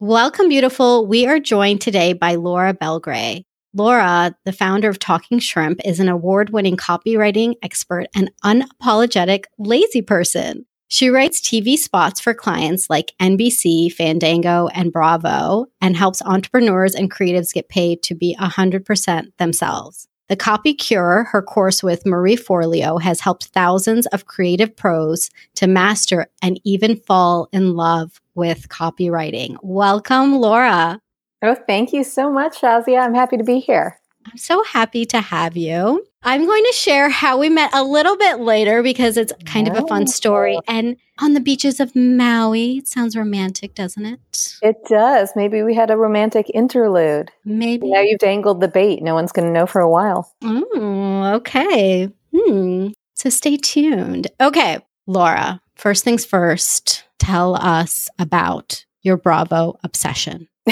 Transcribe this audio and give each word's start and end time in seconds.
Welcome, 0.00 0.48
beautiful. 0.48 1.08
We 1.08 1.26
are 1.26 1.40
joined 1.40 1.80
today 1.80 2.12
by 2.12 2.36
Laura 2.36 2.72
Belgray. 2.72 3.42
Laura, 3.74 4.32
the 4.44 4.52
founder 4.52 4.88
of 4.88 5.00
Talking 5.00 5.40
Shrimp, 5.40 5.80
is 5.84 5.98
an 5.98 6.08
award 6.08 6.50
winning 6.50 6.76
copywriting 6.76 7.54
expert 7.64 8.06
and 8.14 8.30
unapologetic 8.44 9.46
lazy 9.58 10.00
person. 10.00 10.66
She 10.86 11.08
writes 11.08 11.40
TV 11.40 11.76
spots 11.76 12.20
for 12.20 12.32
clients 12.32 12.88
like 12.88 13.12
NBC, 13.20 13.92
Fandango, 13.92 14.68
and 14.68 14.92
Bravo, 14.92 15.66
and 15.80 15.96
helps 15.96 16.22
entrepreneurs 16.22 16.94
and 16.94 17.10
creatives 17.10 17.52
get 17.52 17.68
paid 17.68 18.00
to 18.04 18.14
be 18.14 18.36
100% 18.38 19.36
themselves. 19.38 20.06
The 20.28 20.36
Copy 20.36 20.74
Cure, 20.74 21.24
her 21.32 21.42
course 21.42 21.82
with 21.82 22.06
Marie 22.06 22.36
Forleo, 22.36 23.02
has 23.02 23.18
helped 23.18 23.46
thousands 23.46 24.06
of 24.08 24.26
creative 24.26 24.76
pros 24.76 25.30
to 25.56 25.66
master 25.66 26.26
and 26.40 26.60
even 26.64 26.96
fall 26.98 27.48
in 27.50 27.74
love 27.74 28.20
with 28.38 28.68
copywriting. 28.68 29.58
Welcome, 29.62 30.36
Laura. 30.36 31.00
Oh, 31.42 31.56
thank 31.66 31.92
you 31.92 32.04
so 32.04 32.30
much, 32.32 32.60
Shazia. 32.60 33.00
I'm 33.00 33.14
happy 33.14 33.36
to 33.36 33.44
be 33.44 33.58
here. 33.58 34.00
I'm 34.30 34.38
so 34.38 34.62
happy 34.64 35.04
to 35.06 35.20
have 35.20 35.56
you. 35.56 36.04
I'm 36.22 36.44
going 36.46 36.64
to 36.64 36.72
share 36.72 37.08
how 37.08 37.38
we 37.38 37.48
met 37.48 37.72
a 37.72 37.82
little 37.82 38.16
bit 38.16 38.40
later 38.40 38.82
because 38.82 39.16
it's 39.16 39.32
kind 39.46 39.68
of 39.68 39.76
a 39.76 39.86
fun 39.86 40.06
story. 40.06 40.58
And 40.66 40.96
on 41.20 41.34
the 41.34 41.40
beaches 41.40 41.80
of 41.80 41.94
Maui, 41.94 42.78
it 42.78 42.88
sounds 42.88 43.16
romantic, 43.16 43.74
doesn't 43.74 44.04
it? 44.04 44.56
It 44.62 44.76
does. 44.88 45.30
Maybe 45.36 45.62
we 45.62 45.74
had 45.74 45.90
a 45.90 45.96
romantic 45.96 46.50
interlude. 46.52 47.30
Maybe. 47.44 47.88
Now 47.88 48.00
you've 48.00 48.18
dangled 48.18 48.60
the 48.60 48.68
bait. 48.68 49.02
No 49.02 49.14
one's 49.14 49.32
going 49.32 49.46
to 49.46 49.52
know 49.52 49.66
for 49.66 49.80
a 49.80 49.88
while. 49.88 50.34
Oh, 50.42 51.32
okay. 51.36 52.10
Hmm. 52.36 52.88
So 53.14 53.30
stay 53.30 53.56
tuned. 53.56 54.26
Okay, 54.40 54.78
Laura, 55.06 55.60
first 55.78 56.04
things 56.04 56.24
first, 56.24 57.04
tell 57.18 57.54
us 57.54 58.08
about 58.18 58.84
your 59.02 59.16
Bravo 59.16 59.78
obsession. 59.82 60.48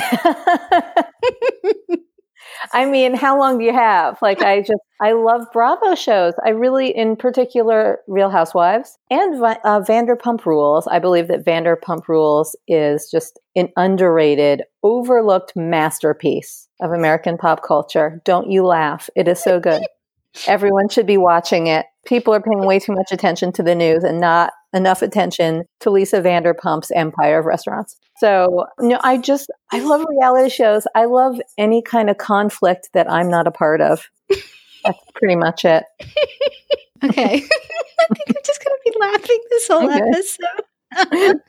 I 2.73 2.85
mean, 2.87 3.15
how 3.15 3.39
long 3.39 3.59
do 3.59 3.65
you 3.65 3.73
have? 3.73 4.19
Like, 4.21 4.43
I 4.43 4.61
just, 4.61 4.81
I 5.01 5.13
love 5.13 5.47
Bravo 5.53 5.95
shows. 5.95 6.35
I 6.45 6.51
really, 6.51 6.95
in 6.95 7.17
particular, 7.17 8.01
Real 8.07 8.31
Housewives 8.31 8.99
and 9.11 9.43
uh, 9.43 9.81
Vanderpump 9.81 10.45
Rules. 10.45 10.87
I 10.87 10.99
believe 10.99 11.29
that 11.29 11.45
Vanderpump 11.45 12.09
Rules 12.09 12.57
is 12.67 13.11
just 13.11 13.39
an 13.55 13.69
underrated, 13.77 14.63
overlooked 14.83 15.53
masterpiece 15.55 16.69
of 16.81 16.93
American 16.93 17.39
pop 17.39 17.63
culture. 17.63 18.21
Don't 18.25 18.51
you 18.51 18.65
laugh. 18.65 19.09
It 19.15 19.29
is 19.29 19.43
so 19.43 19.61
good. 19.61 19.83
Everyone 20.47 20.89
should 20.89 21.07
be 21.07 21.17
watching 21.17 21.67
it. 21.67 21.87
People 22.05 22.35
are 22.35 22.43
paying 22.43 22.67
way 22.67 22.79
too 22.79 22.93
much 22.93 23.11
attention 23.11 23.53
to 23.53 23.63
the 23.63 23.75
news 23.75 24.05
and 24.05 24.21
not 24.21 24.53
enough 24.77 25.03
attention 25.03 25.65
to 25.81 25.91
Lisa 25.91 26.21
Vanderpump's 26.21 26.91
empire 26.93 27.39
of 27.39 27.47
restaurants. 27.47 27.97
So, 28.19 28.67
no, 28.79 29.01
I 29.03 29.19
just, 29.19 29.51
I 29.73 29.81
love 29.81 30.05
reality 30.09 30.51
shows. 30.51 30.87
I 30.95 31.07
love 31.07 31.41
any 31.59 31.83
kind 31.83 32.09
of 32.11 32.19
conflict 32.19 32.91
that 32.95 33.11
I'm 33.11 33.29
not 33.29 33.47
a 33.47 33.51
part 33.51 33.81
of. 33.81 34.09
That's 34.85 34.99
pretty 35.15 35.37
much 35.37 35.65
it. 35.65 35.85
okay. 37.05 37.35
I 37.99 38.15
think 38.15 38.29
I'm 38.29 38.43
just 38.45 38.65
going 38.65 38.77
to 38.77 38.81
be 38.85 38.99
laughing 38.99 39.41
this 39.51 39.69
whole 39.69 39.91
okay. 39.91 40.01
episode. 40.01 41.41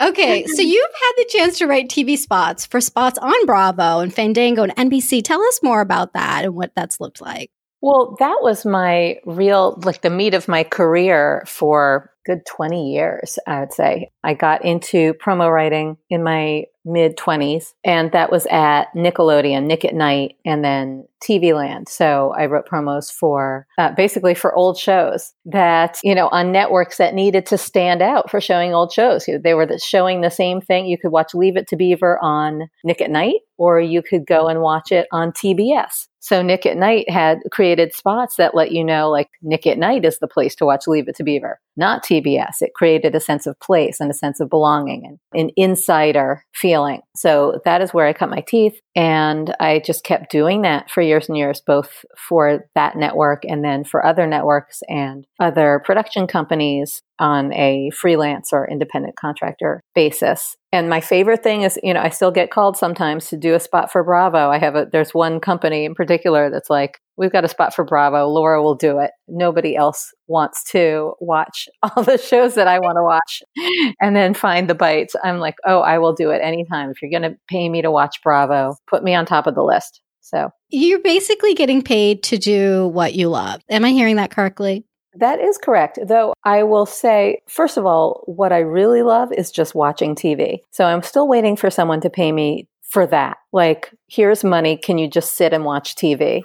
okay, 0.00 0.46
so 0.46 0.62
you've 0.62 0.90
had 1.00 1.12
the 1.16 1.30
chance 1.30 1.58
to 1.58 1.66
write 1.66 1.88
TV 1.88 2.16
spots 2.18 2.66
for 2.66 2.80
spots 2.80 3.18
on 3.18 3.46
Bravo 3.46 4.00
and 4.00 4.14
Fandango 4.14 4.62
and 4.64 4.76
NBC. 4.76 5.22
Tell 5.22 5.42
us 5.42 5.60
more 5.62 5.80
about 5.80 6.12
that 6.12 6.44
and 6.44 6.54
what 6.54 6.72
that's 6.74 7.00
looked 7.00 7.20
like. 7.20 7.50
Well, 7.82 8.16
that 8.18 8.38
was 8.42 8.66
my 8.66 9.16
real, 9.24 9.80
like 9.84 10.02
the 10.02 10.10
meat 10.10 10.34
of 10.34 10.48
my 10.48 10.64
career 10.64 11.42
for 11.46 12.10
good 12.26 12.44
20 12.46 12.92
years, 12.92 13.38
I 13.46 13.60
would 13.60 13.72
say. 13.72 14.10
I 14.22 14.34
got 14.34 14.64
into 14.64 15.14
promo 15.14 15.52
writing 15.52 15.96
in 16.10 16.22
my 16.22 16.64
mid 16.84 17.16
20s, 17.16 17.72
and 17.84 18.12
that 18.12 18.30
was 18.30 18.46
at 18.46 18.92
Nickelodeon, 18.94 19.64
Nick 19.64 19.84
at 19.84 19.94
Night, 19.94 20.36
and 20.44 20.64
then 20.64 21.06
TV 21.22 21.54
Land. 21.54 21.88
So 21.88 22.34
I 22.36 22.46
wrote 22.46 22.68
promos 22.68 23.10
for 23.10 23.66
uh, 23.78 23.92
basically 23.92 24.34
for 24.34 24.54
old 24.54 24.78
shows 24.78 25.32
that, 25.46 25.98
you 26.02 26.14
know, 26.14 26.28
on 26.28 26.52
networks 26.52 26.98
that 26.98 27.14
needed 27.14 27.46
to 27.46 27.58
stand 27.58 28.02
out 28.02 28.30
for 28.30 28.40
showing 28.40 28.74
old 28.74 28.92
shows. 28.92 29.26
They 29.42 29.54
were 29.54 29.68
showing 29.78 30.20
the 30.20 30.30
same 30.30 30.60
thing. 30.60 30.86
You 30.86 30.98
could 30.98 31.12
watch 31.12 31.34
Leave 31.34 31.56
It 31.56 31.68
to 31.68 31.76
Beaver 31.76 32.18
on 32.22 32.68
Nick 32.84 33.00
at 33.00 33.10
Night, 33.10 33.40
or 33.58 33.80
you 33.80 34.02
could 34.02 34.26
go 34.26 34.48
and 34.48 34.60
watch 34.60 34.92
it 34.92 35.06
on 35.12 35.32
TBS. 35.32 36.06
So 36.20 36.42
Nick 36.42 36.66
at 36.66 36.76
Night 36.76 37.08
had 37.10 37.38
created 37.50 37.94
spots 37.94 38.36
that 38.36 38.54
let 38.54 38.72
you 38.72 38.84
know, 38.84 39.10
like 39.10 39.28
Nick 39.42 39.66
at 39.66 39.78
Night 39.78 40.04
is 40.04 40.18
the 40.18 40.28
place 40.28 40.54
to 40.56 40.66
watch 40.66 40.86
Leave 40.86 41.08
It 41.08 41.16
to 41.16 41.24
Beaver, 41.24 41.58
not 41.76 42.04
TBS. 42.04 42.60
It 42.60 42.74
created 42.74 43.14
a 43.14 43.20
sense 43.20 43.46
of 43.46 43.58
place 43.60 44.00
and 44.00 44.10
a 44.10 44.14
sense 44.14 44.38
of 44.38 44.50
belonging 44.50 45.06
and 45.06 45.18
an 45.40 45.50
insider 45.56 46.44
feeling. 46.52 47.00
So 47.16 47.60
that 47.64 47.80
is 47.80 47.94
where 47.94 48.06
I 48.06 48.12
cut 48.12 48.28
my 48.30 48.44
teeth. 48.46 48.78
And 48.96 49.54
I 49.60 49.80
just 49.84 50.02
kept 50.02 50.32
doing 50.32 50.62
that 50.62 50.90
for 50.90 51.00
years 51.00 51.28
and 51.28 51.38
years, 51.38 51.62
both 51.64 52.04
for 52.16 52.66
that 52.74 52.96
network 52.96 53.44
and 53.44 53.64
then 53.64 53.84
for 53.84 54.04
other 54.04 54.26
networks 54.26 54.80
and 54.88 55.26
other 55.38 55.80
production 55.84 56.26
companies 56.26 57.02
on 57.20 57.52
a 57.52 57.90
freelance 57.90 58.52
or 58.52 58.68
independent 58.68 59.14
contractor 59.16 59.80
basis. 59.94 60.56
And 60.72 60.88
my 60.88 61.00
favorite 61.00 61.42
thing 61.42 61.62
is, 61.62 61.78
you 61.82 61.94
know, 61.94 62.00
I 62.00 62.08
still 62.08 62.30
get 62.30 62.50
called 62.50 62.76
sometimes 62.76 63.28
to 63.28 63.36
do 63.36 63.54
a 63.54 63.60
spot 63.60 63.92
for 63.92 64.02
Bravo. 64.02 64.50
I 64.50 64.58
have 64.58 64.74
a, 64.74 64.86
there's 64.90 65.14
one 65.14 65.38
company 65.38 65.84
in 65.84 65.94
particular 65.94 66.50
that's 66.50 66.70
like, 66.70 66.98
we've 67.16 67.32
got 67.32 67.44
a 67.44 67.48
spot 67.48 67.74
for 67.74 67.84
Bravo. 67.84 68.26
Laura 68.26 68.62
will 68.62 68.74
do 68.74 68.98
it. 68.98 69.10
Nobody 69.28 69.76
else 69.76 70.12
wants 70.26 70.64
to 70.72 71.14
watch 71.20 71.68
all 71.82 72.02
the 72.02 72.18
shows 72.18 72.54
that 72.54 72.68
I 72.68 72.78
want 72.78 72.96
to 72.96 73.02
watch 73.02 73.42
and 74.00 74.16
then 74.16 74.34
find 74.34 74.68
the 74.68 74.74
bites. 74.74 75.14
I'm 75.22 75.38
like, 75.38 75.56
oh, 75.66 75.80
I 75.80 75.98
will 75.98 76.14
do 76.14 76.30
it 76.30 76.40
anytime. 76.42 76.90
If 76.90 77.02
you're 77.02 77.10
going 77.10 77.30
to 77.30 77.38
pay 77.48 77.68
me 77.68 77.82
to 77.82 77.90
watch 77.90 78.16
Bravo, 78.22 78.76
put 78.88 79.04
me 79.04 79.14
on 79.14 79.26
top 79.26 79.46
of 79.46 79.54
the 79.54 79.64
list. 79.64 80.00
So 80.20 80.50
you're 80.68 81.02
basically 81.02 81.54
getting 81.54 81.82
paid 81.82 82.22
to 82.24 82.38
do 82.38 82.88
what 82.88 83.14
you 83.14 83.28
love. 83.28 83.60
Am 83.68 83.84
I 83.84 83.90
hearing 83.90 84.16
that 84.16 84.30
correctly? 84.30 84.84
That 85.14 85.40
is 85.40 85.58
correct. 85.58 85.98
Though 86.06 86.34
I 86.44 86.62
will 86.62 86.86
say, 86.86 87.42
first 87.48 87.76
of 87.76 87.84
all, 87.84 88.22
what 88.26 88.52
I 88.52 88.60
really 88.60 89.02
love 89.02 89.32
is 89.32 89.50
just 89.50 89.74
watching 89.74 90.14
TV. 90.14 90.58
So 90.70 90.84
I'm 90.84 91.02
still 91.02 91.26
waiting 91.26 91.56
for 91.56 91.68
someone 91.68 92.00
to 92.02 92.10
pay 92.10 92.30
me 92.30 92.68
for 92.90 93.06
that. 93.06 93.38
Like, 93.52 93.94
here's 94.08 94.44
money. 94.44 94.76
Can 94.76 94.98
you 94.98 95.08
just 95.08 95.36
sit 95.36 95.52
and 95.52 95.64
watch 95.64 95.94
TV? 95.94 96.42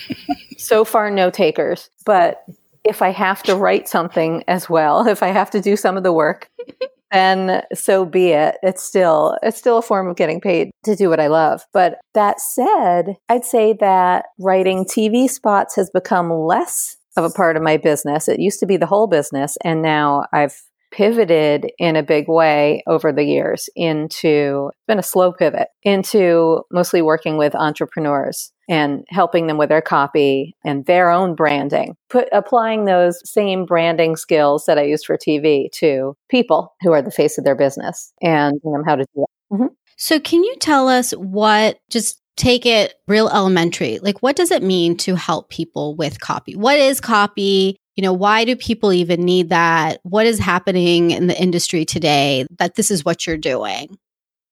so 0.58 0.84
far, 0.84 1.10
no 1.10 1.30
takers. 1.30 1.90
But 2.06 2.44
if 2.84 3.02
I 3.02 3.10
have 3.10 3.42
to 3.44 3.56
write 3.56 3.88
something 3.88 4.44
as 4.48 4.70
well, 4.70 5.06
if 5.08 5.22
I 5.22 5.28
have 5.28 5.50
to 5.50 5.60
do 5.60 5.76
some 5.76 5.96
of 5.96 6.04
the 6.04 6.12
work, 6.12 6.48
then 7.12 7.62
so 7.74 8.04
be 8.04 8.28
it. 8.28 8.56
It's 8.62 8.82
still 8.82 9.36
it's 9.42 9.58
still 9.58 9.78
a 9.78 9.82
form 9.82 10.08
of 10.08 10.16
getting 10.16 10.40
paid 10.40 10.70
to 10.84 10.94
do 10.94 11.08
what 11.08 11.20
I 11.20 11.26
love. 11.26 11.66
But 11.72 11.98
that 12.14 12.40
said, 12.40 13.16
I'd 13.28 13.44
say 13.44 13.74
that 13.80 14.26
writing 14.38 14.84
TV 14.84 15.28
spots 15.28 15.74
has 15.76 15.90
become 15.90 16.30
less 16.30 16.96
of 17.16 17.24
a 17.24 17.30
part 17.30 17.56
of 17.56 17.62
my 17.62 17.76
business. 17.76 18.28
It 18.28 18.38
used 18.38 18.60
to 18.60 18.66
be 18.66 18.76
the 18.76 18.86
whole 18.86 19.08
business 19.08 19.56
and 19.64 19.82
now 19.82 20.24
I've 20.32 20.62
pivoted 20.98 21.70
in 21.78 21.94
a 21.94 22.02
big 22.02 22.26
way 22.26 22.82
over 22.88 23.12
the 23.12 23.22
years 23.22 23.68
into 23.76 24.68
been 24.88 24.98
a 24.98 25.02
slow 25.02 25.32
pivot 25.32 25.68
into 25.84 26.60
mostly 26.72 27.00
working 27.00 27.38
with 27.38 27.54
entrepreneurs 27.54 28.50
and 28.68 29.04
helping 29.08 29.46
them 29.46 29.56
with 29.56 29.68
their 29.68 29.80
copy 29.80 30.56
and 30.64 30.86
their 30.86 31.08
own 31.08 31.36
branding 31.36 31.94
put 32.10 32.28
applying 32.32 32.84
those 32.84 33.20
same 33.24 33.64
branding 33.64 34.16
skills 34.16 34.64
that 34.66 34.76
i 34.76 34.82
used 34.82 35.06
for 35.06 35.16
tv 35.16 35.70
to 35.70 36.16
people 36.28 36.74
who 36.82 36.90
are 36.90 37.00
the 37.00 37.12
face 37.12 37.38
of 37.38 37.44
their 37.44 37.54
business 37.54 38.12
and 38.20 38.60
how 38.84 38.96
to 38.96 39.06
do 39.14 39.22
it. 39.22 39.54
Mm-hmm. 39.54 39.66
so 39.96 40.18
can 40.18 40.42
you 40.42 40.56
tell 40.56 40.88
us 40.88 41.12
what 41.12 41.78
just 41.90 42.20
take 42.36 42.66
it 42.66 42.94
real 43.06 43.28
elementary 43.28 44.00
like 44.00 44.18
what 44.18 44.34
does 44.34 44.50
it 44.50 44.64
mean 44.64 44.96
to 44.96 45.14
help 45.16 45.48
people 45.50 45.96
with 45.96 46.20
copy? 46.20 46.54
What 46.54 46.78
is 46.78 47.00
copy 47.00 47.76
you 47.98 48.02
know, 48.02 48.12
why 48.12 48.44
do 48.44 48.54
people 48.54 48.92
even 48.92 49.24
need 49.24 49.48
that? 49.48 49.98
What 50.04 50.24
is 50.24 50.38
happening 50.38 51.10
in 51.10 51.26
the 51.26 51.36
industry 51.36 51.84
today 51.84 52.46
that 52.58 52.76
this 52.76 52.92
is 52.92 53.04
what 53.04 53.26
you're 53.26 53.36
doing? 53.36 53.98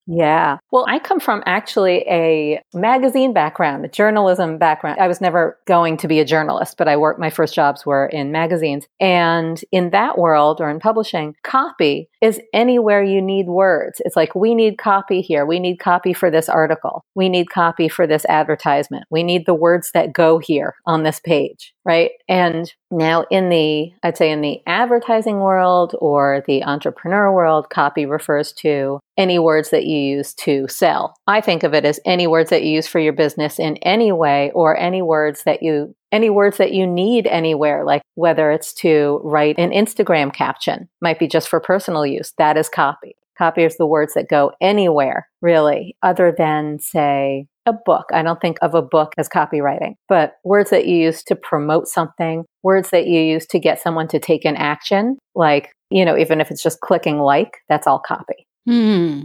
Yeah. 0.08 0.58
Well, 0.72 0.84
I 0.88 0.98
come 0.98 1.20
from 1.20 1.44
actually 1.46 2.04
a 2.08 2.60
magazine 2.74 3.32
background, 3.32 3.84
a 3.84 3.88
journalism 3.88 4.58
background. 4.58 4.98
I 5.00 5.06
was 5.06 5.20
never 5.20 5.60
going 5.64 5.96
to 5.98 6.08
be 6.08 6.18
a 6.18 6.24
journalist, 6.24 6.76
but 6.76 6.88
I 6.88 6.96
worked, 6.96 7.20
my 7.20 7.30
first 7.30 7.54
jobs 7.54 7.86
were 7.86 8.06
in 8.06 8.32
magazines. 8.32 8.88
And 8.98 9.60
in 9.70 9.90
that 9.90 10.18
world 10.18 10.60
or 10.60 10.68
in 10.68 10.80
publishing, 10.80 11.36
copy 11.44 12.08
is 12.20 12.40
anywhere 12.52 13.02
you 13.04 13.22
need 13.22 13.46
words. 13.46 14.02
It's 14.04 14.16
like, 14.16 14.34
we 14.34 14.56
need 14.56 14.76
copy 14.76 15.20
here. 15.20 15.46
We 15.46 15.60
need 15.60 15.78
copy 15.78 16.12
for 16.12 16.32
this 16.32 16.48
article. 16.48 17.04
We 17.14 17.28
need 17.28 17.50
copy 17.50 17.88
for 17.88 18.08
this 18.08 18.24
advertisement. 18.28 19.04
We 19.08 19.22
need 19.22 19.46
the 19.46 19.54
words 19.54 19.92
that 19.94 20.12
go 20.12 20.38
here 20.38 20.74
on 20.84 21.04
this 21.04 21.20
page 21.20 21.74
right? 21.86 22.10
And 22.28 22.70
now 22.90 23.24
in 23.30 23.48
the, 23.48 23.92
I'd 24.02 24.16
say 24.16 24.30
in 24.32 24.40
the 24.40 24.60
advertising 24.66 25.38
world 25.38 25.94
or 26.00 26.42
the 26.46 26.64
entrepreneur 26.64 27.32
world, 27.32 27.70
copy 27.70 28.04
refers 28.04 28.52
to 28.54 28.98
any 29.16 29.38
words 29.38 29.70
that 29.70 29.86
you 29.86 29.96
use 29.96 30.34
to 30.34 30.66
sell. 30.66 31.14
I 31.28 31.40
think 31.40 31.62
of 31.62 31.74
it 31.74 31.84
as 31.84 32.00
any 32.04 32.26
words 32.26 32.50
that 32.50 32.64
you 32.64 32.72
use 32.72 32.88
for 32.88 32.98
your 32.98 33.12
business 33.12 33.60
in 33.60 33.76
any 33.78 34.10
way 34.10 34.50
or 34.52 34.76
any 34.76 35.00
words 35.00 35.44
that 35.44 35.62
you 35.62 35.94
any 36.12 36.30
words 36.30 36.56
that 36.58 36.72
you 36.72 36.86
need 36.86 37.26
anywhere, 37.26 37.84
like 37.84 38.02
whether 38.14 38.50
it's 38.50 38.72
to 38.72 39.20
write 39.22 39.58
an 39.58 39.70
Instagram 39.70 40.32
caption, 40.32 40.88
might 41.00 41.18
be 41.18 41.28
just 41.28 41.48
for 41.48 41.60
personal 41.60 42.06
use. 42.06 42.32
That 42.38 42.56
is 42.56 42.68
copy. 42.68 43.16
Copy 43.36 43.64
is 43.64 43.76
the 43.76 43.86
words 43.86 44.14
that 44.14 44.28
go 44.28 44.52
anywhere, 44.60 45.28
really, 45.42 45.96
other 46.02 46.34
than, 46.36 46.78
say, 46.78 47.48
a 47.66 47.72
book. 47.72 48.06
I 48.12 48.22
don't 48.22 48.40
think 48.40 48.58
of 48.62 48.74
a 48.74 48.82
book 48.82 49.12
as 49.18 49.28
copywriting, 49.28 49.94
but 50.08 50.34
words 50.44 50.70
that 50.70 50.86
you 50.86 50.96
use 50.96 51.22
to 51.24 51.36
promote 51.36 51.88
something, 51.88 52.44
words 52.62 52.90
that 52.90 53.06
you 53.06 53.20
use 53.20 53.46
to 53.48 53.58
get 53.58 53.80
someone 53.80 54.08
to 54.08 54.18
take 54.18 54.44
an 54.44 54.56
action, 54.56 55.18
like, 55.34 55.72
you 55.90 56.04
know, 56.04 56.16
even 56.16 56.40
if 56.40 56.50
it's 56.50 56.62
just 56.62 56.80
clicking 56.80 57.18
like, 57.18 57.58
that's 57.68 57.86
all 57.86 57.98
copy. 57.98 58.46
Hmm. 58.66 59.22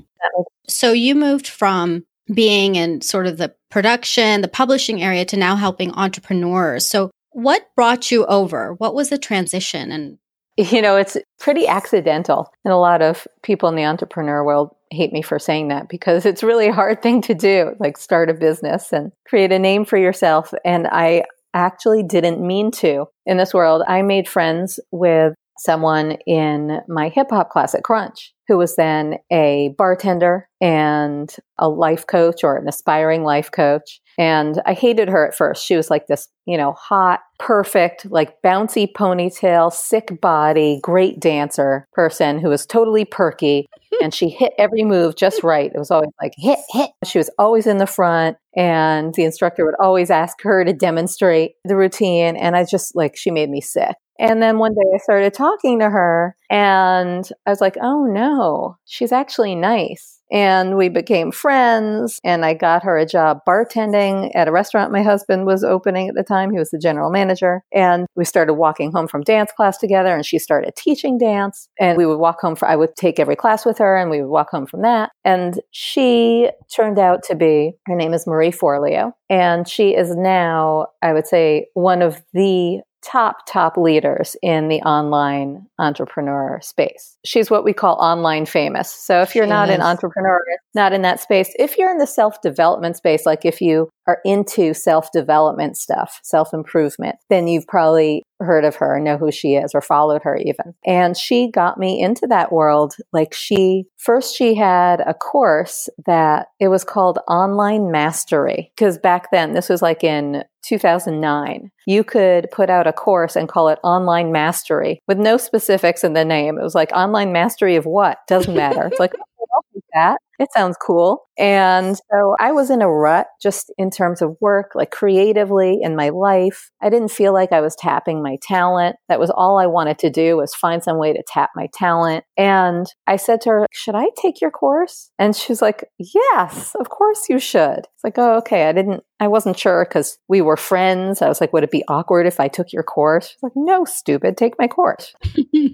So 0.67 0.91
you 0.91 1.15
moved 1.15 1.47
from 1.47 2.03
being 2.33 2.75
in 2.75 3.01
sort 3.01 3.27
of 3.27 3.38
the 3.38 3.53
production, 3.69 4.41
the 4.41 4.47
publishing 4.47 5.01
area 5.01 5.25
to 5.25 5.37
now 5.37 5.55
helping 5.55 5.91
entrepreneurs. 5.94 6.85
So 6.85 7.11
what 7.31 7.65
brought 7.75 8.11
you 8.11 8.25
over? 8.25 8.73
What 8.73 8.94
was 8.94 9.09
the 9.09 9.17
transition 9.17 9.91
and 9.91 10.17
you 10.71 10.81
know, 10.81 10.95
it's 10.95 11.17
pretty 11.39 11.67
accidental. 11.67 12.51
And 12.63 12.73
a 12.73 12.77
lot 12.77 13.01
of 13.01 13.27
people 13.41 13.69
in 13.69 13.75
the 13.75 13.85
entrepreneur 13.85 14.43
world 14.43 14.75
hate 14.91 15.13
me 15.13 15.21
for 15.21 15.39
saying 15.39 15.69
that 15.69 15.89
because 15.89 16.25
it's 16.25 16.43
really 16.43 16.67
a 16.67 16.73
hard 16.73 17.01
thing 17.01 17.21
to 17.23 17.33
do, 17.33 17.75
like 17.79 17.97
start 17.97 18.29
a 18.29 18.33
business 18.33 18.91
and 18.91 19.11
create 19.27 19.51
a 19.51 19.59
name 19.59 19.85
for 19.85 19.97
yourself. 19.97 20.53
And 20.65 20.87
I 20.87 21.23
actually 21.53 22.03
didn't 22.03 22.45
mean 22.45 22.71
to 22.71 23.05
in 23.25 23.37
this 23.37 23.53
world. 23.53 23.83
I 23.87 24.01
made 24.01 24.27
friends 24.27 24.79
with 24.91 25.33
someone 25.57 26.17
in 26.25 26.81
my 26.87 27.09
hip 27.09 27.27
hop 27.29 27.49
class 27.49 27.75
at 27.75 27.83
Crunch 27.83 28.33
who 28.47 28.57
was 28.57 28.75
then 28.75 29.15
a 29.31 29.73
bartender 29.77 30.49
and 30.59 31.33
a 31.57 31.69
life 31.69 32.05
coach 32.05 32.43
or 32.43 32.57
an 32.57 32.67
aspiring 32.67 33.23
life 33.23 33.49
coach. 33.51 34.00
And 34.17 34.61
I 34.65 34.73
hated 34.73 35.09
her 35.09 35.27
at 35.27 35.35
first. 35.35 35.65
She 35.65 35.75
was 35.75 35.89
like 35.89 36.07
this, 36.07 36.27
you 36.45 36.57
know, 36.57 36.73
hot, 36.73 37.21
perfect, 37.39 38.05
like 38.11 38.41
bouncy 38.41 38.91
ponytail, 38.91 39.71
sick 39.71 40.19
body, 40.21 40.79
great 40.81 41.19
dancer 41.19 41.87
person 41.93 42.39
who 42.39 42.49
was 42.49 42.65
totally 42.65 43.05
perky. 43.05 43.67
and 44.01 44.13
she 44.13 44.29
hit 44.29 44.53
every 44.57 44.83
move 44.83 45.15
just 45.15 45.43
right. 45.43 45.71
It 45.73 45.77
was 45.77 45.91
always 45.91 46.11
like 46.21 46.33
hit, 46.37 46.59
hit. 46.69 46.91
She 47.05 47.17
was 47.17 47.29
always 47.37 47.67
in 47.67 47.77
the 47.77 47.87
front. 47.87 48.37
And 48.55 49.13
the 49.13 49.23
instructor 49.23 49.65
would 49.65 49.75
always 49.79 50.09
ask 50.09 50.41
her 50.41 50.65
to 50.65 50.73
demonstrate 50.73 51.53
the 51.63 51.77
routine. 51.77 52.35
And 52.35 52.55
I 52.55 52.65
just 52.65 52.95
like, 52.95 53.15
she 53.15 53.31
made 53.31 53.49
me 53.49 53.61
sick. 53.61 53.95
And 54.19 54.41
then 54.41 54.59
one 54.59 54.73
day 54.73 54.89
I 54.93 54.97
started 54.99 55.33
talking 55.33 55.79
to 55.79 55.89
her 55.89 56.35
and 56.49 57.27
I 57.47 57.49
was 57.49 57.59
like, 57.59 57.75
oh 57.81 58.05
no, 58.05 58.77
she's 58.85 59.11
actually 59.11 59.55
nice. 59.55 60.20
And 60.31 60.78
we 60.78 60.89
became 60.89 61.31
friends 61.31 62.19
and 62.24 62.45
I 62.45 62.54
got 62.54 62.83
her 62.83 62.98
a 62.98 63.06
job 63.06 63.39
bartending 63.48 64.31
at 64.33 64.48
a 64.48 64.51
restaurant 64.51 64.92
my 64.92 65.04
husband 65.04 65.45
was 65.45 65.63
opening 65.63 66.07
at 66.07 66.16
the 66.16 66.24
time. 66.24 66.51
He 66.51 66.57
was 66.57 66.72
the 66.72 66.80
general 66.80 67.12
manager. 67.12 67.63
And 67.74 68.07
we 68.16 68.25
started 68.25 68.54
walking 68.54 68.92
home 68.92 69.07
from 69.07 69.22
dance 69.22 69.51
class 69.56 69.78
together 69.78 70.16
and 70.16 70.25
she 70.25 70.39
started 70.39 70.74
teaching 70.75 71.18
dance. 71.18 71.68
And 71.80 71.98
we 71.98 72.06
would 72.06 72.19
walk 72.19 72.39
home 72.42 72.56
for, 72.56 72.68
I 72.68 72.75
would 72.75 72.95
take 72.95 73.19
every 73.19 73.36
class 73.36 73.66
with 73.66 73.78
her 73.80 73.98
and 73.98 74.10
we 74.10 74.22
would 74.22 74.30
walk 74.30 74.50
home 74.51 74.66
from 74.66 74.81
that. 74.83 75.12
And 75.25 75.60
she 75.72 76.50
turned 76.74 77.00
out 77.00 77.24
to 77.24 77.36
be, 77.36 77.74
her 77.86 77.95
name 77.95 78.13
is 78.13 78.28
Marie 78.28 78.51
Forleo. 78.51 79.13
And 79.30 79.68
she 79.68 79.95
is 79.95 80.16
now, 80.16 80.88
I 81.01 81.13
would 81.13 81.28
say, 81.28 81.68
one 81.74 82.01
of 82.01 82.22
the 82.33 82.81
top, 83.03 83.45
top 83.48 83.77
leaders 83.77 84.36
in 84.42 84.68
the 84.68 84.81
online 84.81 85.65
entrepreneur 85.80 86.59
space. 86.62 87.18
She's 87.25 87.50
what 87.50 87.63
we 87.63 87.74
call 87.74 87.95
online 87.95 88.45
famous. 88.45 88.92
So 88.92 89.21
if 89.21 89.36
you're 89.36 89.48
not 89.48 89.69
an 89.69 89.81
entrepreneur, 89.81 90.39
not 90.75 90.94
in 90.94 91.01
that 91.01 91.19
space, 91.19 91.53
if 91.57 91.77
you're 91.77 91.92
in 91.92 91.98
the 91.98 92.07
self 92.07 92.42
development 92.42 92.98
space, 92.98 93.25
like 93.25 93.45
if 93.45 93.62
you 93.62 93.89
are 94.07 94.19
into 94.25 94.74
self 94.74 95.12
development 95.12 95.77
stuff, 95.77 96.19
self 96.24 96.53
improvement, 96.53 97.18
then 97.30 97.48
you've 97.48 97.68
probably 97.68 98.24
heard 98.39 98.65
of 98.65 98.75
her, 98.75 99.00
know 99.00 99.18
who 99.18 99.31
she 99.31 99.56
is, 99.56 99.71
or 99.74 99.81
followed 99.81 100.24
her 100.24 100.36
even. 100.36 100.74
And 100.86 101.15
she 101.15 101.50
got 101.50 101.77
me 101.77 102.01
into 102.01 102.27
that 102.27 102.51
world. 102.51 102.95
Like 103.13 103.33
she, 103.33 103.86
first, 103.98 104.36
she 104.36 104.56
had 104.56 105.01
a 105.01 105.13
course 105.13 105.89
that 106.06 106.48
it 106.59 106.69
was 106.69 106.83
called 106.83 107.19
Online 107.27 107.92
Mastery. 107.92 108.71
Because 108.75 108.98
back 108.98 109.31
then, 109.31 109.53
this 109.53 109.69
was 109.69 109.81
like 109.81 110.04
in 110.04 110.44
2009, 110.63 111.71
you 111.86 112.04
could 112.04 112.50
put 112.51 112.69
out 112.69 112.88
a 112.88 112.94
course 112.94 113.36
and 113.36 113.50
call 113.50 113.69
it 113.69 113.80
Online 113.83 114.31
Mastery 114.31 115.01
with 115.07 115.18
no 115.18 115.38
specifics 115.38 116.04
in 116.04 116.13
the 116.13 116.25
name. 116.25 116.57
It 116.57 116.63
was 116.63 116.75
like 116.75 116.92
Online 116.94 117.31
Mastery 117.31 117.75
of 117.75 117.86
what? 117.86 118.19
Doesn't 118.27 118.56
matter. 118.56 118.88
It's 118.88 119.00
like, 119.00 119.13
oh, 119.15 119.62
take 119.74 119.83
that. 119.94 120.18
It 120.39 120.50
sounds 120.56 120.78
cool. 120.78 121.28
And 121.38 121.95
so 121.98 122.36
I 122.39 122.51
was 122.51 122.69
in 122.69 122.81
a 122.81 122.92
rut 122.92 123.28
just 123.42 123.72
in 123.78 123.89
terms 123.89 124.22
of 124.22 124.38
work, 124.42 124.72
like 124.75 124.92
creatively 124.92 125.80
in 125.81 125.95
my 125.95 126.10
life. 126.10 126.72
I 126.81 126.89
didn't 126.89 127.12
feel 127.12 127.33
like 127.33 127.51
I 127.51 127.62
was 127.62 127.75
tapping 127.75 128.22
my 128.22 128.38
talent. 128.42 128.95
That 129.07 129.19
was 129.19 129.30
all 129.30 129.60
I 129.60 129.66
wanted 129.66 129.98
to 130.00 130.10
do 130.10 130.38
was 130.38 130.54
find 130.54 130.83
some 130.83 130.98
way 130.98 131.13
to 131.13 131.24
tap 131.28 131.51
my 131.56 131.68
talent. 131.74 132.25
And 132.38 132.86
I 133.07 133.16
said 133.16 133.42
to 133.42 133.50
her, 133.50 133.66
should 133.72 133.95
I 133.95 134.10
take 134.22 134.42
your 134.42 134.51
course? 134.51 135.12
And 135.18 135.36
she's 135.36 135.62
like, 135.62 135.86
yes, 135.98 136.75
of 136.80 136.89
course 136.89 137.30
you 137.30 137.39
should. 137.39 137.80
It's 137.80 138.04
like, 138.04 138.18
oh, 138.18 138.38
okay. 138.38 138.68
I 138.68 138.72
didn't, 138.72 139.04
I 139.19 139.28
wasn't 139.28 139.57
sure 139.57 139.86
because 139.88 140.18
we 140.28 140.42
were 140.42 140.57
friends. 140.57 141.22
I 141.22 141.28
was 141.28 141.39
like, 141.42 141.54
would 141.54 141.63
it 141.63 141.72
be 141.72 141.83
awkward 141.88 142.28
if 142.28 142.39
I 142.39 142.48
took 142.48 142.74
your 142.74 142.83
course? 142.83 143.30
She's 143.30 143.44
like, 143.44 143.54
no, 143.56 143.86
stupid, 143.86 144.38
take 144.38 144.54
my 144.60 144.68
course. 144.68 145.13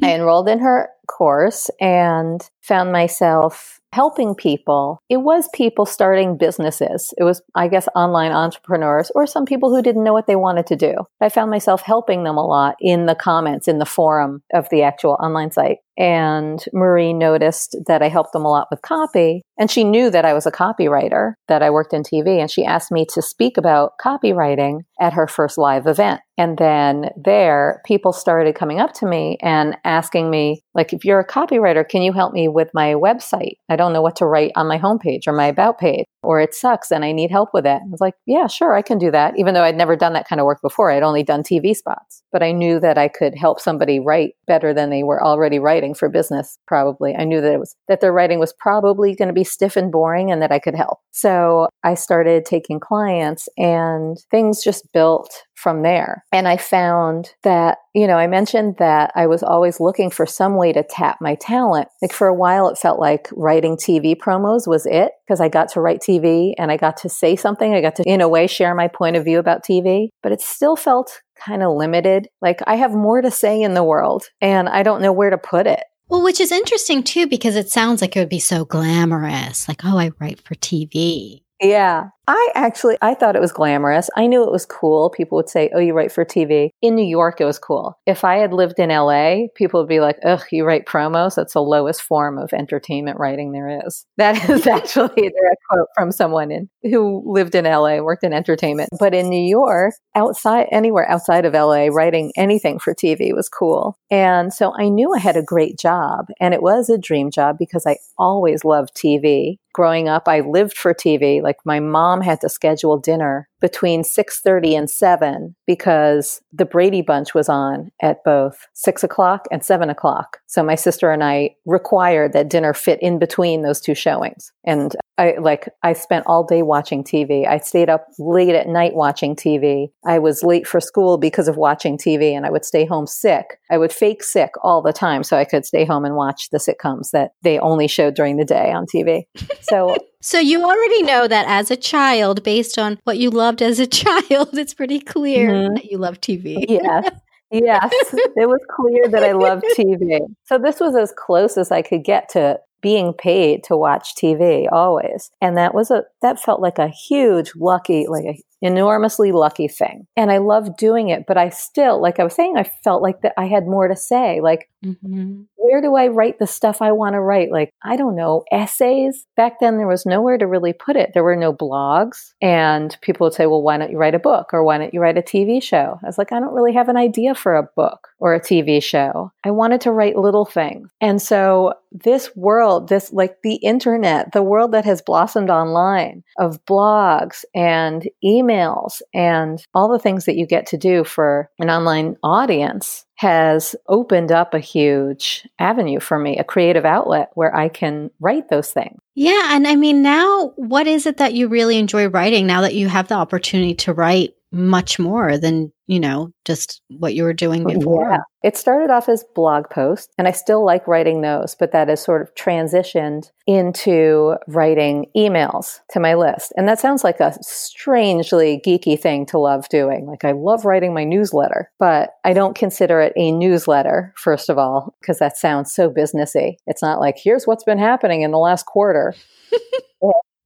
I 0.04 0.14
enrolled 0.14 0.50
in 0.50 0.60
her 0.60 0.90
course 1.08 1.70
and 1.80 2.42
found 2.62 2.92
myself 2.92 3.80
helping 3.94 4.36
people. 4.36 5.02
It 5.10 5.18
was 5.18 5.50
people 5.54 5.86
starting 5.86 6.38
businesses. 6.38 7.14
It 7.18 7.24
was, 7.24 7.42
I 7.56 7.68
guess, 7.68 7.88
online 7.96 8.32
entrepreneurs 8.32 9.12
or 9.16 9.26
some 9.26 9.46
people 9.46 9.74
who 9.74 9.82
didn't 9.82 10.04
know 10.04 10.14
what 10.14 10.28
they 10.28 10.36
wanted 10.36 10.68
to 10.68 10.76
do. 10.76 10.94
I 11.22 11.30
found 11.30 11.52
myself 11.52 11.82
helping 11.82 12.24
them 12.24 12.38
a 12.38 12.46
lot 12.46 12.76
in 12.80 13.06
the 13.06 13.16
comments, 13.16 13.68
in 13.68 13.80
the 13.80 13.86
forum 13.86 14.44
of 14.54 14.70
the 14.70 14.84
actual 14.84 15.18
online 15.22 15.52
site. 15.52 15.78
And 15.98 16.64
Marie 16.74 17.14
noticed 17.14 17.76
that 17.88 18.02
I 18.02 18.10
helped 18.10 18.34
them 18.34 18.46
a 18.46 18.50
lot 18.50 18.68
with 18.70 18.82
copy. 18.82 19.42
And 19.60 19.72
she 19.72 19.84
knew 19.84 20.12
that 20.12 20.26
I 20.26 20.34
was 20.34 20.46
a 20.46 20.52
copywriter, 20.52 21.34
that 21.48 21.64
I 21.64 21.72
worked 21.72 21.94
in 21.94 22.04
TV. 22.04 22.40
And 22.40 22.52
she 22.52 22.64
asked 22.64 22.92
me 22.92 23.06
to 23.14 23.22
speak 23.22 23.58
about 23.58 23.94
copywriting 24.04 24.82
at 25.00 25.14
her 25.14 25.28
first 25.28 25.58
live 25.58 25.88
event. 25.88 26.22
And 26.38 26.58
then 26.60 27.10
there, 27.16 27.82
people 27.86 28.14
started 28.14 28.54
coming 28.54 28.80
up 28.80 28.94
to 28.96 29.08
me 29.08 29.38
and 29.42 29.76
asking 29.84 30.30
me, 30.30 30.62
like, 30.76 30.94
if 30.94 31.04
you're 31.04 31.20
a 31.20 31.28
copywriter, 31.28 31.88
can 31.88 32.04
you 32.04 32.14
help 32.14 32.32
me 32.32 32.48
with 32.48 32.70
my 32.76 32.94
website? 32.94 33.56
I 33.70 33.76
don't 33.76 33.94
know 33.94 34.04
what 34.04 34.18
to 34.18 34.28
write 34.28 34.52
on 34.56 34.68
my 34.68 34.78
homepage 34.78 35.22
or 35.26 35.34
my 35.34 35.48
about 35.48 35.80
page, 35.80 36.06
or 36.22 36.40
it 36.40 36.54
sucks 36.54 36.92
and 36.92 37.04
I 37.04 37.12
need 37.12 37.32
help 37.32 37.50
with 37.54 37.66
it. 37.66 37.82
I 37.82 37.90
was 37.90 38.02
like, 38.02 38.14
yeah, 38.28 38.46
sure, 38.46 38.76
I 38.76 38.84
can 38.84 39.00
do 39.00 39.10
that. 39.10 39.40
Even 39.40 39.56
though 39.56 39.64
I'd 39.64 39.76
never 39.76 39.96
done 39.96 40.14
that 40.14 40.28
kind 40.28 40.40
of 40.40 40.46
work 40.46 40.62
before, 40.62 40.92
I'd 40.92 41.02
only 41.02 41.24
done 41.24 41.42
TV 41.42 41.76
spots. 41.76 42.22
But 42.32 42.44
I 42.44 42.52
knew 42.52 42.80
that 42.82 43.00
I 43.00 43.08
could 43.08 43.34
help 43.36 43.60
somebody 43.60 44.00
write 44.00 44.34
better 44.46 44.76
than 44.76 44.92
they 44.92 45.02
were 45.02 45.24
already 45.24 45.58
writing 45.58 45.87
for 45.94 46.10
business, 46.10 46.58
probably. 46.68 47.16
I 47.16 47.24
knew 47.24 47.42
that 47.42 47.54
it 47.54 47.60
was, 47.60 47.76
that 47.88 48.02
their 48.02 48.14
writing 48.14 48.40
was 48.40 48.54
probably 48.60 49.16
going 49.16 49.28
to 49.28 49.34
be 49.34 49.44
stiff 49.44 49.76
and 49.76 49.92
boring 49.92 50.32
and 50.32 50.42
that 50.42 50.52
I 50.52 50.60
could 50.60 50.76
help. 50.76 51.00
So 51.12 51.68
I 51.84 51.96
started 51.96 52.46
taking 52.46 52.80
clients 52.80 53.50
and 53.58 54.18
things 54.32 54.64
just 54.64 54.92
built 54.94 55.44
from 55.56 55.82
there. 55.82 56.24
And 56.32 56.48
I 56.48 56.58
found 56.58 57.32
that, 57.44 57.80
you 57.96 58.06
know, 58.06 58.18
I 58.18 58.28
mentioned 58.28 58.76
that 58.78 59.12
I 59.16 59.26
was 59.26 59.42
always 59.42 59.80
looking 59.80 60.12
for 60.12 60.28
some 60.28 60.56
way 60.56 60.72
to 60.72 60.84
tap 60.84 61.18
my 61.20 61.34
talent. 61.36 61.88
Like 62.02 62.14
for 62.14 62.28
a 62.28 62.34
while, 62.34 62.70
it 62.70 62.78
felt 62.78 63.00
like 63.00 63.28
writing 63.32 63.76
TV 63.76 64.16
promos 64.16 64.68
was 64.68 64.86
it 64.86 65.14
because 65.26 65.42
I 65.42 65.50
got 65.50 65.70
to 65.70 65.82
write 65.82 66.02
TV 66.08 66.54
and 66.60 66.72
I 66.72 66.78
got 66.78 66.98
to 66.98 67.10
say 67.10 67.36
something. 67.36 67.74
I 67.74 67.82
got 67.82 67.96
to, 67.96 68.04
in 68.04 68.22
a 68.22 68.30
way, 68.30 68.46
share 68.46 68.76
my 68.76 68.88
point 68.88 69.16
of 69.16 69.24
view 69.24 69.40
about 69.40 69.66
TV, 69.66 70.10
but 70.22 70.32
it 70.32 70.42
still 70.42 70.76
felt 70.76 71.22
kind 71.40 71.64
of 71.64 71.76
limited. 71.76 72.28
Like 72.42 72.62
I 72.68 72.76
have 72.76 72.94
more 72.94 73.22
to 73.22 73.32
say 73.32 73.62
in 73.62 73.74
the 73.74 73.84
world 73.84 74.30
and 74.42 74.68
I 74.70 74.84
don't 74.84 75.02
know 75.02 75.14
where 75.14 75.30
to 75.30 75.38
put 75.38 75.68
it. 75.68 75.84
Well, 76.10 76.24
which 76.24 76.40
is 76.40 76.52
interesting 76.52 77.04
too, 77.04 77.28
because 77.28 77.56
it 77.56 77.70
sounds 77.70 78.02
like 78.02 78.16
it 78.16 78.20
would 78.20 78.30
be 78.30 78.40
so 78.40 78.64
glamorous. 78.64 79.68
Like, 79.68 79.82
oh, 79.84 79.98
I 79.98 80.12
write 80.20 80.40
for 80.40 80.56
TV. 80.56 81.42
Yeah. 81.62 82.10
I 82.30 82.50
actually 82.56 82.98
I 83.02 83.14
thought 83.14 83.38
it 83.38 83.42
was 83.42 83.54
glamorous. 83.54 84.10
I 84.18 84.28
knew 84.28 84.44
it 84.44 84.52
was 84.52 84.66
cool. 84.66 85.10
People 85.10 85.38
would 85.38 85.48
say, 85.50 85.70
"Oh, 85.74 85.80
you 85.80 85.94
write 85.94 86.12
for 86.12 86.26
TV." 86.26 86.72
In 86.82 86.94
New 86.94 87.06
York, 87.06 87.40
it 87.40 87.46
was 87.46 87.58
cool. 87.58 87.98
If 88.06 88.26
I 88.26 88.36
had 88.36 88.52
lived 88.52 88.80
in 88.80 88.92
LA, 88.92 89.48
people 89.56 89.80
would 89.80 89.88
be 89.88 90.02
like, 90.02 90.18
"Ugh, 90.26 90.42
you 90.52 90.66
write 90.66 90.86
promos? 90.86 91.36
That's 91.36 91.54
the 91.54 91.62
lowest 91.62 92.02
form 92.02 92.38
of 92.38 92.52
entertainment 92.52 93.18
writing 93.18 93.54
there 93.54 93.80
is." 93.88 94.06
That 94.18 94.50
is 94.50 94.68
actually 94.68 95.06
a 95.06 95.32
direct 95.32 95.62
quote 95.70 95.88
from 95.96 96.12
someone 96.12 96.52
in 96.52 96.70
who 96.84 97.24
lived 97.26 97.56
in 97.56 97.66
LA, 97.66 98.00
worked 98.02 98.26
in 98.26 98.34
entertainment. 98.34 98.90
But 99.00 99.14
in 99.14 99.30
New 99.30 99.48
York, 99.48 99.94
outside 100.16 100.68
anywhere 100.70 101.10
outside 101.10 101.46
of 101.46 101.54
LA, 101.54 101.88
writing 101.88 102.34
anything 102.36 102.78
for 102.80 102.94
TV 102.94 103.32
was 103.34 103.48
cool. 103.48 103.98
And 104.12 104.54
so 104.54 104.74
I 104.78 104.90
knew 104.90 105.14
I 105.16 105.20
had 105.20 105.38
a 105.38 105.44
great 105.44 105.80
job, 105.80 106.26
and 106.42 106.54
it 106.54 106.62
was 106.62 106.90
a 106.90 106.98
dream 106.98 107.32
job 107.32 107.56
because 107.58 107.86
I 107.88 107.96
always 108.18 108.66
loved 108.66 108.94
TV 108.96 109.60
growing 109.78 110.10
up, 110.10 110.28
I 110.28 110.40
lived 110.40 110.76
for 110.76 110.92
TV. 110.92 111.40
Like 111.40 111.58
my 111.64 111.80
mom 111.80 112.22
had 112.22 112.42
to 112.42 112.50
schedule 112.50 112.98
dinner 112.98 113.48
between 113.60 114.04
6.30 114.04 114.78
and 114.78 114.90
7 114.90 115.56
because 115.66 116.42
the 116.52 116.66
Brady 116.66 117.02
Bunch 117.02 117.34
was 117.34 117.50
on 117.50 117.92
at 118.02 118.24
both 118.24 118.68
6 118.74 119.04
o'clock 119.04 119.48
and 119.52 119.64
7 119.64 119.90
o'clock. 119.90 120.38
So 120.48 120.64
my 120.64 120.76
sister 120.76 121.12
and 121.12 121.24
I 121.24 121.56
required 121.66 122.34
that 122.34 122.50
dinner 122.50 122.74
fit 122.74 123.00
in 123.02 123.20
between 123.20 123.62
those 123.62 123.82
two 123.82 123.96
showings. 123.96 124.52
And 124.66 124.96
I 125.18 125.36
like 125.40 125.68
I 125.82 125.94
spent 125.94 126.26
all 126.28 126.44
day 126.44 126.62
watching 126.62 127.04
TV. 127.04 127.48
I 127.48 127.58
stayed 127.58 127.90
up 127.90 128.06
late 128.20 128.54
at 128.54 128.68
night 128.68 128.94
watching 128.94 129.36
TV. 129.36 129.88
I 130.06 130.20
was 130.20 130.44
late 130.44 130.68
for 130.68 130.80
school 130.80 131.18
because 131.18 131.48
of 131.48 131.58
watching 131.58 131.98
TV 131.98 132.34
and 132.34 132.46
I 132.46 132.52
would 132.52 132.66
stay 132.66 132.86
home 132.86 133.08
sick. 133.08 133.60
I 133.72 133.80
would 133.80 133.92
fake 133.92 134.24
sick 134.24 134.52
all 134.62 134.82
the 134.82 134.94
time 134.94 135.24
so 135.24 135.36
I 135.36 135.46
could 135.46 135.66
stay 135.66 135.86
home 135.86 136.06
and 136.06 136.16
watch 136.16 136.50
the 136.52 136.60
sitcoms 136.60 137.12
that 137.14 137.32
they 137.42 137.58
only 137.58 137.88
showed 137.88 138.14
during 138.14 138.38
the 138.38 138.46
day 138.46 138.72
on 138.72 138.86
TV. 138.86 139.24
So 139.62 139.96
So 140.22 140.40
you 140.40 140.64
already 140.64 141.04
know 141.04 141.28
that 141.28 141.46
as 141.48 141.70
a 141.70 141.76
child 141.76 142.44
based 142.44 142.78
on 142.78 143.00
what 143.04 143.18
you 143.18 143.30
loved 143.30 143.62
as 143.62 143.80
a 143.80 143.88
child, 143.88 144.58
it's 144.58 144.74
pretty 144.74 145.00
clear 145.00 145.50
mm-hmm. 145.50 145.76
that 145.76 145.86
you 145.86 145.98
love 145.98 146.20
TV. 146.22 146.66
yes. 146.68 147.10
Yes, 147.50 147.94
it 148.14 148.50
was 148.50 148.60
clear 148.70 149.08
that 149.08 149.24
I 149.24 149.32
loved 149.32 149.64
TV. 149.78 150.20
So 150.44 150.58
this 150.58 150.82
was 150.82 150.98
as 150.98 151.14
close 151.16 151.58
as 151.58 151.72
I 151.72 151.82
could 151.82 152.04
get 152.04 152.28
to 152.30 152.60
being 152.82 153.14
paid 153.14 153.64
to 153.66 153.78
watch 153.78 154.16
TV 154.16 154.68
always. 154.72 155.32
And 155.42 155.58
that 155.58 155.74
was 155.74 155.90
a, 155.90 156.04
that 156.22 156.40
felt 156.40 156.62
like 156.62 156.78
a 156.78 156.90
huge 156.90 157.54
lucky, 157.56 158.06
like 158.08 158.26
a 158.26 158.40
enormously 158.62 159.32
lucky 159.32 159.68
thing. 159.68 160.08
And 160.16 160.32
I 160.32 160.38
love 160.38 160.78
doing 160.78 161.10
it, 161.10 161.26
but 161.28 161.38
I 161.38 161.50
still, 161.50 162.02
like 162.02 162.20
I 162.20 162.24
was 162.24 162.34
saying, 162.34 162.58
I 162.58 162.64
felt 162.84 163.02
like 163.02 163.22
that 163.22 163.34
I 163.38 163.46
had 163.46 163.68
more 163.68 163.88
to 163.88 163.96
say. 163.96 164.42
Like, 164.42 164.70
mm-hmm. 164.84 165.44
where 165.56 165.82
do 165.82 165.96
I 165.96 166.08
write 166.08 166.40
the 166.40 166.48
stuff 166.48 166.82
I 166.82 166.92
want 166.92 167.14
to 167.14 167.22
write? 167.22 167.52
Like, 167.52 167.72
I 167.84 167.96
don't 167.96 168.16
know, 168.16 168.44
essays. 168.52 169.28
Back 169.36 169.60
then, 169.60 169.78
there 169.78 169.88
was 169.88 170.06
nowhere 170.06 170.38
to 170.38 170.48
really 170.48 170.74
put 170.74 170.96
it. 170.96 171.12
There 171.14 171.24
were 171.24 171.36
no 171.36 171.54
blogs. 171.54 172.34
And 172.42 172.98
people 173.02 173.26
would 173.26 173.34
say, 173.34 173.46
well, 173.46 173.62
why 173.62 173.78
don't 173.78 173.92
you 173.92 173.98
write 173.98 174.16
a 174.16 174.20
book 174.20 174.50
or 174.54 174.64
why 174.64 174.78
don't 174.78 174.94
you 174.94 175.02
write 175.02 175.18
a 175.18 175.22
TV 175.22 175.62
show? 175.62 176.00
I 176.04 176.08
was 176.08 176.18
like, 176.18 176.32
I 176.32 176.40
don't 176.40 176.54
really 176.54 176.74
have 176.74 176.90
an 176.90 176.98
idea 176.98 177.36
for 177.36 177.56
a 177.56 177.70
book 177.76 178.08
or 178.20 178.34
a 178.34 178.42
TV 178.42 178.82
show. 178.82 179.32
I 179.46 179.52
wanted 179.52 179.82
to 179.82 179.92
write 179.92 180.18
little 180.18 180.46
things. 180.46 180.90
And 181.00 181.22
so 181.22 181.74
this 181.92 182.36
world, 182.36 182.90
this 182.90 183.14
like 183.14 183.38
the 183.44 183.56
internet, 183.56 184.32
the 184.32 184.44
world 184.44 184.72
that 184.72 184.86
has 184.86 185.02
blossomed 185.02 185.50
online 185.50 186.24
of 186.40 186.64
blogs 186.66 187.46
and 187.56 188.08
emails 188.26 188.47
emails 188.48 189.02
and 189.14 189.64
all 189.74 189.92
the 189.92 190.00
things 190.00 190.26
that 190.26 190.38
you 190.38 190.46
get 190.46 190.68
to 190.68 190.78
do 190.78 191.04
for 191.04 191.50
an 191.60 191.70
online 191.70 192.16
audience 192.24 193.06
has 193.16 193.76
opened 193.88 194.32
up 194.32 194.54
a 194.54 194.60
huge 194.60 195.48
avenue 195.58 196.00
for 196.00 196.20
me, 196.20 196.38
a 196.38 196.44
creative 196.44 196.86
outlet 196.86 197.30
where 197.34 197.56
I 197.56 197.68
can 197.68 198.12
write 198.20 198.50
those 198.50 198.72
things. 198.72 199.00
Yeah. 199.16 199.56
And 199.56 199.68
I 199.68 199.76
mean, 199.76 200.04
now 200.04 200.54
what 200.56 200.86
is 200.86 201.08
it 201.08 201.18
that 201.18 201.34
you 201.34 201.48
really 201.48 201.78
enjoy 201.78 202.08
writing 202.08 202.46
now 202.46 202.62
that 202.62 202.76
you 202.76 202.88
have 202.88 203.08
the 203.08 203.16
opportunity 203.16 203.74
to 203.76 203.94
write 203.94 204.36
much 204.52 204.98
more 204.98 205.38
than 205.38 205.72
you 205.88 206.00
know 206.00 206.32
just 206.46 206.82
what 206.98 207.14
you 207.14 207.24
were 207.24 207.34
doing 207.34 207.66
before. 207.66 208.10
yeah. 208.10 208.18
it 208.44 208.56
started 208.56 208.90
off 208.90 209.10
as 209.10 209.26
blog 209.36 209.70
posts 209.70 210.14
and 210.18 210.28
i 210.28 210.32
still 210.32 210.66
like 210.66 210.88
writing 210.88 211.22
those 211.22 211.56
but 211.60 211.72
that 211.72 211.90
has 211.90 212.02
sort 212.02 212.22
of 212.22 212.34
transitioned 212.36 213.30
into 213.46 214.36
writing 214.48 215.06
emails 215.16 215.80
to 215.90 216.02
my 216.02 216.14
list. 216.16 216.52
And 216.58 216.68
that 216.68 216.80
sounds 216.80 217.06
like 217.06 217.22
a 217.22 217.34
strangely 217.42 218.62
geeky 218.66 219.00
thing 219.00 219.26
to 219.28 219.40
love 219.40 219.70
doing. 219.70 220.06
Like 220.06 220.26
i 220.26 220.32
love 220.32 220.66
writing 220.66 220.94
my 220.94 221.04
newsletter 221.04 221.72
but 221.80 222.12
i 222.26 222.34
don't 222.34 222.56
consider 222.56 223.00
it 223.02 223.14
a 223.16 223.32
newsletter 223.32 224.14
first 224.18 224.50
of 224.50 224.58
all 224.58 224.96
because 225.02 225.20
that 225.20 225.38
sounds 225.38 225.74
so 225.74 225.90
businessy. 225.90 226.56
It's 226.68 226.82
not 226.82 227.00
like 227.00 227.16
here's 227.18 227.46
what's 227.48 227.64
been 227.64 227.80
happening 227.80 228.22
in 228.22 228.32
the 228.32 228.38
last 228.38 228.66
quarter 228.66 229.14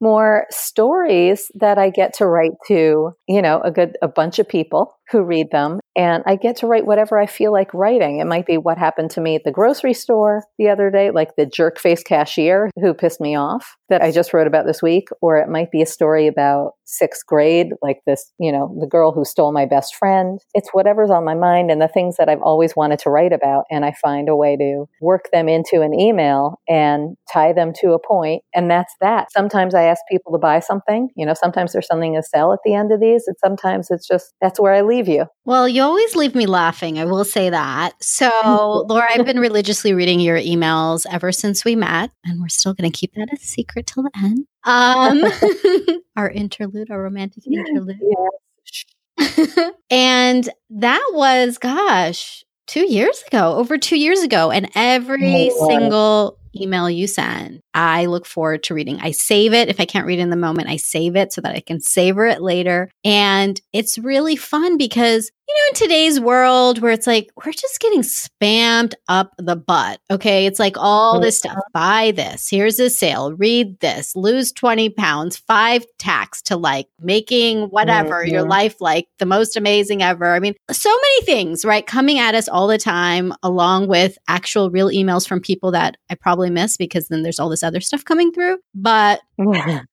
more 0.00 0.46
stories 0.50 1.50
that 1.54 1.78
I 1.78 1.90
get 1.90 2.14
to 2.14 2.26
write 2.26 2.52
to, 2.68 3.12
you 3.28 3.42
know, 3.42 3.60
a 3.62 3.70
good, 3.70 3.96
a 4.02 4.08
bunch 4.08 4.38
of 4.38 4.48
people 4.48 4.94
who 5.10 5.22
read 5.22 5.50
them. 5.50 5.80
And 5.94 6.22
I 6.26 6.36
get 6.36 6.56
to 6.56 6.66
write 6.66 6.86
whatever 6.86 7.18
I 7.18 7.26
feel 7.26 7.52
like 7.52 7.72
writing. 7.72 8.18
It 8.18 8.26
might 8.26 8.46
be 8.46 8.58
what 8.58 8.76
happened 8.76 9.10
to 9.12 9.20
me 9.20 9.34
at 9.34 9.44
the 9.44 9.50
grocery 9.50 9.94
store 9.94 10.44
the 10.58 10.68
other 10.68 10.90
day, 10.90 11.10
like 11.10 11.36
the 11.36 11.46
jerk 11.46 11.78
face 11.78 12.02
cashier 12.02 12.70
who 12.80 12.92
pissed 12.92 13.20
me 13.20 13.34
off 13.34 13.76
that 13.88 14.02
I 14.02 14.10
just 14.10 14.34
wrote 14.34 14.46
about 14.46 14.66
this 14.66 14.82
week. 14.82 15.08
Or 15.22 15.38
it 15.38 15.48
might 15.48 15.70
be 15.70 15.80
a 15.80 15.86
story 15.86 16.26
about 16.26 16.72
sixth 16.84 17.26
grade, 17.26 17.68
like 17.82 18.00
this, 18.06 18.30
you 18.38 18.52
know, 18.52 18.76
the 18.80 18.86
girl 18.86 19.12
who 19.12 19.24
stole 19.24 19.52
my 19.52 19.64
best 19.64 19.96
friend. 19.96 20.40
It's 20.54 20.70
whatever's 20.72 21.10
on 21.10 21.24
my 21.24 21.34
mind 21.34 21.70
and 21.70 21.80
the 21.80 21.88
things 21.88 22.16
that 22.16 22.28
I've 22.28 22.42
always 22.42 22.76
wanted 22.76 22.98
to 23.00 23.10
write 23.10 23.32
about. 23.32 23.64
And 23.70 23.84
I 23.84 23.92
find 23.92 24.28
a 24.28 24.36
way 24.36 24.56
to 24.56 24.86
work 25.00 25.30
them 25.32 25.48
into 25.48 25.82
an 25.82 25.98
email 25.98 26.60
and 26.68 27.16
tie 27.32 27.52
them 27.52 27.72
to 27.80 27.92
a 27.92 27.98
point, 27.98 28.42
And 28.54 28.70
that's 28.70 28.94
that. 29.00 29.32
Sometimes 29.32 29.74
I 29.74 29.82
ask 29.84 30.00
people 30.10 30.32
to 30.32 30.38
buy 30.38 30.60
something. 30.60 31.10
You 31.16 31.26
know, 31.26 31.34
sometimes 31.34 31.72
there's 31.72 31.86
something 31.86 32.14
to 32.14 32.22
sell 32.22 32.52
at 32.52 32.60
the 32.64 32.74
end 32.74 32.92
of 32.92 33.00
these. 33.00 33.24
And 33.26 33.36
sometimes 33.42 33.90
it's 33.90 34.06
just, 34.06 34.34
that's 34.40 34.60
where 34.60 34.72
I 34.72 34.82
leave 34.82 34.95
you. 35.08 35.26
Well, 35.44 35.68
you 35.68 35.82
always 35.82 36.16
leave 36.16 36.34
me 36.34 36.46
laughing. 36.46 36.98
I 36.98 37.04
will 37.04 37.24
say 37.24 37.50
that. 37.50 38.02
So, 38.02 38.30
Laura, 38.88 39.06
I've 39.10 39.26
been 39.26 39.38
religiously 39.38 39.92
reading 39.92 40.20
your 40.20 40.38
emails 40.38 41.06
ever 41.10 41.32
since 41.32 41.64
we 41.64 41.76
met, 41.76 42.10
and 42.24 42.40
we're 42.40 42.48
still 42.48 42.72
going 42.72 42.90
to 42.90 42.98
keep 42.98 43.12
that 43.14 43.28
a 43.32 43.36
secret 43.36 43.86
till 43.86 44.02
the 44.02 44.10
end. 44.16 44.46
Um, 44.64 46.00
our 46.16 46.30
interlude, 46.30 46.90
our 46.90 47.02
romantic 47.02 47.44
interlude. 47.46 48.00
Yeah. 48.00 49.70
and 49.90 50.48
that 50.70 51.10
was, 51.12 51.58
gosh, 51.58 52.44
two 52.66 52.90
years 52.90 53.22
ago, 53.26 53.56
over 53.56 53.78
two 53.78 53.98
years 53.98 54.22
ago. 54.22 54.50
And 54.50 54.70
every 54.74 55.50
oh, 55.52 55.68
single 55.68 56.38
email 56.60 56.88
you 56.90 57.06
send, 57.06 57.60
I 57.74 58.06
look 58.06 58.26
forward 58.26 58.62
to 58.64 58.74
reading. 58.74 58.98
I 59.00 59.10
save 59.10 59.52
it. 59.52 59.68
If 59.68 59.80
I 59.80 59.84
can't 59.84 60.06
read 60.06 60.18
in 60.18 60.30
the 60.30 60.36
moment, 60.36 60.68
I 60.68 60.76
save 60.76 61.16
it 61.16 61.32
so 61.32 61.40
that 61.42 61.54
I 61.54 61.60
can 61.60 61.80
savor 61.80 62.26
it 62.26 62.40
later. 62.40 62.90
And 63.04 63.60
it's 63.72 63.98
really 63.98 64.36
fun 64.36 64.78
because 64.78 65.30
you 65.48 65.54
know, 65.54 65.68
in 65.68 65.74
today's 65.74 66.18
world 66.18 66.80
where 66.80 66.90
it's 66.90 67.06
like, 67.06 67.30
we're 67.36 67.52
just 67.52 67.78
getting 67.78 68.02
spammed 68.02 68.94
up 69.08 69.32
the 69.38 69.54
butt. 69.54 70.00
Okay. 70.10 70.46
It's 70.46 70.58
like 70.58 70.76
all 70.76 71.20
this 71.20 71.38
stuff. 71.38 71.56
Buy 71.72 72.10
this. 72.10 72.48
Here's 72.48 72.80
a 72.80 72.90
sale. 72.90 73.32
Read 73.32 73.78
this. 73.78 74.16
Lose 74.16 74.50
20 74.50 74.90
pounds. 74.90 75.36
Five 75.36 75.84
tax 75.98 76.42
to 76.42 76.56
like 76.56 76.88
making 77.00 77.66
whatever 77.66 78.24
mm-hmm. 78.24 78.32
your 78.32 78.42
life 78.42 78.80
like 78.80 79.06
the 79.18 79.26
most 79.26 79.56
amazing 79.56 80.02
ever. 80.02 80.32
I 80.32 80.40
mean, 80.40 80.54
so 80.72 80.90
many 80.90 81.26
things, 81.26 81.64
right? 81.64 81.86
Coming 81.86 82.18
at 82.18 82.34
us 82.34 82.48
all 82.48 82.66
the 82.66 82.78
time, 82.78 83.32
along 83.44 83.86
with 83.86 84.18
actual 84.26 84.70
real 84.70 84.88
emails 84.88 85.28
from 85.28 85.40
people 85.40 85.70
that 85.72 85.96
I 86.10 86.16
probably 86.16 86.45
miss 86.50 86.76
because 86.76 87.08
then 87.08 87.22
there's 87.22 87.38
all 87.38 87.48
this 87.48 87.62
other 87.62 87.80
stuff 87.80 88.04
coming 88.04 88.32
through. 88.32 88.58
But 88.74 89.20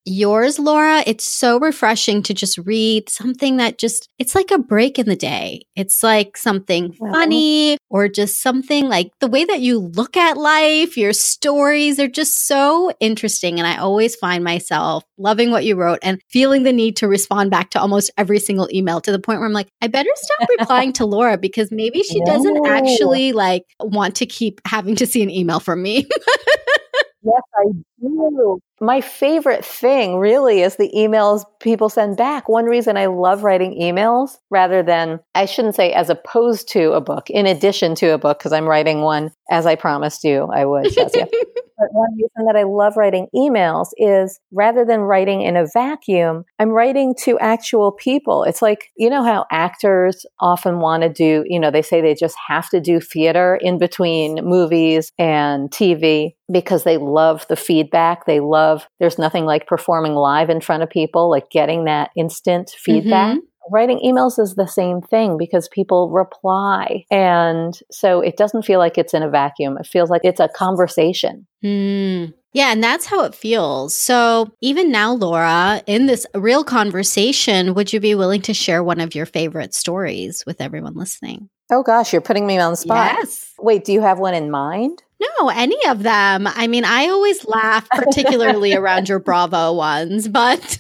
yours, 0.06 0.58
Laura, 0.58 1.04
it's 1.06 1.26
so 1.26 1.60
refreshing 1.60 2.24
to 2.24 2.34
just 2.34 2.58
read 2.60 3.10
something 3.10 3.58
that 3.58 3.78
just, 3.78 4.08
it's 4.18 4.36
like 4.36 4.52
a 4.52 4.58
break 4.58 4.98
in 4.98 5.08
the 5.08 5.16
day. 5.16 5.64
It's 5.76 6.02
like 6.02 6.38
something 6.38 6.94
funny 6.94 7.78
or 7.90 8.08
just 8.08 8.42
something 8.42 8.88
like 8.88 9.12
the 9.20 9.28
way 9.28 9.44
that 9.44 9.60
you 9.60 9.80
look 9.80 10.16
at 10.16 10.38
life, 10.38 10.98
your 10.98 11.14
stories 11.14 12.00
are 12.00 12.08
just 12.08 12.48
so 12.48 12.92
interesting. 13.00 13.60
And 13.60 13.68
I 13.68 13.78
always 13.78 14.16
find 14.16 14.44
myself 14.44 15.04
loving 15.18 15.52
what 15.52 15.66
you 15.66 15.76
wrote 15.76 16.00
and 16.02 16.22
feeling 16.30 16.64
the 16.64 16.74
need 16.74 16.96
to 16.98 17.08
respond 17.08 17.52
back 17.52 17.70
to 17.72 17.82
almost 17.82 18.12
every 18.18 18.40
single 18.40 18.70
email 18.74 19.02
to 19.02 19.12
the 19.12 19.20
point 19.20 19.40
where 19.40 19.48
I'm 19.48 19.54
like, 19.54 19.70
I 19.82 19.88
better 19.88 20.10
stop 20.16 20.50
replying 20.58 20.94
to 20.94 21.06
Laura 21.06 21.38
because 21.38 21.72
maybe 21.72 22.04
she 22.04 22.22
doesn't 22.22 22.66
actually 22.66 23.34
like 23.34 23.64
want 23.80 24.16
to 24.16 24.26
keep 24.26 24.62
having 24.66 24.96
to 24.96 25.06
see 25.06 25.22
an 25.22 25.30
email 25.30 25.60
from 25.60 25.82
me. 25.82 26.08
yes, 27.24 27.42
I 27.56 27.72
do. 28.02 28.60
My 28.84 29.00
favorite 29.00 29.64
thing 29.64 30.18
really 30.18 30.62
is 30.62 30.76
the 30.76 30.92
emails 30.94 31.46
people 31.62 31.88
send 31.88 32.18
back. 32.18 32.50
One 32.50 32.66
reason 32.66 32.98
I 32.98 33.06
love 33.06 33.46
writing 33.46 33.80
emails 33.80 34.38
rather 34.50 34.84
than, 34.84 35.22
I 35.34 35.46
shouldn't 35.46 35.76
say 35.76 35.94
as 35.94 36.10
opposed 36.10 36.68
to 36.74 36.92
a 36.92 37.00
book, 37.00 37.30
in 37.30 37.46
addition 37.46 37.96
to 37.96 38.10
a 38.10 38.18
book, 38.18 38.40
because 38.40 38.52
I'm 38.52 38.68
writing 38.68 39.00
one 39.00 39.32
as 39.50 39.66
I 39.66 39.76
promised 39.76 40.26
you 40.26 40.50
I 40.54 40.66
would, 40.66 40.88
Shazia. 40.88 41.30
but 41.78 41.88
one 41.92 42.12
reason 42.16 42.46
that 42.46 42.56
I 42.58 42.64
love 42.64 42.98
writing 42.98 43.28
emails 43.34 43.88
is 43.98 44.40
rather 44.52 44.84
than 44.84 45.02
writing 45.02 45.42
in 45.42 45.56
a 45.56 45.66
vacuum, 45.74 46.44
I'm 46.60 46.70
writing 46.70 47.16
to 47.24 47.40
actual 47.40 47.92
people. 47.92 48.44
It's 48.44 48.62
like, 48.62 48.92
you 48.98 49.10
know 49.10 49.24
how 49.24 49.46
actors 49.52 50.26
often 50.40 50.80
want 50.80 51.04
to 51.04 51.10
do, 51.10 51.44
you 51.48 51.60
know, 51.60 51.72
they 51.72 51.82
say 51.82 52.02
they 52.02 52.16
just 52.16 52.36
have 52.48 52.70
to 52.70 52.82
do 52.82 53.00
theater 53.00 53.58
in 53.62 53.78
between 53.78 54.40
movies 54.44 55.12
and 55.18 55.72
TV 55.72 56.32
because 56.52 56.84
they 56.84 56.98
love 56.98 57.46
the 57.48 57.56
feedback. 57.56 58.26
They 58.26 58.40
love, 58.40 58.73
there's 59.00 59.20
nothing 59.20 59.46
like 59.46 59.68
performing 59.68 60.14
live 60.14 60.50
in 60.50 60.62
front 60.62 60.84
of 60.84 60.90
people, 60.90 61.30
like 61.30 61.50
getting 61.50 61.86
that 61.86 62.12
instant 62.16 62.72
feedback. 62.78 63.38
Mm-hmm. 63.38 63.74
Writing 63.74 64.02
emails 64.04 64.40
is 64.40 64.56
the 64.56 64.68
same 64.68 65.02
thing 65.02 65.38
because 65.38 65.70
people 65.70 66.10
reply. 66.10 67.06
And 67.10 67.74
so 67.92 68.20
it 68.20 68.36
doesn't 68.36 68.64
feel 68.64 68.80
like 68.80 68.98
it's 68.98 69.14
in 69.14 69.24
a 69.24 69.30
vacuum. 69.30 69.78
It 69.80 69.88
feels 69.88 70.10
like 70.10 70.26
it's 70.26 70.42
a 70.42 70.50
conversation. 70.50 71.48
Mm. 71.64 72.34
Yeah, 72.54 72.72
and 72.72 72.84
that's 72.84 73.08
how 73.08 73.24
it 73.24 73.34
feels. 73.34 73.96
So, 73.96 74.52
even 74.62 74.92
now, 74.92 75.14
Laura, 75.14 75.82
in 75.88 76.06
this 76.06 76.28
real 76.36 76.64
conversation, 76.64 77.74
would 77.74 77.92
you 77.92 78.00
be 78.00 78.14
willing 78.14 78.42
to 78.44 78.54
share 78.54 78.84
one 78.84 79.00
of 79.00 79.16
your 79.16 79.26
favorite 79.26 79.74
stories 79.74 80.44
with 80.46 80.62
everyone 80.62 80.94
listening? 80.94 81.50
Oh, 81.72 81.82
gosh, 81.82 82.14
you're 82.14 82.22
putting 82.22 82.46
me 82.46 82.60
on 82.60 82.74
the 82.74 82.78
spot. 82.78 83.16
Yes. 83.18 83.54
Wait, 83.60 83.86
do 83.86 83.92
you 83.92 84.02
have 84.02 84.20
one 84.20 84.36
in 84.36 84.52
mind? 84.52 85.02
No, 85.40 85.50
any 85.50 85.78
of 85.88 86.04
them. 86.04 86.48
I 86.48 86.68
mean, 86.68 86.86
I 86.86 87.08
always 87.08 87.46
laugh, 87.46 87.88
particularly 87.90 88.74
around 88.76 89.10
your 89.10 89.20
Bravo 89.20 89.74
ones, 89.74 90.28
but. 90.28 90.78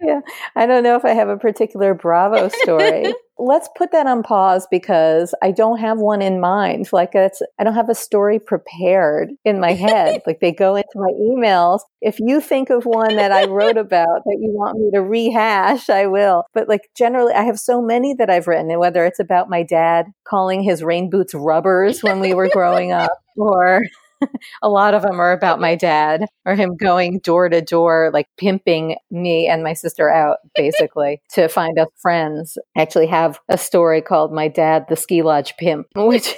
yeah. 0.00 0.20
I 0.56 0.66
don't 0.66 0.82
know 0.82 0.96
if 0.96 1.04
I 1.04 1.10
have 1.10 1.28
a 1.28 1.36
particular 1.36 1.94
Bravo 1.94 2.48
story. 2.48 3.14
Let's 3.42 3.68
put 3.76 3.92
that 3.92 4.06
on 4.06 4.22
pause 4.22 4.66
because 4.70 5.34
I 5.42 5.50
don't 5.50 5.78
have 5.78 5.98
one 5.98 6.20
in 6.20 6.40
mind. 6.40 6.90
Like 6.92 7.14
it's, 7.14 7.40
I 7.58 7.64
don't 7.64 7.74
have 7.74 7.88
a 7.88 7.94
story 7.94 8.38
prepared 8.38 9.30
in 9.44 9.60
my 9.60 9.72
head. 9.72 10.20
like 10.26 10.40
they 10.40 10.52
go 10.52 10.76
into 10.76 10.88
my 10.96 11.10
emails. 11.18 11.80
If 12.02 12.18
you 12.20 12.40
think 12.40 12.68
of 12.70 12.84
one 12.84 13.16
that 13.16 13.32
I 13.32 13.46
wrote 13.46 13.76
about 13.78 14.24
that 14.24 14.38
you 14.40 14.52
want 14.52 14.78
me 14.78 14.90
to 14.92 15.02
rehash, 15.02 15.88
I 15.88 16.06
will. 16.06 16.44
But 16.52 16.68
like 16.68 16.90
generally, 16.96 17.32
I 17.32 17.44
have 17.44 17.58
so 17.58 17.80
many 17.80 18.14
that 18.14 18.28
I've 18.28 18.46
written, 18.46 18.70
and 18.70 18.80
whether 18.80 19.04
it's 19.06 19.20
about 19.20 19.48
my 19.48 19.62
dad 19.62 20.06
calling 20.24 20.62
his 20.62 20.82
rain 20.82 21.08
boots 21.08 21.34
rubbers 21.34 22.02
when 22.02 22.20
we 22.20 22.34
were 22.34 22.48
growing 22.48 22.92
up, 22.92 23.12
or 23.36 23.82
a 24.62 24.68
lot 24.68 24.94
of 24.94 25.02
them 25.02 25.20
are 25.20 25.32
about 25.32 25.60
my 25.60 25.74
dad 25.74 26.24
or 26.44 26.54
him 26.54 26.76
going 26.76 27.18
door 27.20 27.48
to 27.48 27.60
door, 27.60 28.10
like 28.12 28.26
pimping 28.38 28.96
me 29.10 29.46
and 29.46 29.62
my 29.62 29.72
sister 29.72 30.10
out, 30.10 30.38
basically, 30.54 31.20
to 31.30 31.48
find 31.48 31.78
us 31.78 31.88
friends. 32.00 32.58
I 32.76 32.82
actually 32.82 33.06
have 33.08 33.38
a 33.48 33.58
story 33.58 34.00
called 34.00 34.32
My 34.32 34.48
Dad, 34.48 34.86
the 34.88 34.96
Ski 34.96 35.22
Lodge 35.22 35.54
Pimp, 35.58 35.86
which, 35.96 36.34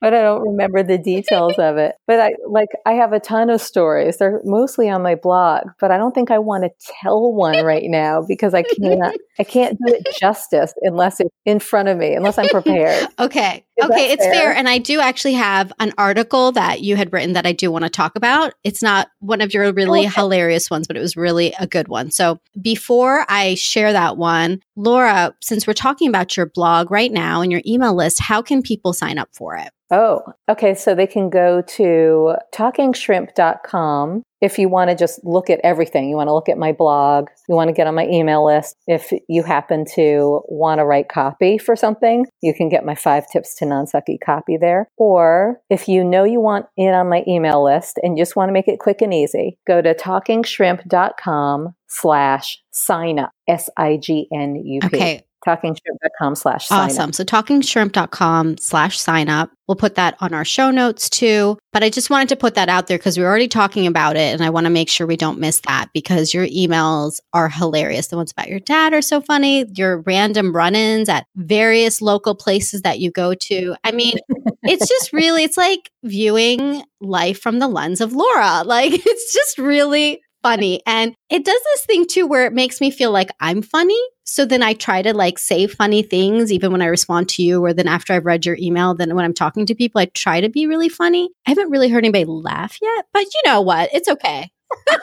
but 0.00 0.14
I 0.14 0.22
don't 0.22 0.42
remember 0.42 0.82
the 0.82 0.98
details 0.98 1.54
of 1.58 1.76
it. 1.76 1.94
But 2.06 2.20
I 2.20 2.30
like, 2.48 2.68
I 2.84 2.92
have 2.92 3.12
a 3.12 3.20
ton 3.20 3.50
of 3.50 3.60
stories. 3.60 4.18
They're 4.18 4.40
mostly 4.44 4.88
on 4.88 5.02
my 5.02 5.14
blog, 5.14 5.64
but 5.80 5.90
I 5.90 5.98
don't 5.98 6.14
think 6.14 6.30
I 6.30 6.38
want 6.38 6.64
to 6.64 6.70
tell 7.02 7.32
one 7.32 7.64
right 7.64 7.84
now 7.86 8.22
because 8.26 8.54
I 8.54 8.62
can't, 8.62 9.16
I 9.38 9.44
can't 9.44 9.78
do 9.84 9.94
it 9.94 10.16
justice 10.18 10.72
unless 10.82 11.20
it's 11.20 11.34
in 11.44 11.58
front 11.58 11.88
of 11.88 11.98
me, 11.98 12.14
unless 12.14 12.38
I'm 12.38 12.48
prepared. 12.48 13.08
Okay. 13.18 13.65
Is 13.78 13.90
okay. 13.90 14.12
It's 14.12 14.24
fair? 14.24 14.34
fair. 14.34 14.52
And 14.54 14.68
I 14.68 14.78
do 14.78 15.00
actually 15.00 15.34
have 15.34 15.72
an 15.78 15.92
article 15.96 16.52
that 16.52 16.82
you 16.82 16.96
had 16.96 17.06
had 17.06 17.12
written 17.12 17.32
that 17.34 17.46
I 17.46 17.52
do 17.52 17.70
want 17.70 17.84
to 17.84 17.90
talk 17.90 18.16
about. 18.16 18.54
It's 18.64 18.82
not 18.82 19.08
one 19.20 19.40
of 19.40 19.54
your 19.54 19.72
really 19.72 20.06
okay. 20.06 20.10
hilarious 20.14 20.70
ones, 20.70 20.86
but 20.86 20.96
it 20.96 21.00
was 21.00 21.16
really 21.16 21.54
a 21.58 21.66
good 21.66 21.88
one. 21.88 22.10
So 22.10 22.40
before 22.60 23.24
I 23.28 23.54
share 23.54 23.92
that 23.92 24.16
one, 24.16 24.60
Laura, 24.76 25.34
since 25.40 25.66
we're 25.66 25.72
talking 25.72 26.08
about 26.08 26.36
your 26.36 26.46
blog 26.46 26.90
right 26.90 27.10
now 27.10 27.40
and 27.40 27.50
your 27.50 27.62
email 27.66 27.94
list, 27.94 28.20
how 28.20 28.42
can 28.42 28.60
people 28.60 28.92
sign 28.92 29.18
up 29.18 29.30
for 29.32 29.56
it? 29.56 29.70
Oh, 29.90 30.22
okay. 30.48 30.74
So 30.74 30.94
they 30.94 31.06
can 31.06 31.30
go 31.30 31.62
to 31.62 32.34
talkingshrimp.com 32.52 34.22
if 34.40 34.58
you 34.58 34.68
want 34.68 34.90
to 34.90 34.96
just 34.96 35.24
look 35.24 35.48
at 35.48 35.60
everything. 35.62 36.10
You 36.10 36.16
want 36.16 36.28
to 36.28 36.34
look 36.34 36.48
at 36.48 36.58
my 36.58 36.72
blog, 36.72 37.28
you 37.48 37.54
want 37.54 37.68
to 37.68 37.72
get 37.72 37.86
on 37.86 37.94
my 37.94 38.06
email 38.08 38.44
list. 38.44 38.74
If 38.86 39.12
you 39.28 39.44
happen 39.44 39.84
to 39.94 40.42
want 40.48 40.80
to 40.80 40.84
write 40.84 41.08
copy 41.08 41.56
for 41.56 41.76
something, 41.76 42.26
you 42.42 42.52
can 42.52 42.68
get 42.68 42.84
my 42.84 42.96
five 42.96 43.26
tips 43.32 43.54
to 43.56 43.66
non 43.66 43.86
sucky 43.86 44.18
copy 44.22 44.56
there. 44.56 44.88
Or 44.96 45.60
if 45.70 45.88
you 45.88 46.02
know 46.02 46.24
you 46.24 46.40
want 46.40 46.66
in 46.76 46.92
on 46.92 47.08
my 47.08 47.22
email 47.28 47.64
list 47.64 47.98
and 48.02 48.18
just 48.18 48.34
want 48.34 48.48
to 48.48 48.52
make 48.52 48.68
it 48.68 48.80
quick 48.80 49.00
and 49.00 49.14
easy, 49.14 49.56
go 49.66 49.80
to 49.80 49.94
talkingshrimp.com 49.94 51.74
slash 51.88 52.62
sign 52.70 53.18
up. 53.18 53.30
S 53.48 53.70
I 53.76 53.96
G 53.96 54.28
N 54.32 54.56
U 54.56 54.80
P. 54.80 54.86
Okay 54.86 55.26
talkingshrimp.com 55.46 56.34
slash 56.34 56.70
Awesome. 56.70 57.12
So 57.12 57.24
talkingshrimp.com 57.24 58.58
slash 58.58 58.98
sign 58.98 59.28
up. 59.28 59.50
We'll 59.68 59.76
put 59.76 59.96
that 59.96 60.16
on 60.20 60.32
our 60.32 60.44
show 60.44 60.70
notes 60.70 61.08
too. 61.08 61.58
But 61.72 61.82
I 61.82 61.90
just 61.90 62.10
wanted 62.10 62.28
to 62.30 62.36
put 62.36 62.54
that 62.54 62.68
out 62.68 62.86
there 62.86 62.98
because 62.98 63.18
we're 63.18 63.26
already 63.26 63.48
talking 63.48 63.86
about 63.86 64.16
it. 64.16 64.32
And 64.32 64.42
I 64.42 64.50
want 64.50 64.64
to 64.64 64.70
make 64.70 64.88
sure 64.88 65.06
we 65.06 65.16
don't 65.16 65.40
miss 65.40 65.60
that 65.60 65.88
because 65.92 66.32
your 66.32 66.46
emails 66.46 67.20
are 67.32 67.48
hilarious. 67.48 68.08
The 68.08 68.16
ones 68.16 68.32
about 68.32 68.48
your 68.48 68.60
dad 68.60 68.92
are 68.92 69.02
so 69.02 69.20
funny. 69.20 69.64
Your 69.74 69.98
random 70.02 70.54
run 70.54 70.74
ins 70.74 71.08
at 71.08 71.26
various 71.36 72.00
local 72.00 72.34
places 72.34 72.82
that 72.82 73.00
you 73.00 73.10
go 73.10 73.34
to. 73.34 73.76
I 73.84 73.92
mean, 73.92 74.14
it's 74.62 74.88
just 74.88 75.12
really, 75.12 75.44
it's 75.44 75.56
like 75.56 75.90
viewing 76.04 76.84
life 77.00 77.40
from 77.40 77.58
the 77.58 77.68
lens 77.68 78.00
of 78.00 78.12
Laura. 78.12 78.62
Like, 78.64 78.92
it's 79.06 79.32
just 79.32 79.58
really 79.58 80.22
funny. 80.46 80.80
And 80.86 81.14
it 81.28 81.44
does 81.44 81.60
this 81.72 81.84
thing 81.86 82.06
too 82.06 82.26
where 82.26 82.46
it 82.46 82.52
makes 82.52 82.80
me 82.80 82.90
feel 82.92 83.10
like 83.10 83.30
I'm 83.40 83.62
funny. 83.62 83.98
So 84.22 84.44
then 84.44 84.62
I 84.62 84.74
try 84.74 85.02
to 85.02 85.12
like 85.12 85.38
say 85.38 85.66
funny 85.66 86.02
things 86.02 86.52
even 86.52 86.70
when 86.70 86.82
I 86.82 86.86
respond 86.86 87.28
to 87.30 87.42
you, 87.42 87.64
or 87.64 87.72
then 87.72 87.88
after 87.88 88.12
I've 88.12 88.24
read 88.26 88.46
your 88.46 88.56
email, 88.60 88.94
then 88.94 89.14
when 89.16 89.24
I'm 89.24 89.34
talking 89.34 89.66
to 89.66 89.74
people, 89.74 90.00
I 90.00 90.06
try 90.06 90.40
to 90.40 90.48
be 90.48 90.66
really 90.66 90.88
funny. 90.88 91.30
I 91.46 91.50
haven't 91.50 91.70
really 91.70 91.88
heard 91.88 92.04
anybody 92.04 92.26
laugh 92.26 92.78
yet, 92.80 93.06
but 93.12 93.22
you 93.22 93.42
know 93.44 93.60
what? 93.60 93.90
It's 93.92 94.08
okay. 94.08 94.50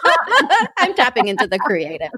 I'm 0.77 0.93
tapping 0.93 1.27
into 1.27 1.47
the 1.47 1.59
creative. 1.59 2.12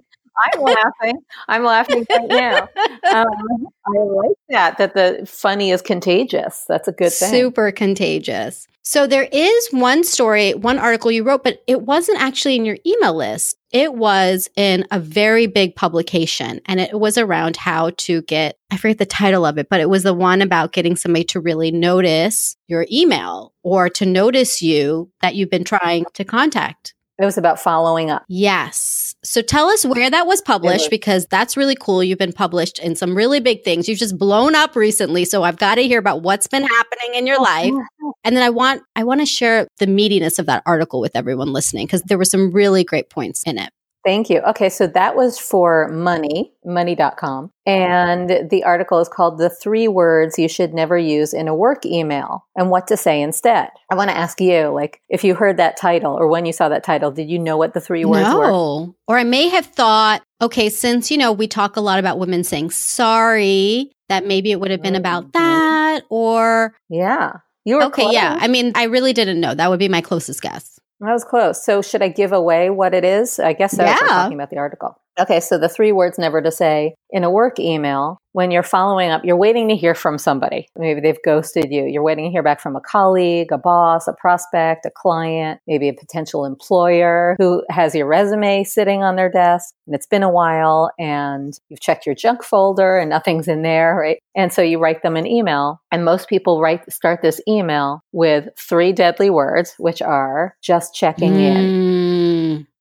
I'm 0.43 0.61
laughing. 0.61 1.19
I'm 1.47 1.63
laughing 1.63 2.05
right 2.09 2.27
now. 2.27 2.69
Um, 3.05 3.67
I 3.85 3.99
like 3.99 4.35
that, 4.49 4.77
that 4.79 4.95
the 4.95 5.25
funny 5.27 5.69
is 5.69 5.81
contagious. 5.81 6.65
That's 6.67 6.87
a 6.87 6.91
good 6.91 7.13
thing. 7.13 7.29
Super 7.29 7.71
contagious. 7.71 8.67
So 8.81 9.07
there 9.07 9.27
is 9.31 9.69
one 9.69 10.03
story, 10.03 10.53
one 10.53 10.79
article 10.79 11.11
you 11.11 11.23
wrote, 11.23 11.43
but 11.43 11.63
it 11.65 11.81
wasn't 11.83 12.21
actually 12.21 12.55
in 12.55 12.65
your 12.65 12.77
email 12.85 13.15
list. 13.15 13.57
It 13.71 13.93
was 13.93 14.47
in 14.55 14.85
a 14.91 14.99
very 14.99 15.47
big 15.47 15.75
publication 15.75 16.61
and 16.65 16.79
it 16.79 16.99
was 16.99 17.17
around 17.17 17.57
how 17.57 17.91
to 17.97 18.21
get, 18.23 18.57
I 18.71 18.77
forget 18.77 18.99
the 18.99 19.05
title 19.05 19.45
of 19.45 19.57
it, 19.57 19.69
but 19.69 19.81
it 19.81 19.89
was 19.89 20.03
the 20.03 20.13
one 20.13 20.41
about 20.41 20.71
getting 20.71 20.95
somebody 20.95 21.25
to 21.25 21.39
really 21.39 21.71
notice 21.71 22.57
your 22.67 22.85
email 22.91 23.53
or 23.63 23.89
to 23.89 24.05
notice 24.05 24.61
you 24.61 25.11
that 25.21 25.35
you've 25.35 25.49
been 25.49 25.63
trying 25.63 26.05
to 26.13 26.23
contact. 26.23 26.93
It 27.17 27.23
was 27.23 27.37
about 27.37 27.59
following 27.59 28.09
up. 28.09 28.25
Yes. 28.27 29.15
So 29.23 29.41
tell 29.41 29.69
us 29.69 29.85
where 29.85 30.09
that 30.09 30.27
was 30.27 30.41
published 30.41 30.85
was. 30.85 30.89
because 30.89 31.25
that's 31.27 31.55
really 31.55 31.75
cool. 31.75 32.03
You've 32.03 32.19
been 32.19 32.33
published 32.33 32.77
in 32.79 32.95
some 32.95 33.15
really 33.15 33.39
big 33.39 33.63
things. 33.63 33.87
You've 33.87 33.99
just 33.99 34.17
blown 34.17 34.53
up 34.53 34.75
recently. 34.75 35.23
So 35.23 35.43
I've 35.43 35.57
got 35.57 35.75
to 35.75 35.83
hear 35.83 35.99
about 35.99 36.23
what's 36.23 36.47
been 36.47 36.63
happening 36.63 37.15
in 37.15 37.27
your 37.27 37.39
life. 37.41 37.73
And 38.23 38.35
then 38.35 38.43
I 38.43 38.49
want 38.49 38.81
I 38.95 39.03
want 39.03 39.21
to 39.21 39.25
share 39.25 39.67
the 39.77 39.85
meatiness 39.85 40.39
of 40.39 40.47
that 40.47 40.63
article 40.65 40.99
with 40.99 41.15
everyone 41.15 41.53
listening 41.53 41.85
because 41.85 42.01
there 42.03 42.17
were 42.17 42.25
some 42.25 42.51
really 42.51 42.83
great 42.83 43.09
points 43.09 43.43
in 43.45 43.59
it. 43.59 43.69
Thank 44.05 44.29
you. 44.29 44.39
Okay, 44.41 44.69
so 44.69 44.85
that 44.85 45.15
was 45.15 45.39
for 45.39 45.87
money, 45.87 46.53
money.com. 46.63 47.51
And 47.65 48.47
the 48.51 48.63
article 48.63 48.99
is 48.99 49.09
called 49.09 49.39
The 49.39 49.49
Three 49.49 49.87
Words 49.87 50.37
You 50.37 50.47
Should 50.47 50.75
Never 50.75 50.95
Use 50.95 51.33
in 51.33 51.47
a 51.47 51.55
Work 51.55 51.87
Email 51.87 52.45
and 52.55 52.69
What 52.69 52.85
to 52.89 52.97
Say 52.97 53.19
Instead. 53.19 53.69
I 53.91 53.95
want 53.95 54.11
to 54.11 54.15
ask 54.15 54.39
you, 54.39 54.67
like, 54.67 55.01
if 55.09 55.23
you 55.23 55.33
heard 55.33 55.57
that 55.57 55.75
title 55.75 56.13
or 56.13 56.27
when 56.27 56.45
you 56.45 56.53
saw 56.53 56.69
that 56.69 56.83
title, 56.83 57.09
did 57.09 57.31
you 57.31 57.39
know 57.39 57.57
what 57.57 57.73
the 57.73 57.81
three 57.81 58.05
words 58.05 58.29
no. 58.29 58.37
were? 58.37 58.93
Or 59.07 59.17
I 59.17 59.23
may 59.23 59.49
have 59.49 59.65
thought, 59.65 60.21
okay, 60.39 60.69
since, 60.69 61.09
you 61.09 61.17
know, 61.17 61.31
we 61.31 61.47
talk 61.47 61.75
a 61.75 61.81
lot 61.81 61.97
about 61.97 62.19
women 62.19 62.43
saying 62.43 62.69
sorry, 62.69 63.91
that 64.09 64.27
maybe 64.27 64.51
it 64.51 64.59
would 64.59 64.69
have 64.69 64.83
been 64.83 64.93
mm-hmm. 64.93 64.99
about 64.99 65.33
that 65.33 66.03
or. 66.09 66.75
Yeah. 66.89 67.37
You 67.65 67.77
were 67.77 67.85
okay. 67.85 68.03
Close. 68.03 68.13
Yeah. 68.13 68.37
I 68.39 68.47
mean, 68.47 68.71
I 68.75 68.83
really 68.83 69.13
didn't 69.13 69.39
know. 69.39 69.55
That 69.55 69.71
would 69.71 69.79
be 69.79 69.89
my 69.89 70.01
closest 70.01 70.43
guess. 70.43 70.79
That 70.99 71.11
was 71.11 71.23
close. 71.23 71.63
So 71.63 71.81
should 71.81 72.01
I 72.01 72.07
give 72.07 72.31
away 72.31 72.69
what 72.69 72.93
it 72.93 73.03
is? 73.03 73.39
I 73.39 73.53
guess 73.53 73.77
I 73.77 73.83
was 73.83 73.99
talking 73.99 74.33
about 74.35 74.49
the 74.49 74.57
article. 74.57 74.95
Okay, 75.19 75.39
so 75.39 75.57
the 75.57 75.69
three 75.69 75.91
words 75.91 76.17
never 76.17 76.41
to 76.41 76.51
say 76.51 76.95
in 77.09 77.23
a 77.23 77.31
work 77.31 77.59
email 77.59 78.19
when 78.35 78.51
you're 78.51 78.63
following 78.63 79.11
up, 79.11 79.23
you're 79.23 79.37
waiting 79.37 79.69
to 79.69 79.77
hear 79.77 79.95
from 79.95 80.17
somebody. 80.17 80.67
Maybe 80.77 80.99
they've 80.99 81.23
ghosted 81.23 81.71
you. 81.71 81.85
You're 81.85 82.03
waiting 82.03 82.25
to 82.25 82.31
hear 82.31 82.43
back 82.43 82.59
from 82.59 82.75
a 82.75 82.81
colleague, 82.81 83.49
a 83.53 83.57
boss, 83.57 84.09
a 84.09 84.13
prospect, 84.13 84.85
a 84.85 84.91
client, 84.91 85.61
maybe 85.67 85.87
a 85.87 85.93
potential 85.93 86.43
employer 86.43 87.37
who 87.39 87.63
has 87.69 87.95
your 87.95 88.07
resume 88.07 88.65
sitting 88.65 89.03
on 89.03 89.15
their 89.15 89.31
desk 89.31 89.73
and 89.87 89.95
it's 89.95 90.05
been 90.05 90.21
a 90.21 90.29
while 90.29 90.91
and 90.99 91.57
you've 91.69 91.79
checked 91.79 92.05
your 92.05 92.13
junk 92.13 92.43
folder 92.43 92.97
and 92.97 93.09
nothing's 93.09 93.47
in 93.47 93.61
there, 93.61 93.95
right? 93.95 94.17
And 94.35 94.51
so 94.51 94.61
you 94.61 94.79
write 94.79 95.01
them 95.01 95.15
an 95.15 95.25
email 95.25 95.81
and 95.89 96.03
most 96.03 96.27
people 96.27 96.59
write 96.59 96.91
start 96.91 97.21
this 97.21 97.39
email 97.47 98.03
with 98.11 98.49
three 98.59 98.91
deadly 98.91 99.29
words 99.29 99.75
which 99.77 100.01
are 100.01 100.57
just 100.61 100.93
checking 100.93 101.35
mm. 101.35 101.39
in 101.39 102.24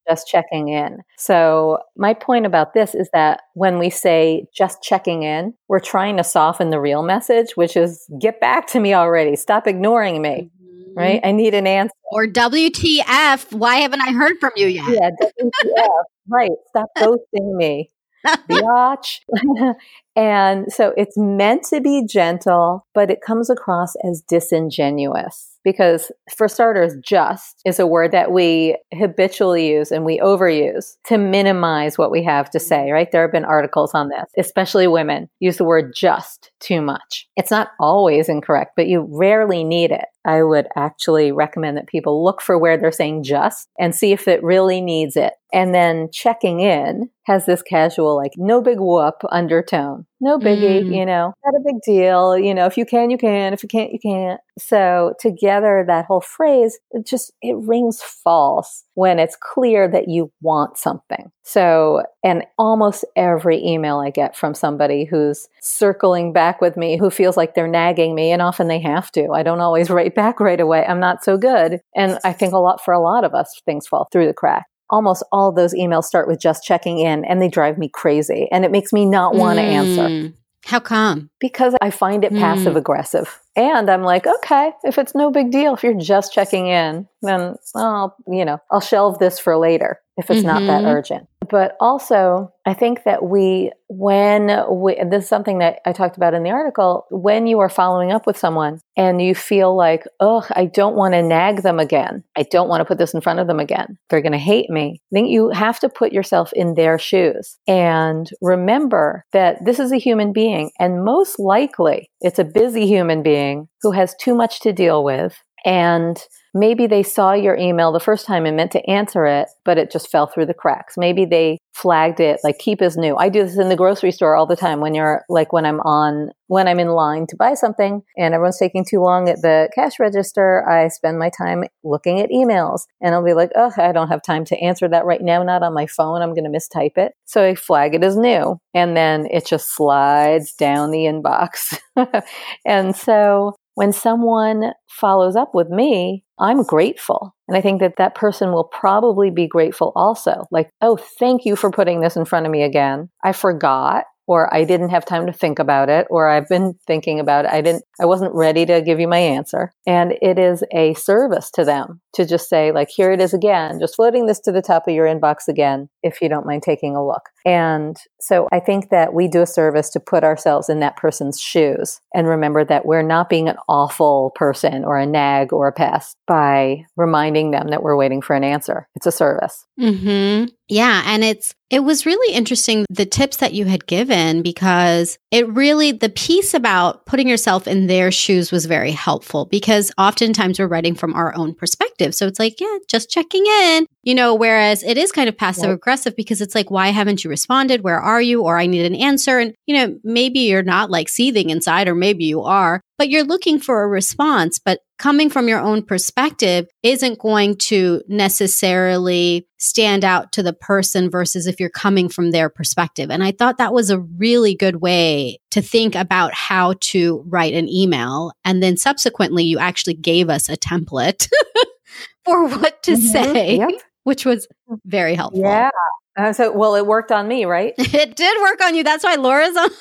just 0.08 0.26
checking 0.26 0.68
in. 0.68 0.98
So, 1.16 1.78
my 1.96 2.14
point 2.14 2.46
about 2.46 2.74
this 2.74 2.94
is 2.94 3.08
that 3.12 3.42
when 3.54 3.78
we 3.78 3.90
say 3.90 4.46
just 4.54 4.82
checking 4.82 5.22
in, 5.22 5.54
we're 5.68 5.80
trying 5.80 6.16
to 6.16 6.24
soften 6.24 6.70
the 6.70 6.80
real 6.80 7.02
message, 7.02 7.52
which 7.54 7.76
is 7.76 8.06
get 8.20 8.40
back 8.40 8.66
to 8.68 8.80
me 8.80 8.94
already. 8.94 9.36
Stop 9.36 9.66
ignoring 9.66 10.22
me. 10.22 10.50
Mm-hmm. 10.62 10.98
Right? 10.98 11.20
I 11.24 11.32
need 11.32 11.54
an 11.54 11.66
answer. 11.66 11.94
Or 12.12 12.26
WTF, 12.26 13.52
why 13.52 13.76
haven't 13.76 14.00
I 14.00 14.12
heard 14.12 14.38
from 14.38 14.52
you 14.56 14.68
yet? 14.68 14.88
Yeah, 14.88 15.10
WTF. 15.20 15.88
right. 16.28 16.50
Stop 16.68 16.88
ghosting 16.98 17.56
me. 17.56 17.90
Biatch. 18.26 19.20
and 20.16 20.72
so 20.72 20.92
it's 20.96 21.16
meant 21.16 21.64
to 21.64 21.80
be 21.80 22.06
gentle, 22.06 22.86
but 22.94 23.10
it 23.10 23.20
comes 23.20 23.50
across 23.50 23.94
as 24.08 24.22
disingenuous 24.28 25.54
because 25.64 26.12
for 26.36 26.46
starters, 26.46 26.94
just 27.02 27.60
is 27.64 27.80
a 27.80 27.86
word 27.86 28.12
that 28.12 28.30
we 28.30 28.76
habitually 28.92 29.66
use 29.66 29.90
and 29.90 30.04
we 30.04 30.20
overuse 30.20 30.96
to 31.06 31.18
minimize 31.18 31.98
what 31.98 32.10
we 32.10 32.22
have 32.22 32.50
to 32.50 32.60
say, 32.60 32.90
right? 32.90 33.10
There 33.10 33.22
have 33.22 33.32
been 33.32 33.44
articles 33.44 33.92
on 33.94 34.10
this, 34.10 34.30
especially 34.38 34.86
women 34.86 35.28
use 35.40 35.56
the 35.56 35.64
word 35.64 35.92
just 35.96 36.52
too 36.60 36.82
much. 36.82 37.26
It's 37.36 37.50
not 37.50 37.70
always 37.80 38.28
incorrect, 38.28 38.72
but 38.76 38.86
you 38.86 39.08
rarely 39.10 39.64
need 39.64 39.90
it. 39.90 40.04
I 40.26 40.42
would 40.42 40.68
actually 40.76 41.32
recommend 41.32 41.76
that 41.76 41.86
people 41.86 42.24
look 42.24 42.40
for 42.40 42.58
where 42.58 42.78
they're 42.78 42.92
saying 42.92 43.24
just 43.24 43.68
and 43.78 43.94
see 43.94 44.12
if 44.12 44.28
it 44.28 44.42
really 44.42 44.80
needs 44.80 45.16
it. 45.16 45.34
And 45.52 45.74
then 45.74 46.08
checking 46.12 46.60
in 46.60 47.10
has 47.24 47.46
this 47.46 47.62
casual, 47.62 48.16
like, 48.16 48.32
no 48.36 48.62
big 48.62 48.80
whoop 48.80 49.16
undertone. 49.30 50.03
No 50.20 50.38
biggie, 50.38 50.84
mm. 50.84 50.96
you 50.96 51.04
know, 51.04 51.32
not 51.44 51.54
a 51.54 51.62
big 51.64 51.76
deal. 51.84 52.38
You 52.38 52.54
know, 52.54 52.66
if 52.66 52.76
you 52.76 52.86
can, 52.86 53.10
you 53.10 53.18
can. 53.18 53.52
If 53.52 53.62
you 53.62 53.68
can't, 53.68 53.92
you 53.92 53.98
can't. 53.98 54.40
So 54.58 55.14
together, 55.20 55.84
that 55.86 56.06
whole 56.06 56.20
phrase, 56.20 56.78
it 56.92 57.06
just, 57.06 57.32
it 57.42 57.56
rings 57.56 58.00
false 58.00 58.84
when 58.94 59.18
it's 59.18 59.36
clear 59.40 59.88
that 59.88 60.08
you 60.08 60.30
want 60.40 60.78
something. 60.78 61.30
So, 61.42 62.04
and 62.22 62.44
almost 62.58 63.04
every 63.16 63.62
email 63.64 63.98
I 63.98 64.10
get 64.10 64.36
from 64.36 64.54
somebody 64.54 65.04
who's 65.04 65.48
circling 65.60 66.32
back 66.32 66.60
with 66.60 66.76
me, 66.76 66.96
who 66.96 67.10
feels 67.10 67.36
like 67.36 67.54
they're 67.54 67.68
nagging 67.68 68.14
me, 68.14 68.30
and 68.30 68.40
often 68.40 68.68
they 68.68 68.80
have 68.80 69.10
to. 69.12 69.30
I 69.34 69.42
don't 69.42 69.60
always 69.60 69.90
write 69.90 70.14
back 70.14 70.40
right 70.40 70.60
away. 70.60 70.86
I'm 70.86 71.00
not 71.00 71.24
so 71.24 71.36
good. 71.36 71.80
And 71.94 72.18
I 72.24 72.32
think 72.32 72.52
a 72.52 72.58
lot 72.58 72.82
for 72.82 72.94
a 72.94 73.02
lot 73.02 73.24
of 73.24 73.34
us, 73.34 73.60
things 73.66 73.86
fall 73.86 74.08
through 74.12 74.26
the 74.26 74.34
crack 74.34 74.66
almost 74.90 75.24
all 75.32 75.52
those 75.52 75.74
emails 75.74 76.04
start 76.04 76.28
with 76.28 76.40
just 76.40 76.64
checking 76.64 76.98
in 76.98 77.24
and 77.24 77.40
they 77.40 77.48
drive 77.48 77.78
me 77.78 77.88
crazy 77.88 78.48
and 78.52 78.64
it 78.64 78.70
makes 78.70 78.92
me 78.92 79.04
not 79.04 79.34
want 79.34 79.58
to 79.58 79.64
mm. 79.64 79.68
answer. 79.68 80.34
How 80.64 80.80
come? 80.80 81.30
Because 81.40 81.74
I 81.80 81.90
find 81.90 82.24
it 82.24 82.32
mm. 82.32 82.38
passive 82.38 82.76
aggressive. 82.76 83.40
And 83.56 83.88
I'm 83.88 84.02
like, 84.02 84.26
okay, 84.26 84.72
if 84.82 84.98
it's 84.98 85.14
no 85.14 85.30
big 85.30 85.50
deal, 85.50 85.74
if 85.74 85.82
you're 85.82 85.94
just 85.94 86.32
checking 86.32 86.66
in, 86.66 87.06
then 87.22 87.54
I'll, 87.74 88.16
you 88.26 88.44
know, 88.44 88.58
I'll 88.70 88.80
shelve 88.80 89.18
this 89.18 89.38
for 89.38 89.56
later 89.56 90.00
if 90.16 90.30
it's 90.30 90.40
mm-hmm. 90.40 90.46
not 90.46 90.60
that 90.60 90.82
mm-hmm. 90.82 90.96
urgent. 90.96 91.28
But 91.50 91.76
also, 91.78 92.52
I 92.64 92.72
think 92.72 93.04
that 93.04 93.24
we, 93.24 93.70
when 93.88 94.64
we, 94.70 94.96
this 95.10 95.24
is 95.24 95.28
something 95.28 95.58
that 95.58 95.80
I 95.84 95.92
talked 95.92 96.16
about 96.16 96.32
in 96.32 96.42
the 96.42 96.50
article, 96.50 97.06
when 97.10 97.46
you 97.46 97.60
are 97.60 97.68
following 97.68 98.12
up 98.12 98.26
with 98.26 98.38
someone 98.38 98.80
and 98.96 99.20
you 99.20 99.34
feel 99.34 99.76
like, 99.76 100.04
oh, 100.20 100.46
I 100.50 100.64
don't 100.66 100.96
want 100.96 101.12
to 101.14 101.22
nag 101.22 101.62
them 101.62 101.78
again. 101.78 102.24
I 102.36 102.44
don't 102.44 102.68
want 102.68 102.80
to 102.80 102.84
put 102.86 102.98
this 102.98 103.12
in 103.12 103.20
front 103.20 103.40
of 103.40 103.46
them 103.46 103.60
again. 103.60 103.98
They're 104.08 104.22
going 104.22 104.32
to 104.32 104.38
hate 104.38 104.70
me. 104.70 105.02
I 105.12 105.14
think 105.14 105.28
you 105.28 105.50
have 105.50 105.78
to 105.80 105.88
put 105.88 106.12
yourself 106.12 106.50
in 106.54 106.74
their 106.74 106.98
shoes 106.98 107.58
and 107.66 108.28
remember 108.40 109.26
that 109.32 109.64
this 109.64 109.78
is 109.78 109.92
a 109.92 109.98
human 109.98 110.32
being 110.32 110.70
and 110.78 111.04
most 111.04 111.38
likely 111.38 112.10
it's 112.24 112.38
a 112.38 112.44
busy 112.44 112.86
human 112.86 113.22
being 113.22 113.68
who 113.82 113.92
has 113.92 114.14
too 114.18 114.34
much 114.34 114.60
to 114.60 114.72
deal 114.72 115.04
with 115.04 115.36
and 115.64 116.22
maybe 116.54 116.86
they 116.86 117.02
saw 117.02 117.32
your 117.32 117.56
email 117.56 117.90
the 117.92 118.00
first 118.00 118.26
time 118.26 118.46
and 118.46 118.56
meant 118.56 118.70
to 118.72 118.88
answer 118.88 119.26
it, 119.26 119.48
but 119.64 119.76
it 119.76 119.90
just 119.90 120.10
fell 120.10 120.26
through 120.26 120.46
the 120.46 120.54
cracks. 120.54 120.96
Maybe 120.96 121.24
they 121.24 121.58
flagged 121.74 122.20
it 122.20 122.38
like 122.44 122.58
keep 122.58 122.80
as 122.80 122.96
new. 122.96 123.16
I 123.16 123.28
do 123.28 123.42
this 123.42 123.58
in 123.58 123.68
the 123.68 123.76
grocery 123.76 124.12
store 124.12 124.36
all 124.36 124.46
the 124.46 124.54
time 124.54 124.80
when 124.80 124.94
you're 124.94 125.24
like 125.28 125.52
when 125.52 125.66
I'm 125.66 125.80
on 125.80 126.30
when 126.46 126.68
I'm 126.68 126.78
in 126.78 126.88
line 126.88 127.26
to 127.28 127.36
buy 127.36 127.54
something 127.54 128.02
and 128.16 128.32
everyone's 128.32 128.58
taking 128.58 128.84
too 128.88 129.00
long 129.00 129.28
at 129.28 129.42
the 129.42 129.68
cash 129.74 129.98
register, 129.98 130.68
I 130.68 130.86
spend 130.88 131.18
my 131.18 131.30
time 131.36 131.64
looking 131.82 132.20
at 132.20 132.30
emails 132.30 132.82
and 133.00 133.14
I'll 133.14 133.24
be 133.24 133.34
like, 133.34 133.50
"Oh, 133.56 133.72
I 133.76 133.90
don't 133.90 134.08
have 134.08 134.22
time 134.22 134.44
to 134.46 134.58
answer 134.58 134.86
that 134.88 135.04
right 135.04 135.22
now, 135.22 135.42
not 135.42 135.64
on 135.64 135.74
my 135.74 135.86
phone. 135.86 136.22
I'm 136.22 136.34
going 136.34 136.50
to 136.50 136.56
mistype 136.56 136.96
it." 136.96 137.14
So 137.24 137.44
I 137.44 137.56
flag 137.56 137.94
it 137.94 138.04
as 138.04 138.16
new 138.16 138.58
and 138.72 138.96
then 138.96 139.26
it 139.30 139.46
just 139.46 139.74
slides 139.74 140.54
down 140.54 140.92
the 140.92 141.04
inbox. 141.06 141.76
and 142.64 142.94
so 142.94 143.54
when 143.74 143.92
someone 143.92 144.72
follows 144.88 145.36
up 145.36 145.54
with 145.54 145.68
me, 145.68 146.24
I'm 146.38 146.62
grateful. 146.62 147.34
And 147.48 147.56
I 147.56 147.60
think 147.60 147.80
that 147.80 147.96
that 147.98 148.14
person 148.14 148.52
will 148.52 148.64
probably 148.64 149.30
be 149.30 149.46
grateful 149.46 149.92
also. 149.94 150.44
Like, 150.50 150.70
oh, 150.80 150.96
thank 150.96 151.44
you 151.44 151.56
for 151.56 151.70
putting 151.70 152.00
this 152.00 152.16
in 152.16 152.24
front 152.24 152.46
of 152.46 152.52
me 152.52 152.62
again. 152.62 153.10
I 153.22 153.32
forgot 153.32 154.04
or 154.26 154.52
I 154.54 154.64
didn't 154.64 154.88
have 154.88 155.04
time 155.04 155.26
to 155.26 155.32
think 155.32 155.58
about 155.58 155.88
it, 155.88 156.06
or 156.10 156.28
I've 156.28 156.48
been 156.48 156.74
thinking 156.86 157.20
about 157.20 157.44
it. 157.44 157.50
I 157.50 157.60
didn't, 157.60 157.84
I 158.00 158.06
wasn't 158.06 158.34
ready 158.34 158.64
to 158.66 158.80
give 158.80 158.98
you 158.98 159.08
my 159.08 159.18
answer. 159.18 159.72
And 159.86 160.14
it 160.22 160.38
is 160.38 160.64
a 160.72 160.94
service 160.94 161.50
to 161.52 161.64
them 161.64 162.00
to 162.14 162.24
just 162.24 162.48
say, 162.48 162.72
like, 162.72 162.88
here 162.88 163.12
it 163.12 163.20
is 163.20 163.34
again, 163.34 163.78
just 163.80 163.96
floating 163.96 164.26
this 164.26 164.40
to 164.40 164.52
the 164.52 164.62
top 164.62 164.88
of 164.88 164.94
your 164.94 165.06
inbox 165.06 165.48
again, 165.48 165.88
if 166.04 166.20
you 166.20 166.28
don't 166.28 166.46
mind 166.46 166.62
taking 166.62 166.94
a 166.94 167.04
look. 167.04 167.22
And 167.46 167.96
so 168.20 168.48
I 168.52 168.60
think 168.60 168.90
that 168.90 169.12
we 169.12 169.26
do 169.26 169.42
a 169.42 169.46
service 169.46 169.90
to 169.90 170.00
put 170.00 170.22
ourselves 170.22 170.68
in 170.68 170.80
that 170.80 170.96
person's 170.96 171.40
shoes 171.40 172.00
and 172.14 172.28
remember 172.28 172.64
that 172.64 172.86
we're 172.86 173.02
not 173.02 173.28
being 173.28 173.48
an 173.48 173.56
awful 173.68 174.32
person 174.34 174.84
or 174.84 174.98
a 174.98 175.06
nag 175.06 175.52
or 175.52 175.66
a 175.66 175.72
pest 175.72 176.16
by 176.26 176.84
reminding 176.96 177.50
them 177.50 177.68
that 177.68 177.82
we're 177.82 177.96
waiting 177.96 178.22
for 178.22 178.36
an 178.36 178.44
answer. 178.44 178.88
It's 178.94 179.06
a 179.06 179.12
service. 179.12 179.66
Mm-hmm. 179.80 180.46
Yeah. 180.68 181.02
And 181.06 181.24
it's, 181.24 181.54
it 181.68 181.80
was 181.80 182.06
really 182.06 182.34
interesting 182.34 182.86
the 182.88 183.04
tips 183.04 183.38
that 183.38 183.52
you 183.52 183.64
had 183.66 183.86
given 183.86 184.42
because 184.42 185.18
it 185.30 185.46
really, 185.48 185.92
the 185.92 186.08
piece 186.08 186.54
about 186.54 187.04
putting 187.04 187.28
yourself 187.28 187.66
in 187.66 187.86
their 187.86 188.10
shoes 188.10 188.52
was 188.52 188.64
very 188.64 188.92
helpful 188.92 189.46
because 189.46 189.92
oftentimes 189.98 190.58
we're 190.58 190.66
writing 190.66 190.94
from 190.94 191.12
our 191.12 191.34
own 191.34 191.54
perspective. 191.54 192.14
So 192.14 192.26
it's 192.26 192.38
like, 192.38 192.60
yeah, 192.60 192.78
just 192.88 193.10
checking 193.10 193.44
in, 193.46 193.86
you 194.02 194.14
know, 194.14 194.34
whereas 194.34 194.82
it 194.82 194.96
is 194.96 195.12
kind 195.12 195.28
of 195.28 195.36
passive 195.36 195.70
aggressive 195.70 195.93
because 196.16 196.40
it's 196.40 196.54
like, 196.54 196.70
why 196.70 196.88
haven't 196.88 197.24
you 197.24 197.30
responded? 197.30 197.82
Where 197.82 198.00
are 198.00 198.20
you? 198.20 198.42
Or 198.42 198.58
I 198.58 198.66
need 198.66 198.84
an 198.84 198.94
answer. 198.94 199.38
And, 199.38 199.54
you 199.66 199.74
know, 199.76 199.98
maybe 200.02 200.40
you're 200.40 200.62
not 200.62 200.90
like 200.90 201.08
seething 201.08 201.50
inside, 201.50 201.88
or 201.88 201.94
maybe 201.94 202.24
you 202.24 202.42
are, 202.42 202.80
but 202.98 203.08
you're 203.08 203.24
looking 203.24 203.58
for 203.58 203.82
a 203.82 203.88
response. 203.88 204.58
But 204.58 204.80
coming 204.98 205.28
from 205.28 205.48
your 205.48 205.60
own 205.60 205.82
perspective 205.82 206.66
isn't 206.82 207.18
going 207.18 207.56
to 207.56 208.02
necessarily 208.08 209.46
stand 209.58 210.04
out 210.04 210.32
to 210.32 210.42
the 210.42 210.52
person 210.52 211.10
versus 211.10 211.46
if 211.46 211.58
you're 211.58 211.70
coming 211.70 212.08
from 212.08 212.30
their 212.30 212.48
perspective. 212.48 213.10
And 213.10 213.22
I 213.22 213.32
thought 213.32 213.58
that 213.58 213.72
was 213.72 213.90
a 213.90 214.00
really 214.00 214.54
good 214.54 214.76
way 214.76 215.38
to 215.50 215.62
think 215.62 215.94
about 215.94 216.34
how 216.34 216.74
to 216.80 217.24
write 217.26 217.54
an 217.54 217.68
email. 217.68 218.32
And 218.44 218.62
then 218.62 218.76
subsequently, 218.76 219.44
you 219.44 219.58
actually 219.58 219.94
gave 219.94 220.28
us 220.28 220.48
a 220.48 220.56
template 220.56 221.28
for 222.24 222.48
what 222.48 222.82
to 222.84 222.92
mm-hmm. 222.92 223.06
say, 223.06 223.56
yep. 223.56 223.70
Which 224.04 224.24
was 224.24 224.46
very 224.84 225.14
helpful. 225.14 225.42
Yeah. 225.42 225.70
Uh, 226.16 226.32
so, 226.32 226.52
well, 226.52 226.76
it 226.76 226.86
worked 226.86 227.10
on 227.10 227.26
me, 227.26 227.44
right? 227.44 227.74
it 227.78 228.16
did 228.16 228.42
work 228.42 228.62
on 228.62 228.74
you. 228.74 228.84
That's 228.84 229.04
why 229.04 229.16
Laura's 229.16 229.56
on. 229.56 229.70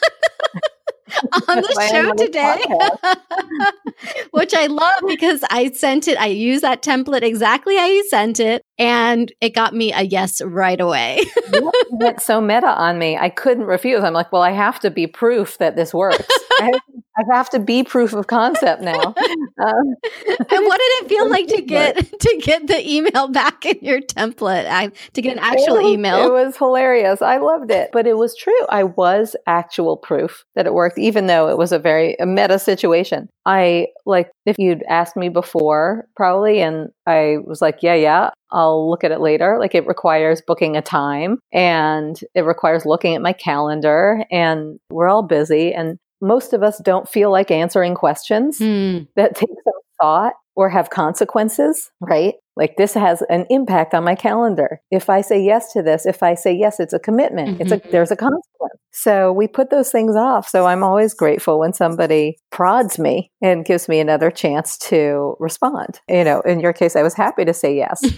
on 1.47 1.57
the 1.57 1.87
show 1.91 2.13
today, 2.13 2.63
which 4.31 4.53
I 4.53 4.65
love 4.65 5.03
because 5.07 5.43
I 5.49 5.71
sent 5.71 6.07
it. 6.07 6.19
I 6.19 6.27
used 6.27 6.63
that 6.63 6.81
template 6.81 7.21
exactly 7.21 7.75
how 7.75 7.85
you 7.85 8.07
sent 8.09 8.39
it, 8.39 8.63
and 8.79 9.31
it 9.39 9.53
got 9.53 9.75
me 9.75 9.93
a 9.93 10.01
yes 10.01 10.41
right 10.41 10.79
away. 10.79 11.19
you 11.53 11.71
went 11.91 12.21
so 12.21 12.41
meta 12.41 12.67
on 12.67 12.97
me. 12.97 13.17
I 13.17 13.29
couldn't 13.29 13.65
refuse. 13.65 14.03
I'm 14.03 14.13
like, 14.13 14.31
well, 14.31 14.41
I 14.41 14.51
have 14.51 14.79
to 14.79 14.89
be 14.89 15.05
proof 15.05 15.57
that 15.59 15.75
this 15.75 15.93
works. 15.93 16.25
I 16.59 16.65
have, 16.65 16.81
I 17.17 17.35
have 17.35 17.49
to 17.51 17.59
be 17.59 17.83
proof 17.83 18.13
of 18.13 18.27
concept 18.27 18.81
now. 18.81 19.13
Um, 19.63 19.95
and 20.27 20.65
what 20.65 20.79
did 20.79 21.03
it 21.03 21.09
feel 21.09 21.29
like 21.29 21.47
to 21.47 21.61
get 21.61 21.95
to 22.19 22.41
get 22.41 22.67
the 22.67 22.89
email 22.89 23.27
back 23.27 23.65
in 23.65 23.77
your 23.81 24.01
template? 24.01 24.65
I, 24.65 24.91
to 25.13 25.21
get 25.21 25.37
an 25.37 25.43
actual 25.43 25.77
it 25.77 25.83
was, 25.83 25.93
email. 25.93 26.25
It 26.25 26.31
was 26.31 26.57
hilarious. 26.57 27.21
I 27.21 27.37
loved 27.37 27.69
it, 27.69 27.91
but 27.93 28.07
it 28.07 28.17
was 28.17 28.35
true. 28.35 28.65
I 28.69 28.83
was 28.83 29.35
actual 29.45 29.95
proof 29.95 30.43
that 30.55 30.65
it 30.65 30.73
worked, 30.73 30.97
even 30.97 31.27
though 31.27 31.49
it 31.49 31.57
was 31.57 31.71
a 31.71 31.79
very 31.79 32.15
a 32.19 32.25
meta 32.25 32.57
situation. 32.57 33.29
I 33.45 33.87
like 34.05 34.31
if 34.45 34.57
you'd 34.57 34.83
asked 34.89 35.15
me 35.15 35.29
before, 35.29 36.07
probably, 36.15 36.61
and 36.61 36.89
I 37.05 37.37
was 37.45 37.61
like, 37.61 37.79
yeah, 37.81 37.95
yeah, 37.95 38.29
I'll 38.53 38.89
look 38.89 39.03
at 39.03 39.11
it 39.11 39.19
later. 39.19 39.57
Like 39.59 39.75
it 39.75 39.87
requires 39.87 40.41
booking 40.45 40.77
a 40.77 40.81
time 40.81 41.39
and 41.51 42.19
it 42.35 42.41
requires 42.41 42.85
looking 42.85 43.15
at 43.15 43.21
my 43.21 43.33
calendar 43.33 44.23
and 44.31 44.79
we're 44.89 45.09
all 45.09 45.23
busy. 45.23 45.73
And 45.73 45.97
most 46.23 46.53
of 46.53 46.63
us 46.63 46.81
don't 46.83 47.07
feel 47.07 47.31
like 47.31 47.51
answering 47.51 47.95
questions 47.95 48.59
mm. 48.59 49.07
that 49.15 49.35
take 49.35 49.49
some 49.63 49.73
thought 50.01 50.33
or 50.55 50.69
have 50.69 50.89
consequences, 50.89 51.91
right? 51.99 52.35
Like 52.55 52.75
this 52.77 52.93
has 52.93 53.23
an 53.29 53.45
impact 53.49 53.93
on 53.93 54.03
my 54.03 54.13
calendar. 54.13 54.79
If 54.91 55.09
I 55.09 55.21
say 55.21 55.43
yes 55.43 55.73
to 55.73 55.81
this, 55.81 56.05
if 56.05 56.21
I 56.21 56.35
say 56.35 56.53
yes, 56.53 56.79
it's 56.79 56.93
a 56.93 56.99
commitment. 56.99 57.49
Mm-hmm. 57.49 57.61
It's 57.61 57.71
a 57.71 57.77
mm-hmm. 57.79 57.89
there's 57.91 58.11
a 58.11 58.15
consequence. 58.15 58.79
So 58.91 59.31
we 59.31 59.47
put 59.47 59.71
those 59.71 59.91
things 59.91 60.15
off. 60.15 60.47
So 60.47 60.67
I'm 60.67 60.83
always 60.83 61.15
grateful 61.15 61.59
when 61.59 61.73
somebody 61.73 62.37
prods 62.51 62.99
me 62.99 63.31
and 63.41 63.65
gives 63.65 63.89
me 63.89 63.99
another 63.99 64.29
chance 64.29 64.77
to 64.89 65.35
respond. 65.39 65.99
You 66.07 66.23
know, 66.23 66.41
in 66.41 66.59
your 66.59 66.73
case 66.73 66.95
I 66.95 67.01
was 67.01 67.15
happy 67.15 67.43
to 67.45 67.53
say 67.53 67.75
yes. 67.75 68.03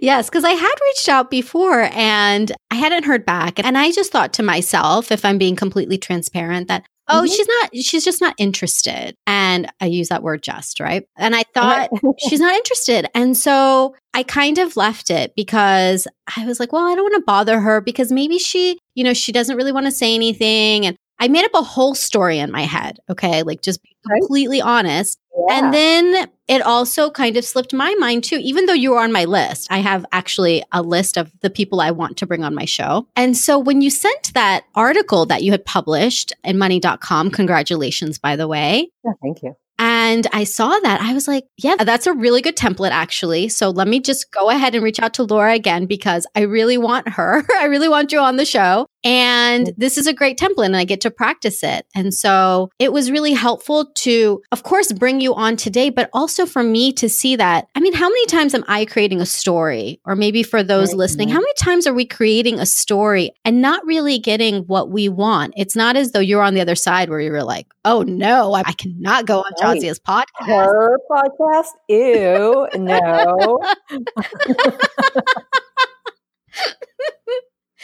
yes, 0.00 0.28
because 0.28 0.44
I 0.44 0.50
had 0.50 0.74
reached 0.82 1.08
out 1.08 1.30
before 1.30 1.88
and 1.92 2.52
I 2.70 2.76
hadn't 2.76 3.04
heard 3.04 3.24
back. 3.24 3.58
And 3.64 3.76
I 3.78 3.90
just 3.92 4.12
thought 4.12 4.32
to 4.34 4.42
myself, 4.42 5.10
if 5.12 5.24
I'm 5.24 5.38
being 5.38 5.56
completely 5.56 5.98
transparent, 5.98 6.68
that 6.68 6.84
oh 7.08 7.22
mm-hmm. 7.22 7.26
she's 7.26 7.46
not 7.46 7.76
she's 7.76 8.04
just 8.04 8.20
not 8.20 8.34
interested 8.38 9.16
and 9.26 9.70
i 9.80 9.86
use 9.86 10.08
that 10.08 10.22
word 10.22 10.42
just 10.42 10.80
right 10.80 11.06
and 11.16 11.34
i 11.34 11.42
thought 11.54 11.90
she's 12.18 12.40
not 12.40 12.54
interested 12.54 13.06
and 13.14 13.36
so 13.36 13.94
i 14.14 14.22
kind 14.22 14.58
of 14.58 14.76
left 14.76 15.10
it 15.10 15.34
because 15.36 16.06
i 16.36 16.44
was 16.46 16.58
like 16.58 16.72
well 16.72 16.86
i 16.86 16.94
don't 16.94 17.04
want 17.04 17.14
to 17.14 17.22
bother 17.26 17.60
her 17.60 17.80
because 17.80 18.10
maybe 18.10 18.38
she 18.38 18.78
you 18.94 19.04
know 19.04 19.14
she 19.14 19.32
doesn't 19.32 19.56
really 19.56 19.72
want 19.72 19.86
to 19.86 19.92
say 19.92 20.14
anything 20.14 20.86
and 20.86 20.96
i 21.18 21.28
made 21.28 21.44
up 21.44 21.54
a 21.54 21.62
whole 21.62 21.94
story 21.94 22.38
in 22.38 22.50
my 22.50 22.62
head 22.62 22.98
okay 23.10 23.42
like 23.42 23.60
just 23.60 23.82
be 23.82 23.94
completely 24.10 24.60
right. 24.60 24.68
honest 24.68 25.18
yeah. 25.36 25.58
And 25.58 25.74
then 25.74 26.28
it 26.48 26.62
also 26.62 27.10
kind 27.10 27.36
of 27.36 27.44
slipped 27.44 27.72
my 27.72 27.94
mind 27.98 28.24
too, 28.24 28.38
even 28.42 28.66
though 28.66 28.72
you 28.72 28.92
were 28.92 29.00
on 29.00 29.12
my 29.12 29.24
list. 29.24 29.68
I 29.70 29.78
have 29.78 30.06
actually 30.12 30.62
a 30.72 30.82
list 30.82 31.16
of 31.16 31.32
the 31.40 31.50
people 31.50 31.80
I 31.80 31.90
want 31.90 32.16
to 32.18 32.26
bring 32.26 32.44
on 32.44 32.54
my 32.54 32.64
show. 32.64 33.06
And 33.16 33.36
so 33.36 33.58
when 33.58 33.80
you 33.80 33.90
sent 33.90 34.32
that 34.34 34.64
article 34.74 35.26
that 35.26 35.42
you 35.42 35.50
had 35.50 35.64
published 35.64 36.32
in 36.44 36.58
money.com, 36.58 37.30
congratulations, 37.30 38.18
by 38.18 38.36
the 38.36 38.46
way. 38.46 38.88
Yeah, 39.04 39.12
thank 39.22 39.42
you. 39.42 39.56
And 39.76 40.04
And 40.14 40.28
I 40.32 40.44
saw 40.44 40.68
that. 40.68 41.00
I 41.00 41.12
was 41.12 41.26
like, 41.26 41.44
yeah, 41.56 41.74
that's 41.74 42.06
a 42.06 42.12
really 42.12 42.40
good 42.40 42.56
template, 42.56 42.92
actually. 42.92 43.48
So 43.48 43.70
let 43.70 43.88
me 43.88 43.98
just 43.98 44.30
go 44.30 44.48
ahead 44.48 44.74
and 44.76 44.84
reach 44.84 45.00
out 45.00 45.14
to 45.14 45.24
Laura 45.24 45.54
again 45.54 45.86
because 45.86 46.24
I 46.36 46.42
really 46.42 46.78
want 46.78 47.08
her. 47.08 47.42
I 47.58 47.64
really 47.64 47.88
want 47.88 48.12
you 48.12 48.20
on 48.20 48.36
the 48.36 48.44
show. 48.44 48.86
And 49.04 49.66
mm. 49.66 49.74
this 49.76 49.98
is 49.98 50.06
a 50.06 50.12
great 50.12 50.38
template 50.38 50.66
and 50.66 50.76
I 50.76 50.84
get 50.84 51.00
to 51.02 51.10
practice 51.10 51.62
it. 51.62 51.86
And 51.94 52.12
so 52.12 52.70
it 52.78 52.92
was 52.92 53.10
really 53.10 53.34
helpful 53.34 53.86
to, 53.96 54.42
of 54.50 54.62
course, 54.62 54.92
bring 54.92 55.20
you 55.20 55.34
on 55.34 55.56
today, 55.56 55.90
but 55.90 56.08
also 56.12 56.46
for 56.46 56.62
me 56.62 56.92
to 56.94 57.08
see 57.08 57.36
that. 57.36 57.68
I 57.74 57.80
mean, 57.80 57.92
how 57.92 58.08
many 58.08 58.26
times 58.26 58.54
am 58.54 58.64
I 58.66 58.84
creating 58.84 59.20
a 59.20 59.26
story? 59.26 60.00
Or 60.04 60.16
maybe 60.16 60.42
for 60.42 60.62
those 60.62 60.94
listening, 60.94 61.28
mm-hmm. 61.28 61.34
how 61.36 61.40
many 61.40 61.54
times 61.58 61.86
are 61.86 61.94
we 61.94 62.06
creating 62.06 62.58
a 62.58 62.66
story 62.66 63.32
and 63.44 63.60
not 63.60 63.84
really 63.84 64.18
getting 64.18 64.62
what 64.62 64.90
we 64.90 65.08
want? 65.08 65.54
It's 65.56 65.76
not 65.76 65.96
as 65.96 66.12
though 66.12 66.20
you're 66.20 66.42
on 66.42 66.54
the 66.54 66.60
other 66.60 66.74
side 66.74 67.10
where 67.10 67.20
you're 67.20 67.44
like, 67.44 67.66
oh 67.84 68.02
no, 68.02 68.54
I 68.54 68.72
cannot 68.72 69.26
go 69.26 69.38
on 69.40 69.52
right. 69.60 69.80
Shazia's 69.80 70.00
podcast. 70.00 70.46
Her 70.46 70.98
podcast? 71.10 71.68
Ew, 71.88 72.68
no. 72.76 73.60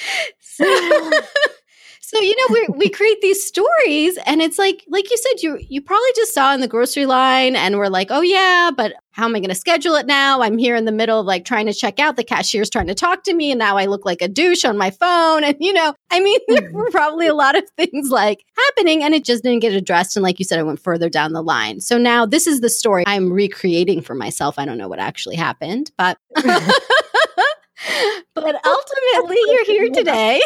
so, 0.41 0.65
so 2.01 2.21
you 2.21 2.37
know 2.37 2.40
we 2.51 2.67
we 2.77 2.89
create 2.89 3.21
these 3.21 3.45
stories 3.45 4.19
and 4.27 4.43
it's 4.43 4.59
like 4.59 4.85
like 4.89 5.11
you 5.11 5.17
said 5.17 5.43
you 5.43 5.59
you 5.69 5.81
probably 5.81 6.11
just 6.17 6.35
saw 6.35 6.53
in 6.55 6.61
the 6.61 6.69
grocery 6.69 7.07
line 7.07 7.57
and 7.57 7.79
we're 7.79 7.89
like 7.89 8.09
oh 8.11 8.21
yeah 8.21 8.71
but 8.77 8.95
how 9.13 9.25
am 9.25 9.35
i 9.35 9.41
going 9.41 9.51
to 9.51 9.55
schedule 9.55 9.97
it 9.97 10.07
now? 10.07 10.41
I'm 10.41 10.57
here 10.57 10.77
in 10.77 10.85
the 10.85 10.93
middle 10.93 11.21
of 11.21 11.27
like 11.27 11.45
trying 11.45 11.67
to 11.67 11.75
check 11.75 11.99
out. 11.99 12.17
The 12.17 12.25
cashier's 12.25 12.71
trying 12.71 12.87
to 12.87 12.95
talk 12.95 13.25
to 13.25 13.35
me 13.35 13.51
and 13.51 13.59
now 13.59 13.77
i 13.77 13.87
look 13.87 14.05
like 14.05 14.23
a 14.23 14.29
douche 14.29 14.65
on 14.65 14.77
my 14.77 14.91
phone. 14.91 15.45
And 15.51 15.57
you 15.59 15.73
know 15.73 15.95
i 16.11 16.21
mean 16.21 16.39
there 16.49 16.63
mm-hmm. 16.63 16.77
were 16.77 16.91
probably 16.91 17.27
a 17.27 17.35
lot 17.35 17.57
of 17.57 17.65
things 17.77 18.11
like 18.11 18.45
happening 18.57 19.03
and 19.03 19.15
it 19.15 19.25
just 19.25 19.43
didn't 19.43 19.61
get 19.61 19.73
addressed 19.73 20.17
and 20.17 20.23
like 20.23 20.39
you 20.39 20.45
said 20.45 20.59
i 20.59 20.63
went 20.63 20.81
further 20.81 21.09
down 21.09 21.33
the 21.33 21.43
line. 21.43 21.81
So 21.81 21.99
now 21.99 22.27
this 22.27 22.47
is 22.47 22.61
the 22.61 22.71
story 22.71 23.05
i'm 23.07 23.33
recreating 23.33 24.01
for 24.01 24.15
myself. 24.15 24.59
I 24.59 24.65
don't 24.65 24.79
know 24.79 24.89
what 24.89 24.99
actually 24.99 25.37
happened 25.37 25.91
but 25.97 26.19
but 28.35 28.67
ultimately, 28.67 29.39
you're 29.47 29.65
here 29.65 29.91
today. 29.91 30.41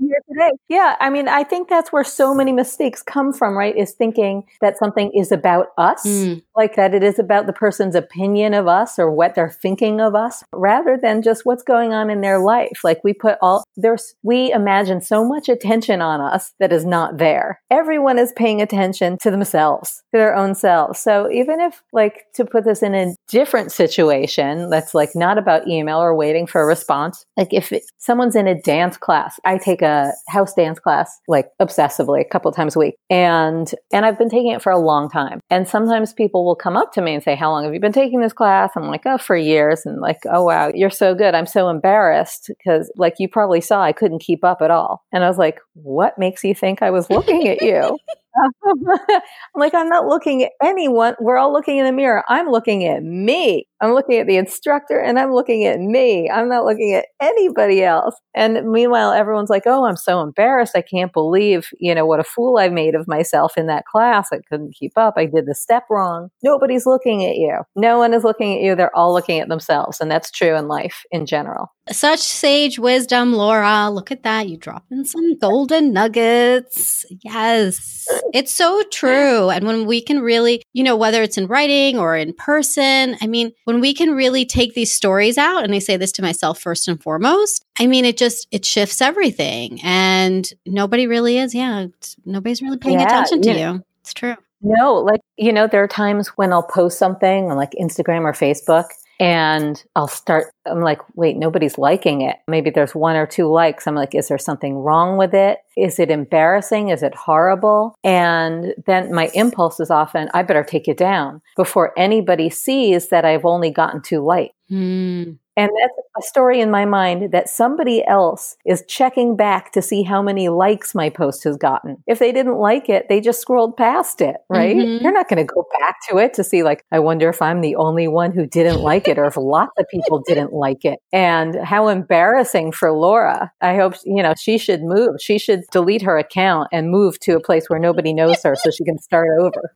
Here 0.00 0.20
today. 0.28 0.50
Yeah, 0.68 0.96
I 1.00 1.10
mean, 1.10 1.28
I 1.28 1.44
think 1.44 1.68
that's 1.68 1.92
where 1.92 2.04
so 2.04 2.34
many 2.34 2.52
mistakes 2.52 3.02
come 3.02 3.32
from, 3.32 3.56
right? 3.56 3.76
Is 3.76 3.92
thinking 3.92 4.44
that 4.60 4.78
something 4.78 5.12
is 5.14 5.32
about 5.32 5.68
us, 5.78 6.04
mm. 6.06 6.42
like 6.56 6.76
that 6.76 6.94
it 6.94 7.02
is 7.02 7.18
about 7.18 7.46
the 7.46 7.52
person's 7.52 7.94
opinion 7.94 8.54
of 8.54 8.66
us 8.66 8.98
or 8.98 9.10
what 9.10 9.34
they're 9.34 9.50
thinking 9.50 10.00
of 10.00 10.14
us, 10.14 10.42
rather 10.52 10.98
than 11.00 11.22
just 11.22 11.44
what's 11.44 11.62
going 11.62 11.92
on 11.92 12.10
in 12.10 12.20
their 12.20 12.38
life. 12.38 12.80
Like 12.82 13.00
we 13.04 13.12
put 13.12 13.38
all 13.42 13.64
there's 13.76 14.14
we 14.22 14.52
imagine 14.52 15.00
so 15.00 15.24
much 15.24 15.48
attention 15.48 16.00
on 16.00 16.20
us 16.20 16.52
that 16.60 16.72
is 16.72 16.84
not 16.84 17.18
there. 17.18 17.60
Everyone 17.70 18.18
is 18.18 18.32
paying 18.36 18.60
attention 18.60 19.18
to 19.18 19.30
themselves, 19.30 20.02
to 20.12 20.18
their 20.18 20.34
own 20.34 20.54
selves. 20.54 20.98
So 20.98 21.30
even 21.30 21.60
if 21.60 21.82
like 21.92 22.24
to 22.34 22.44
put 22.44 22.64
this 22.64 22.82
in 22.82 22.94
a 22.94 23.14
different 23.28 23.72
situation 23.72 24.70
that's 24.70 24.94
like 24.94 25.10
not 25.14 25.38
about 25.38 25.68
email 25.68 25.98
or 25.98 26.14
waiting 26.14 26.46
for 26.46 26.62
a 26.62 26.66
response, 26.66 27.24
like 27.36 27.52
if 27.52 27.72
it, 27.72 27.82
someone's 27.98 28.36
in 28.36 28.46
a 28.46 28.60
dance 28.60 28.96
class, 28.96 29.38
I 29.44 29.58
take 29.58 29.82
a 29.82 30.12
house 30.28 30.54
dance 30.54 30.78
class 30.78 31.18
like 31.28 31.48
obsessively 31.60 32.20
a 32.20 32.28
couple 32.28 32.50
times 32.52 32.76
a 32.76 32.78
week. 32.78 32.96
And 33.08 33.72
and 33.92 34.04
I've 34.04 34.18
been 34.18 34.30
taking 34.30 34.52
it 34.52 34.62
for 34.62 34.72
a 34.72 34.78
long 34.78 35.08
time. 35.08 35.40
And 35.50 35.66
sometimes 35.68 36.12
people 36.12 36.44
will 36.44 36.56
come 36.56 36.76
up 36.76 36.92
to 36.92 37.02
me 37.02 37.14
and 37.14 37.22
say, 37.22 37.34
"How 37.34 37.50
long 37.50 37.64
have 37.64 37.74
you 37.74 37.80
been 37.80 37.92
taking 37.92 38.20
this 38.20 38.32
class?" 38.32 38.70
I'm 38.76 38.88
like, 38.88 39.02
"Oh, 39.06 39.18
for 39.18 39.36
years." 39.36 39.86
And 39.86 40.00
like, 40.00 40.20
"Oh 40.30 40.44
wow, 40.44 40.70
you're 40.74 40.90
so 40.90 41.14
good." 41.14 41.34
I'm 41.34 41.46
so 41.46 41.68
embarrassed 41.68 42.50
because 42.58 42.90
like 42.96 43.14
you 43.18 43.28
probably 43.28 43.59
saw 43.60 43.82
I 43.82 43.92
couldn't 43.92 44.20
keep 44.20 44.44
up 44.44 44.62
at 44.62 44.70
all. 44.70 45.04
And 45.12 45.24
I 45.24 45.28
was 45.28 45.38
like, 45.38 45.60
"What 45.74 46.18
makes 46.18 46.44
you 46.44 46.54
think 46.54 46.82
I 46.82 46.90
was 46.90 47.10
looking 47.10 47.48
at 47.48 47.62
you?" 47.62 47.98
I'm 48.64 49.20
like, 49.56 49.74
I'm 49.74 49.88
not 49.88 50.06
looking 50.06 50.42
at 50.44 50.52
anyone. 50.62 51.14
We're 51.20 51.38
all 51.38 51.52
looking 51.52 51.78
in 51.78 51.84
the 51.84 51.92
mirror. 51.92 52.24
I'm 52.28 52.48
looking 52.48 52.84
at 52.84 53.02
me. 53.02 53.66
I'm 53.82 53.94
looking 53.94 54.18
at 54.18 54.26
the 54.26 54.36
instructor 54.36 54.98
and 54.98 55.18
I'm 55.18 55.32
looking 55.32 55.64
at 55.64 55.80
me. 55.80 56.28
I'm 56.28 56.48
not 56.48 56.64
looking 56.64 56.92
at 56.92 57.06
anybody 57.20 57.82
else. 57.82 58.14
And 58.34 58.70
meanwhile, 58.70 59.12
everyone's 59.12 59.48
like, 59.48 59.62
oh, 59.66 59.86
I'm 59.86 59.96
so 59.96 60.20
embarrassed. 60.20 60.76
I 60.76 60.82
can't 60.82 61.12
believe, 61.12 61.68
you 61.78 61.94
know, 61.94 62.04
what 62.04 62.20
a 62.20 62.24
fool 62.24 62.58
I 62.58 62.68
made 62.68 62.94
of 62.94 63.08
myself 63.08 63.56
in 63.56 63.66
that 63.66 63.86
class. 63.86 64.28
I 64.32 64.40
couldn't 64.50 64.74
keep 64.74 64.92
up. 64.96 65.14
I 65.16 65.24
did 65.24 65.46
the 65.46 65.54
step 65.54 65.84
wrong. 65.88 66.28
Nobody's 66.42 66.84
looking 66.84 67.24
at 67.24 67.36
you. 67.36 67.60
No 67.74 67.98
one 67.98 68.12
is 68.12 68.22
looking 68.22 68.54
at 68.54 68.62
you. 68.62 68.76
They're 68.76 68.94
all 68.94 69.14
looking 69.14 69.40
at 69.40 69.48
themselves. 69.48 69.98
And 70.00 70.10
that's 70.10 70.30
true 70.30 70.54
in 70.56 70.68
life 70.68 71.02
in 71.10 71.24
general. 71.24 71.72
Such 71.90 72.20
sage 72.20 72.78
wisdom, 72.78 73.32
Laura. 73.32 73.90
Look 73.90 74.12
at 74.12 74.22
that. 74.24 74.48
You 74.48 74.58
drop 74.58 74.84
in 74.90 75.04
some 75.04 75.38
golden 75.38 75.92
nuggets. 75.92 77.06
Yes. 77.24 78.06
It's 78.32 78.52
so 78.52 78.82
true. 78.90 79.50
And 79.50 79.66
when 79.66 79.86
we 79.86 80.00
can 80.00 80.20
really, 80.20 80.62
you 80.72 80.82
know, 80.82 80.96
whether 80.96 81.22
it's 81.22 81.38
in 81.38 81.46
writing 81.46 81.98
or 81.98 82.16
in 82.16 82.32
person, 82.34 83.16
I 83.20 83.26
mean, 83.26 83.52
when 83.64 83.80
we 83.80 83.94
can 83.94 84.12
really 84.12 84.44
take 84.44 84.74
these 84.74 84.92
stories 84.92 85.38
out, 85.38 85.64
and 85.64 85.74
I 85.74 85.78
say 85.78 85.96
this 85.96 86.12
to 86.12 86.22
myself 86.22 86.60
first 86.60 86.88
and 86.88 87.02
foremost, 87.02 87.64
I 87.78 87.86
mean, 87.86 88.04
it 88.04 88.16
just, 88.16 88.46
it 88.50 88.64
shifts 88.64 89.00
everything. 89.00 89.80
And 89.82 90.50
nobody 90.66 91.06
really 91.06 91.38
is, 91.38 91.54
yeah, 91.54 91.86
nobody's 92.24 92.62
really 92.62 92.78
paying 92.78 93.00
yeah, 93.00 93.06
attention 93.06 93.42
to 93.42 93.50
yeah. 93.50 93.72
you. 93.72 93.84
It's 94.02 94.14
true. 94.14 94.36
No, 94.62 94.94
like, 94.94 95.20
you 95.36 95.52
know, 95.52 95.66
there 95.66 95.82
are 95.82 95.88
times 95.88 96.28
when 96.36 96.52
I'll 96.52 96.62
post 96.62 96.98
something 96.98 97.50
on 97.50 97.56
like 97.56 97.72
Instagram 97.80 98.22
or 98.22 98.32
Facebook 98.32 98.86
and 99.18 99.82
I'll 99.96 100.08
start, 100.08 100.52
I'm 100.70 100.80
like, 100.80 101.00
wait, 101.14 101.36
nobody's 101.36 101.78
liking 101.78 102.22
it. 102.22 102.36
Maybe 102.48 102.70
there's 102.70 102.94
one 102.94 103.16
or 103.16 103.26
two 103.26 103.46
likes. 103.46 103.86
I'm 103.86 103.94
like, 103.94 104.14
is 104.14 104.28
there 104.28 104.38
something 104.38 104.76
wrong 104.76 105.16
with 105.16 105.34
it? 105.34 105.58
Is 105.76 105.98
it 105.98 106.10
embarrassing? 106.10 106.88
Is 106.88 107.02
it 107.02 107.14
horrible? 107.14 107.94
And 108.04 108.74
then 108.86 109.12
my 109.12 109.30
impulse 109.34 109.80
is 109.80 109.90
often, 109.90 110.30
I 110.34 110.42
better 110.42 110.64
take 110.64 110.88
it 110.88 110.96
down 110.96 111.42
before 111.56 111.92
anybody 111.98 112.50
sees 112.50 113.08
that 113.08 113.24
I've 113.24 113.44
only 113.44 113.70
gotten 113.70 114.02
two 114.02 114.20
likes. 114.20 114.54
Mm. 114.70 115.38
And 115.56 115.70
that's 115.78 115.92
a 116.16 116.22
story 116.22 116.60
in 116.60 116.70
my 116.70 116.86
mind 116.86 117.32
that 117.32 117.50
somebody 117.50 118.02
else 118.06 118.56
is 118.64 118.84
checking 118.88 119.36
back 119.36 119.72
to 119.72 119.82
see 119.82 120.02
how 120.02 120.22
many 120.22 120.48
likes 120.48 120.94
my 120.94 121.10
post 121.10 121.44
has 121.44 121.56
gotten. 121.56 122.02
If 122.06 122.18
they 122.18 122.32
didn't 122.32 122.56
like 122.56 122.88
it, 122.88 123.08
they 123.08 123.20
just 123.20 123.42
scrolled 123.42 123.76
past 123.76 124.22
it, 124.22 124.36
right? 124.48 124.74
Mm-hmm. 124.74 125.02
You're 125.02 125.12
not 125.12 125.28
going 125.28 125.44
to 125.44 125.52
go 125.52 125.66
back 125.78 125.96
to 126.08 126.18
it 126.18 126.32
to 126.34 126.44
see, 126.44 126.62
like, 126.62 126.84
I 126.92 127.00
wonder 127.00 127.28
if 127.28 127.42
I'm 127.42 127.60
the 127.60 127.76
only 127.76 128.08
one 128.08 128.32
who 128.32 128.46
didn't 128.46 128.80
like 128.80 129.06
it 129.06 129.18
or 129.18 129.26
if 129.26 129.36
lots 129.36 129.72
of 129.76 129.86
people 129.90 130.22
didn't 130.26 130.52
like 130.60 130.84
it. 130.84 131.00
And 131.12 131.56
how 131.56 131.88
embarrassing 131.88 132.72
for 132.72 132.92
Laura. 132.92 133.50
I 133.60 133.74
hope, 133.74 133.94
you 134.04 134.22
know, 134.22 134.34
she 134.38 134.58
should 134.58 134.82
move. 134.82 135.16
She 135.20 135.38
should 135.38 135.62
delete 135.72 136.02
her 136.02 136.16
account 136.18 136.68
and 136.72 136.90
move 136.90 137.18
to 137.20 137.32
a 137.36 137.40
place 137.40 137.68
where 137.68 137.80
nobody 137.80 138.12
knows 138.12 138.42
her 138.44 138.54
so 138.54 138.70
she 138.70 138.84
can 138.84 138.98
start 138.98 139.28
over. 139.40 139.74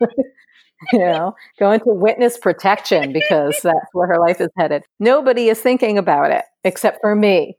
you 0.92 0.98
know, 0.98 1.34
go 1.58 1.72
into 1.72 1.86
witness 1.88 2.36
protection 2.36 3.12
because 3.12 3.58
that's 3.62 3.88
where 3.92 4.08
her 4.08 4.18
life 4.18 4.40
is 4.40 4.50
headed. 4.58 4.82
Nobody 5.00 5.48
is 5.48 5.60
thinking 5.60 5.96
about 5.96 6.30
it 6.30 6.44
except 6.64 6.98
for 7.00 7.14
me. 7.14 7.56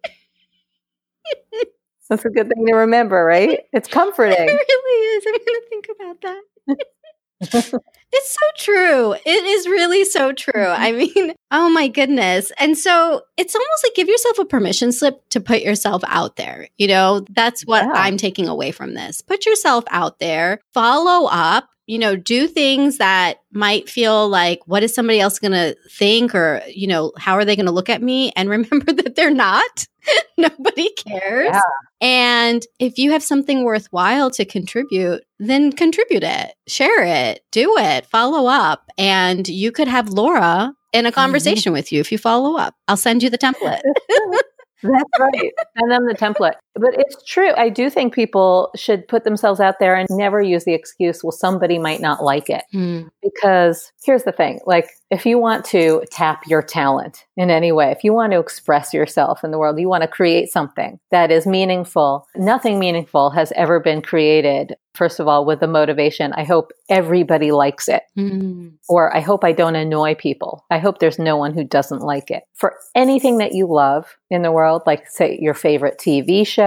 That's 2.10 2.24
a 2.24 2.30
good 2.30 2.48
thing 2.48 2.66
to 2.68 2.74
remember, 2.74 3.24
right? 3.26 3.62
It's 3.74 3.88
comforting. 3.88 4.38
It 4.50 4.70
really 4.70 5.08
is. 5.18 5.24
I'm 5.28 5.34
going 5.34 5.46
to 5.46 5.70
think 5.70 5.88
about 6.00 6.22
that. 6.22 6.78
it's 7.40 8.32
so 8.32 8.48
true. 8.58 9.14
It 9.14 9.46
is 9.46 9.68
really 9.68 10.06
so 10.06 10.32
true. 10.34 10.54
Mm-hmm. 10.54 10.82
I 10.82 10.92
mean, 10.92 11.34
oh 11.52 11.70
my 11.70 11.88
goodness. 11.88 12.52
And 12.60 12.78
so 12.78 13.22
it's 13.38 13.56
almost 13.56 13.84
like 13.84 13.96
give 13.96 14.08
yourself 14.08 14.40
a 14.40 14.46
permission 14.46 14.92
slip 14.92 15.28
to 15.30 15.40
put 15.40 15.62
yourself 15.62 16.04
out 16.08 16.36
there. 16.36 16.68
You 16.78 16.88
know, 16.88 17.26
that's 17.32 17.64
what 17.64 17.84
yeah. 17.84 17.92
I'm 17.94 18.18
taking 18.18 18.48
away 18.48 18.72
from 18.72 18.94
this. 18.94 19.22
Put 19.22 19.46
yourself 19.46 19.84
out 19.90 20.20
there, 20.20 20.60
follow 20.74 21.28
up, 21.28 21.70
you 21.88 21.98
know, 21.98 22.18
do 22.18 22.48
things 22.48 22.98
that 22.98 23.40
might 23.52 23.90
feel 23.90 24.28
like, 24.28 24.60
what 24.66 24.84
is 24.84 24.94
somebody 24.94 25.22
else 25.22 25.40
going 25.40 25.54
to 25.54 25.76
think? 25.90 26.36
Or, 26.36 26.62
you 26.68 26.86
know, 26.86 27.14
how 27.18 27.34
are 27.36 27.46
they 27.46 27.56
going 27.56 27.66
to 27.66 27.72
look 27.72 27.90
at 27.90 28.02
me? 28.02 28.32
And 28.36 28.50
remember 28.50 28.92
that 28.92 29.16
they're 29.16 29.32
not. 29.32 29.88
Nobody 30.38 30.90
cares. 30.94 31.52
Yeah. 31.54 31.62
And 32.00 32.66
if 32.80 32.98
you 32.98 33.12
have 33.12 33.24
something 33.24 33.64
worthwhile 33.64 34.30
to 34.32 34.46
contribute, 34.46 35.24
then 35.40 35.72
contribute 35.72 36.24
it, 36.24 36.54
share 36.68 37.04
it, 37.04 37.42
do 37.52 37.76
it, 37.78 38.06
follow 38.06 38.48
up. 38.48 38.90
And 38.98 39.48
you 39.48 39.72
could 39.72 39.88
have 39.88 40.10
Laura 40.10 40.74
in 40.94 41.06
a 41.06 41.10
mm-hmm. 41.10 41.16
conversation 41.16 41.72
mm-hmm. 41.72 41.78
with 41.78 41.92
you 41.92 42.02
if 42.02 42.12
you 42.12 42.18
follow 42.18 42.58
up. 42.58 42.76
I'll 42.88 42.98
send 42.98 43.24
you 43.24 43.30
the 43.30 43.38
template. 43.38 43.82
That's 44.84 45.20
right. 45.20 45.52
Send 45.78 45.92
them 45.92 46.06
the 46.06 46.14
template. 46.14 46.54
But 46.80 46.94
it's 46.94 47.24
true. 47.26 47.52
I 47.56 47.70
do 47.70 47.90
think 47.90 48.14
people 48.14 48.72
should 48.76 49.08
put 49.08 49.24
themselves 49.24 49.60
out 49.60 49.76
there 49.80 49.96
and 49.96 50.08
never 50.12 50.42
use 50.42 50.66
the 50.66 50.74
excuse, 50.74 51.24
well, 51.24 51.32
somebody 51.32 51.80
might 51.80 52.02
not 52.02 52.24
like 52.24 52.50
it. 52.50 52.64
Mm. 52.74 53.10
Because 53.22 53.92
here's 54.04 54.24
the 54.24 54.32
thing 54.32 54.60
like, 54.66 54.90
if 55.10 55.26
you 55.26 55.40
want 55.40 55.64
to 55.66 56.04
tap 56.12 56.44
your 56.48 56.62
talent 56.62 57.26
in 57.38 57.50
any 57.50 57.72
way, 57.72 57.92
if 57.92 58.04
you 58.04 58.14
want 58.14 58.34
to 58.34 58.40
express 58.40 58.94
yourself 58.94 59.44
in 59.44 59.52
the 59.52 59.58
world, 59.58 59.80
you 59.80 59.88
want 59.88 60.02
to 60.02 60.08
create 60.08 60.52
something 60.52 61.00
that 61.12 61.32
is 61.32 61.48
meaningful, 61.48 62.28
nothing 62.36 62.78
meaningful 62.78 63.30
has 63.30 63.54
ever 63.56 63.80
been 63.80 64.02
created, 64.02 64.76
first 64.98 65.20
of 65.20 65.28
all, 65.28 65.46
with 65.46 65.60
the 65.60 65.68
motivation, 65.68 66.34
I 66.34 66.44
hope 66.44 66.72
everybody 66.90 67.52
likes 67.52 67.88
it. 67.88 68.04
Mm. 68.18 68.74
Or 68.90 69.16
I 69.16 69.22
hope 69.22 69.44
I 69.44 69.54
don't 69.54 69.76
annoy 69.76 70.16
people. 70.16 70.66
I 70.72 70.80
hope 70.80 71.00
there's 71.00 71.20
no 71.20 71.38
one 71.38 71.54
who 71.54 71.64
doesn't 71.64 72.02
like 72.02 72.30
it. 72.32 72.44
For 72.56 72.76
anything 72.96 73.38
that 73.38 73.54
you 73.54 73.68
love 73.68 74.18
in 74.30 74.42
the 74.42 74.52
world, 74.52 74.82
like 74.86 75.08
say 75.08 75.38
your 75.40 75.54
favorite 75.54 76.00
TV 76.00 76.46
show, 76.46 76.67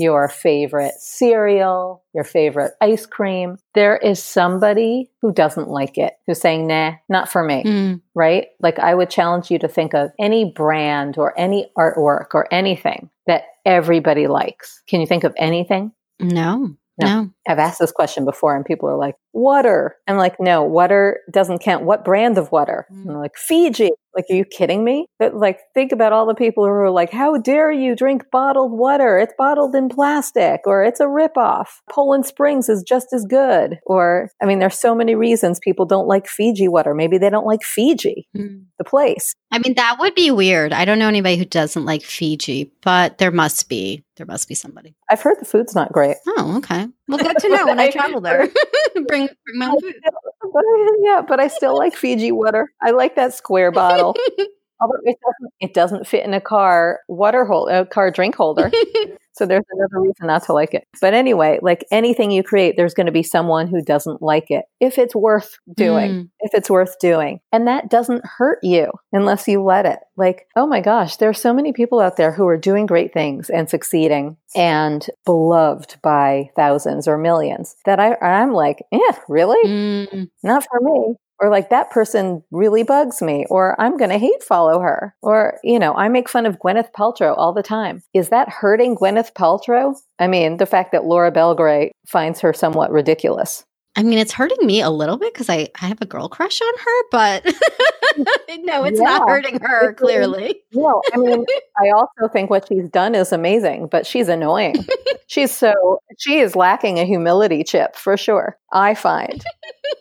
your 0.00 0.28
favorite 0.28 0.94
cereal, 0.98 2.04
your 2.14 2.22
favorite 2.24 2.72
ice 2.80 3.04
cream. 3.04 3.56
There 3.74 3.96
is 3.96 4.22
somebody 4.22 5.10
who 5.20 5.32
doesn't 5.32 5.68
like 5.68 5.98
it, 5.98 6.14
who's 6.26 6.40
saying, 6.40 6.68
nah, 6.68 6.92
not 7.08 7.28
for 7.28 7.42
me, 7.42 7.64
Mm. 7.64 8.00
right? 8.14 8.46
Like 8.60 8.78
I 8.78 8.94
would 8.94 9.10
challenge 9.10 9.50
you 9.50 9.58
to 9.58 9.66
think 9.68 9.94
of 9.94 10.10
any 10.20 10.52
brand 10.52 11.18
or 11.18 11.38
any 11.38 11.70
artwork 11.76 12.28
or 12.34 12.46
anything 12.52 13.10
that 13.26 13.42
everybody 13.66 14.28
likes. 14.28 14.82
Can 14.88 15.00
you 15.00 15.06
think 15.06 15.24
of 15.24 15.34
anything? 15.36 15.90
No, 16.20 16.70
No. 17.00 17.06
no. 17.06 17.30
I've 17.48 17.58
asked 17.58 17.78
this 17.78 17.92
question 17.92 18.24
before 18.24 18.54
and 18.54 18.64
people 18.64 18.88
are 18.88 18.96
like, 18.98 19.14
water. 19.32 19.96
I'm 20.06 20.16
like, 20.16 20.36
no, 20.38 20.62
water 20.62 21.20
doesn't 21.32 21.58
count. 21.62 21.84
What 21.84 22.04
brand 22.04 22.38
of 22.38 22.52
water? 22.52 22.86
Mm. 22.92 22.96
And 22.96 23.10
they're 23.10 23.18
like, 23.18 23.36
Fiji. 23.36 23.90
Like, 24.16 24.24
are 24.30 24.34
you 24.34 24.44
kidding 24.44 24.82
me? 24.84 25.06
But 25.20 25.34
like, 25.36 25.60
think 25.74 25.92
about 25.92 26.12
all 26.12 26.26
the 26.26 26.34
people 26.34 26.64
who 26.64 26.70
are 26.70 26.90
like, 26.90 27.12
how 27.12 27.36
dare 27.36 27.70
you 27.70 27.94
drink 27.94 28.24
bottled 28.32 28.72
water? 28.72 29.16
It's 29.18 29.34
bottled 29.38 29.76
in 29.76 29.88
plastic 29.88 30.62
or 30.66 30.82
it's 30.82 30.98
a 30.98 31.04
ripoff. 31.04 31.66
Poland 31.88 32.26
Springs 32.26 32.68
is 32.68 32.82
just 32.82 33.08
as 33.12 33.24
good. 33.28 33.78
Or, 33.86 34.28
I 34.42 34.46
mean, 34.46 34.58
there's 34.58 34.78
so 34.78 34.92
many 34.94 35.14
reasons 35.14 35.60
people 35.62 35.86
don't 35.86 36.08
like 36.08 36.26
Fiji 36.26 36.66
water. 36.66 36.94
Maybe 36.94 37.18
they 37.18 37.30
don't 37.30 37.46
like 37.46 37.62
Fiji, 37.62 38.26
Mm. 38.36 38.64
the 38.78 38.84
place. 38.84 39.34
I 39.52 39.60
mean, 39.60 39.74
that 39.76 39.96
would 40.00 40.14
be 40.14 40.30
weird. 40.30 40.72
I 40.72 40.84
don't 40.84 40.98
know 40.98 41.08
anybody 41.08 41.36
who 41.36 41.44
doesn't 41.44 41.84
like 41.84 42.02
Fiji, 42.02 42.72
but 42.82 43.18
there 43.18 43.30
must 43.30 43.68
be. 43.68 44.04
There 44.16 44.26
must 44.26 44.48
be 44.48 44.54
somebody. 44.56 44.96
I've 45.08 45.22
heard 45.22 45.36
the 45.40 45.44
food's 45.44 45.76
not 45.76 45.92
great. 45.92 46.16
Oh, 46.26 46.56
okay. 46.58 46.88
Well, 47.06 47.18
good 47.18 47.37
to 47.38 47.48
know 47.48 47.66
when 47.66 47.80
I 47.80 47.90
travel 47.90 48.20
there. 48.20 48.48
bring, 49.06 49.28
bring 49.44 49.58
my 49.58 49.68
own 49.68 49.80
food. 49.80 49.94
But 50.02 50.12
I, 50.56 50.98
yeah, 51.02 51.22
but 51.26 51.40
I 51.40 51.48
still 51.48 51.76
like 51.76 51.96
Fiji 51.96 52.32
water. 52.32 52.72
I 52.82 52.90
like 52.90 53.16
that 53.16 53.34
square 53.34 53.70
bottle. 53.70 54.16
Although 54.80 54.98
it 55.04 55.16
doesn't, 55.24 55.52
it 55.60 55.74
doesn't 55.74 56.06
fit 56.06 56.24
in 56.24 56.34
a 56.34 56.40
car 56.40 57.00
water 57.08 57.44
hole, 57.44 57.68
a 57.68 57.84
car 57.86 58.10
drink 58.10 58.34
holder. 58.36 58.70
so 59.32 59.46
there's 59.46 59.64
another 59.70 60.00
reason 60.00 60.26
not 60.26 60.42
to 60.44 60.52
like 60.52 60.74
it. 60.74 60.84
But 61.00 61.14
anyway, 61.14 61.58
like 61.62 61.84
anything 61.90 62.30
you 62.30 62.42
create, 62.42 62.76
there's 62.76 62.94
going 62.94 63.06
to 63.06 63.12
be 63.12 63.22
someone 63.22 63.66
who 63.68 63.82
doesn't 63.82 64.20
like 64.22 64.50
it. 64.50 64.64
If 64.80 64.98
it's 64.98 65.14
worth 65.14 65.56
doing, 65.76 66.10
Mm. 66.10 66.28
if 66.40 66.54
it's 66.54 66.70
worth 66.70 66.98
doing, 67.00 67.40
and 67.52 67.66
that 67.66 67.90
doesn't 67.90 68.24
hurt 68.24 68.58
you 68.62 68.90
unless 69.12 69.46
you 69.48 69.62
let 69.62 69.86
it. 69.86 69.98
Like, 70.16 70.46
oh 70.56 70.66
my 70.66 70.80
gosh, 70.80 71.16
there 71.16 71.28
are 71.28 71.34
so 71.34 71.52
many 71.52 71.72
people 71.72 72.00
out 72.00 72.16
there 72.16 72.32
who 72.32 72.46
are 72.46 72.56
doing 72.56 72.86
great 72.86 73.12
things 73.12 73.50
and 73.50 73.68
succeeding 73.70 74.36
and 74.56 75.06
beloved 75.24 75.96
by 76.02 76.50
thousands 76.56 77.06
or 77.06 77.18
millions 77.18 77.76
that 77.84 78.00
I, 78.00 78.14
I'm 78.16 78.52
like, 78.52 78.82
yeah, 78.92 79.16
really? 79.28 79.68
Mm. 79.68 80.30
not 80.42 80.64
for 80.70 80.80
me. 80.80 81.14
Or 81.40 81.50
like 81.50 81.70
that 81.70 81.90
person 81.90 82.42
really 82.50 82.82
bugs 82.82 83.22
me, 83.22 83.46
or 83.48 83.80
I'm 83.80 83.96
going 83.96 84.10
to 84.10 84.18
hate 84.18 84.42
follow 84.42 84.80
her. 84.80 85.14
Or, 85.22 85.58
you 85.62 85.78
know, 85.78 85.94
I 85.94 86.08
make 86.08 86.28
fun 86.28 86.46
of 86.46 86.58
Gwyneth 86.58 86.92
Paltrow 86.92 87.34
all 87.36 87.52
the 87.52 87.62
time. 87.62 88.02
Is 88.12 88.30
that 88.30 88.48
hurting 88.48 88.96
Gwyneth 88.96 89.34
Paltrow? 89.34 89.94
I 90.18 90.26
mean, 90.26 90.56
the 90.56 90.66
fact 90.66 90.92
that 90.92 91.04
Laura 91.04 91.30
Belgray 91.30 91.90
finds 92.06 92.40
her 92.40 92.52
somewhat 92.52 92.90
ridiculous. 92.90 93.64
I 93.98 94.04
mean, 94.04 94.18
it's 94.20 94.32
hurting 94.32 94.64
me 94.64 94.80
a 94.80 94.90
little 94.90 95.16
bit 95.16 95.34
because 95.34 95.48
I, 95.48 95.68
I 95.82 95.86
have 95.86 96.00
a 96.00 96.06
girl 96.06 96.28
crush 96.28 96.60
on 96.60 96.74
her, 96.78 97.02
but 97.10 97.44
no, 98.60 98.84
it's 98.84 99.00
not 99.00 99.28
hurting 99.28 99.58
her, 99.60 99.92
clearly. 99.94 100.60
Well, 100.72 101.02
I 101.12 101.16
mean, 101.16 101.44
I 101.76 101.90
also 101.90 102.32
think 102.32 102.48
what 102.48 102.68
she's 102.68 102.88
done 102.90 103.16
is 103.16 103.32
amazing, 103.32 103.88
but 103.88 104.06
she's 104.06 104.28
annoying. 104.28 104.76
she's 105.26 105.50
so, 105.50 105.98
she 106.16 106.38
is 106.38 106.54
lacking 106.54 107.00
a 107.00 107.04
humility 107.04 107.64
chip 107.64 107.96
for 107.96 108.16
sure, 108.16 108.56
I 108.72 108.94
find. 108.94 109.44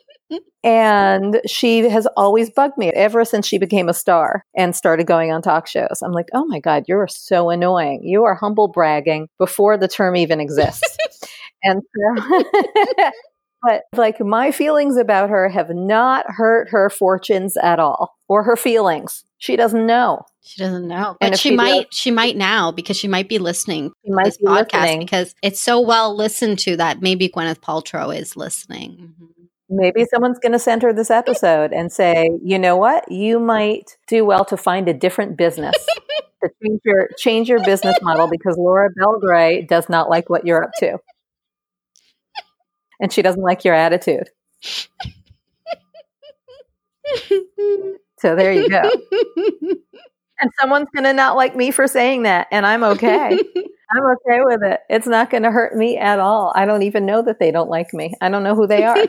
And 0.64 1.40
she 1.48 1.88
has 1.90 2.06
always 2.18 2.50
bugged 2.50 2.78
me 2.78 2.90
ever 2.90 3.24
since 3.24 3.48
she 3.48 3.58
became 3.58 3.88
a 3.88 3.94
star 3.94 4.44
and 4.56 4.76
started 4.76 5.08
going 5.08 5.32
on 5.32 5.42
talk 5.42 5.68
shows. 5.68 6.02
I'm 6.04 6.12
like, 6.12 6.28
oh 6.34 6.46
my 6.46 6.60
God, 6.60 6.84
you're 6.88 7.08
so 7.08 7.50
annoying. 7.50 8.02
You 8.04 8.26
are 8.26 8.36
humble 8.36 8.68
bragging 8.68 9.30
before 9.38 9.78
the 9.78 9.88
term 9.88 10.16
even 10.18 10.42
exists. 10.42 10.98
and 11.64 11.82
so, 11.96 12.44
but 13.64 13.84
like 13.96 14.20
my 14.20 14.52
feelings 14.52 14.98
about 14.98 15.30
her 15.30 15.48
have 15.48 15.70
not 15.70 16.26
hurt 16.28 16.68
her 16.70 16.90
fortunes 16.90 17.56
at 17.58 17.80
all 17.80 18.16
or 18.28 18.44
her 18.44 18.58
feelings. 18.58 19.24
She 19.38 19.56
doesn't 19.56 19.86
know. 19.86 20.24
She 20.42 20.62
doesn't 20.62 20.88
know, 20.88 21.16
And 21.22 21.32
but 21.32 21.40
she 21.40 21.50
she 21.50 21.56
might. 21.56 21.94
She 21.94 22.12
might 22.12 22.36
now 22.36 22.72
because 22.72 22.98
she 22.98 23.08
might 23.08 23.30
be 23.30 23.38
listening 23.40 23.92
She 24.04 24.10
to 24.10 24.16
might 24.16 24.26
this 24.26 24.38
be 24.38 24.46
podcast 24.46 24.82
listening. 24.82 25.00
because 25.00 25.36
it's 25.44 25.62
so 25.62 25.80
well 25.80 26.16
listened 26.16 26.60
to 26.60 26.76
that 26.78 27.02
maybe 27.02 27.30
Gwyneth 27.30 27.60
Paltrow 27.60 28.14
is 28.18 28.36
listening. 28.36 29.14
Mhm. 29.22 29.28
Maybe 29.70 30.06
someone's 30.06 30.40
going 30.40 30.54
to 30.54 30.60
send 30.60 30.82
her 30.84 30.94
this 30.94 31.12
episode 31.12 31.74
and 31.74 31.92
say, 31.92 32.30
you 32.44 32.58
know 32.58 32.78
what? 32.78 33.12
You 33.12 33.40
might 33.40 33.98
do 34.08 34.24
well 34.24 34.46
to 34.46 34.58
find 34.58 34.88
a 34.88 34.94
different 34.94 35.38
business. 35.38 35.76
to 36.44 36.50
change 36.64 36.82
your 36.86 37.10
change 37.18 37.50
your 37.50 37.64
business 37.64 37.98
model 38.02 38.30
because 38.30 38.56
Laura 38.58 38.90
Belgray 38.94 39.68
does 39.68 39.90
not 39.90 40.10
like 40.10 40.30
what 40.30 40.46
you're 40.46 40.64
up 40.64 40.72
to. 40.80 40.98
And 43.00 43.12
she 43.12 43.22
doesn't 43.22 43.42
like 43.42 43.66
your 43.66 43.74
attitude. 43.74 44.30
So 48.20 48.36
there 48.36 48.52
you 48.52 48.68
go. 48.70 48.82
And 50.40 50.52
someone's 50.60 50.90
going 50.94 51.06
to 51.06 51.14
not 51.14 51.36
like 51.36 51.56
me 51.56 51.72
for 51.72 51.88
saying 51.88 52.24
that. 52.24 52.48
And 52.52 52.66
I'm 52.66 52.84
okay. 52.84 53.32
I'm 53.92 54.04
okay 54.04 54.40
with 54.44 54.64
it. 54.64 54.82
It's 54.90 55.08
not 55.08 55.30
going 55.30 55.44
to 55.44 55.52
hurt 55.52 55.76
me 55.76 55.98
at 55.98 56.20
all. 56.20 56.52
I 56.56 56.66
don't 56.66 56.84
even 56.84 57.06
know 57.06 57.22
that 57.24 57.40
they 57.40 57.52
don't 57.52 57.70
like 57.70 57.94
me. 57.94 58.14
I 58.22 58.30
don't 58.30 58.44
know 58.44 58.56
who 58.56 58.68
they 58.68 58.84
are. 58.84 58.98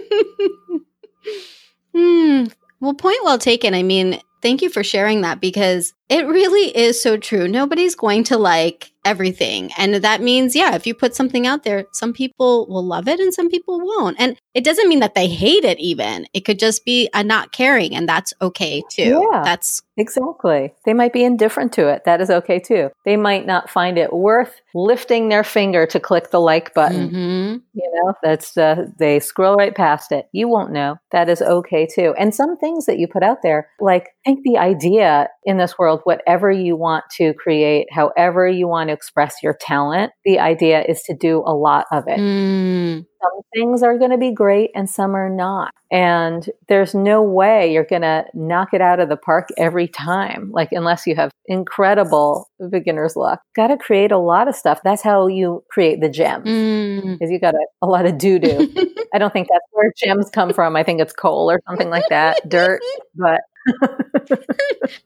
Hmm. 1.94 2.44
Well, 2.80 2.94
point 2.94 3.18
well 3.24 3.38
taken. 3.38 3.74
I 3.74 3.82
mean, 3.82 4.20
thank 4.42 4.62
you 4.62 4.70
for 4.70 4.84
sharing 4.84 5.22
that 5.22 5.40
because 5.40 5.94
it 6.08 6.26
really 6.26 6.76
is 6.76 7.00
so 7.00 7.16
true. 7.16 7.48
Nobody's 7.48 7.94
going 7.94 8.24
to 8.24 8.38
like 8.38 8.92
everything. 9.04 9.70
And 9.78 9.94
that 9.94 10.20
means, 10.20 10.54
yeah, 10.54 10.74
if 10.74 10.86
you 10.86 10.94
put 10.94 11.14
something 11.14 11.46
out 11.46 11.64
there, 11.64 11.86
some 11.92 12.12
people 12.12 12.66
will 12.68 12.84
love 12.84 13.08
it 13.08 13.20
and 13.20 13.32
some 13.32 13.48
people 13.48 13.80
won't. 13.80 14.16
And 14.18 14.36
it 14.54 14.64
doesn't 14.64 14.88
mean 14.88 15.00
that 15.00 15.14
they 15.14 15.28
hate 15.28 15.64
it, 15.64 15.78
even. 15.80 16.26
It 16.34 16.44
could 16.44 16.58
just 16.58 16.84
be 16.84 17.08
a 17.14 17.24
not 17.24 17.52
caring, 17.52 17.94
and 17.94 18.08
that's 18.08 18.34
okay 18.42 18.82
too. 18.90 19.26
Yeah. 19.32 19.42
That's 19.44 19.82
Exactly. 19.98 20.72
They 20.84 20.94
might 20.94 21.12
be 21.12 21.24
indifferent 21.24 21.72
to 21.72 21.88
it. 21.88 22.04
That 22.04 22.20
is 22.20 22.30
okay 22.30 22.60
too. 22.60 22.90
They 23.04 23.16
might 23.16 23.46
not 23.46 23.68
find 23.68 23.98
it 23.98 24.12
worth 24.12 24.60
lifting 24.72 25.28
their 25.28 25.42
finger 25.42 25.86
to 25.86 25.98
click 25.98 26.30
the 26.30 26.40
like 26.40 26.72
button. 26.72 27.10
Mhm. 27.10 27.62
You 27.74 27.90
know, 27.94 28.14
that's 28.22 28.56
uh, 28.56 28.86
they 28.98 29.18
scroll 29.18 29.56
right 29.56 29.74
past 29.74 30.12
it. 30.12 30.28
You 30.30 30.46
won't 30.46 30.70
know. 30.70 30.98
That 31.10 31.28
is 31.28 31.42
okay 31.42 31.84
too. 31.84 32.14
And 32.16 32.32
some 32.32 32.56
things 32.56 32.86
that 32.86 33.00
you 33.00 33.08
put 33.08 33.24
out 33.24 33.42
there, 33.42 33.68
like 33.80 34.10
I 34.24 34.30
think 34.30 34.44
the 34.44 34.58
idea 34.58 35.28
in 35.44 35.56
this 35.58 35.76
world, 35.78 35.97
whatever 36.04 36.50
you 36.50 36.76
want 36.76 37.04
to 37.16 37.34
create, 37.34 37.86
however 37.92 38.46
you 38.48 38.68
want 38.68 38.88
to 38.88 38.94
express 38.94 39.36
your 39.42 39.56
talent, 39.60 40.12
the 40.24 40.38
idea 40.38 40.82
is 40.82 41.02
to 41.04 41.14
do 41.14 41.42
a 41.46 41.54
lot 41.54 41.86
of 41.92 42.04
it 42.06 42.18
Mm. 42.18 43.04
some 43.22 43.40
things 43.54 43.82
are 43.82 43.98
going 43.98 44.10
to 44.10 44.18
be 44.18 44.32
great 44.32 44.70
and 44.74 44.88
some 44.88 45.14
are 45.16 45.30
not. 45.30 45.72
And 45.90 46.48
there's 46.68 46.94
no 46.94 47.22
way 47.22 47.72
you're 47.72 47.84
going 47.84 48.02
to 48.02 48.24
knock 48.34 48.68
it 48.74 48.80
out 48.80 49.00
of 49.00 49.08
the 49.08 49.16
park 49.16 49.48
every 49.56 49.88
time, 49.88 50.50
like 50.52 50.68
unless 50.72 51.06
you 51.06 51.16
have 51.16 51.30
incredible 51.46 52.48
beginner's 52.70 53.16
luck. 53.16 53.40
Got 53.56 53.68
to 53.68 53.76
create 53.76 54.12
a 54.12 54.18
lot 54.18 54.48
of 54.48 54.54
stuff. 54.54 54.80
That's 54.84 55.02
how 55.02 55.26
you 55.28 55.64
create 55.70 56.00
the 56.00 56.08
gems. 56.08 56.46
Mm. 56.46 57.18
Is 57.20 57.30
you 57.30 57.40
got 57.40 57.54
a, 57.54 57.66
a 57.82 57.86
lot 57.86 58.06
of 58.06 58.18
doo 58.18 58.38
doo. 58.38 58.72
I 59.14 59.18
don't 59.18 59.32
think 59.32 59.48
that's 59.48 59.64
where 59.72 59.92
gems 59.96 60.28
come 60.30 60.52
from. 60.52 60.76
I 60.76 60.82
think 60.82 61.00
it's 61.00 61.12
coal 61.14 61.50
or 61.50 61.60
something 61.68 61.88
like 61.90 62.04
that, 62.10 62.46
dirt. 62.48 62.80
But 63.14 63.40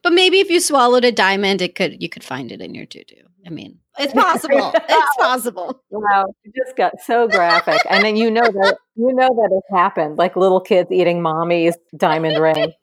but 0.01 0.13
maybe 0.13 0.39
if 0.39 0.49
you 0.49 0.59
swallowed 0.59 1.05
a 1.05 1.11
diamond, 1.11 1.61
it 1.61 1.75
could 1.75 2.01
you 2.01 2.09
could 2.09 2.23
find 2.23 2.51
it 2.51 2.61
in 2.61 2.73
your 2.73 2.85
doo 2.85 3.03
doo. 3.07 3.23
I 3.45 3.49
mean, 3.49 3.79
it's 3.97 4.13
possible. 4.13 4.71
it's 4.75 5.15
possible. 5.17 5.81
wow, 5.89 6.25
it 6.43 6.53
just 6.55 6.75
got 6.77 7.01
so 7.01 7.27
graphic. 7.27 7.81
And 7.89 8.03
then 8.03 8.15
you 8.15 8.31
know 8.31 8.43
that 8.43 8.77
you 8.95 9.13
know 9.13 9.27
that 9.27 9.49
it's 9.51 9.77
happened, 9.77 10.17
like 10.17 10.35
little 10.35 10.61
kids 10.61 10.91
eating 10.91 11.21
mommy's 11.21 11.75
diamond 11.95 12.41
ring. 12.41 12.57
and 12.57 12.73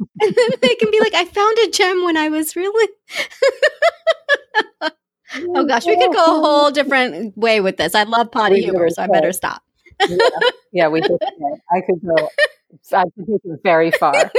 then 0.20 0.50
they 0.62 0.74
can 0.76 0.90
be 0.90 1.00
like, 1.00 1.14
I 1.14 1.24
found 1.24 1.58
a 1.58 1.70
gem 1.70 2.04
when 2.04 2.16
I 2.16 2.28
was 2.28 2.54
really. 2.56 2.88
oh 5.34 5.66
gosh, 5.66 5.86
we 5.86 5.96
could 5.96 6.12
go 6.12 6.24
a 6.24 6.40
whole 6.40 6.70
different 6.70 7.36
way 7.36 7.60
with 7.60 7.76
this. 7.76 7.94
I 7.94 8.04
love 8.04 8.30
potty 8.30 8.62
humor, 8.62 8.88
so 8.90 9.02
I 9.02 9.08
better 9.08 9.32
stop. 9.32 9.62
yeah, 10.08 10.16
yeah, 10.72 10.88
we 10.88 11.00
did. 11.00 11.18
I 11.72 11.80
could 11.80 12.00
go. 12.06 12.28
I 12.92 13.04
could 13.04 13.26
take 13.26 13.40
it 13.44 13.60
very 13.62 13.90
far. 13.90 14.30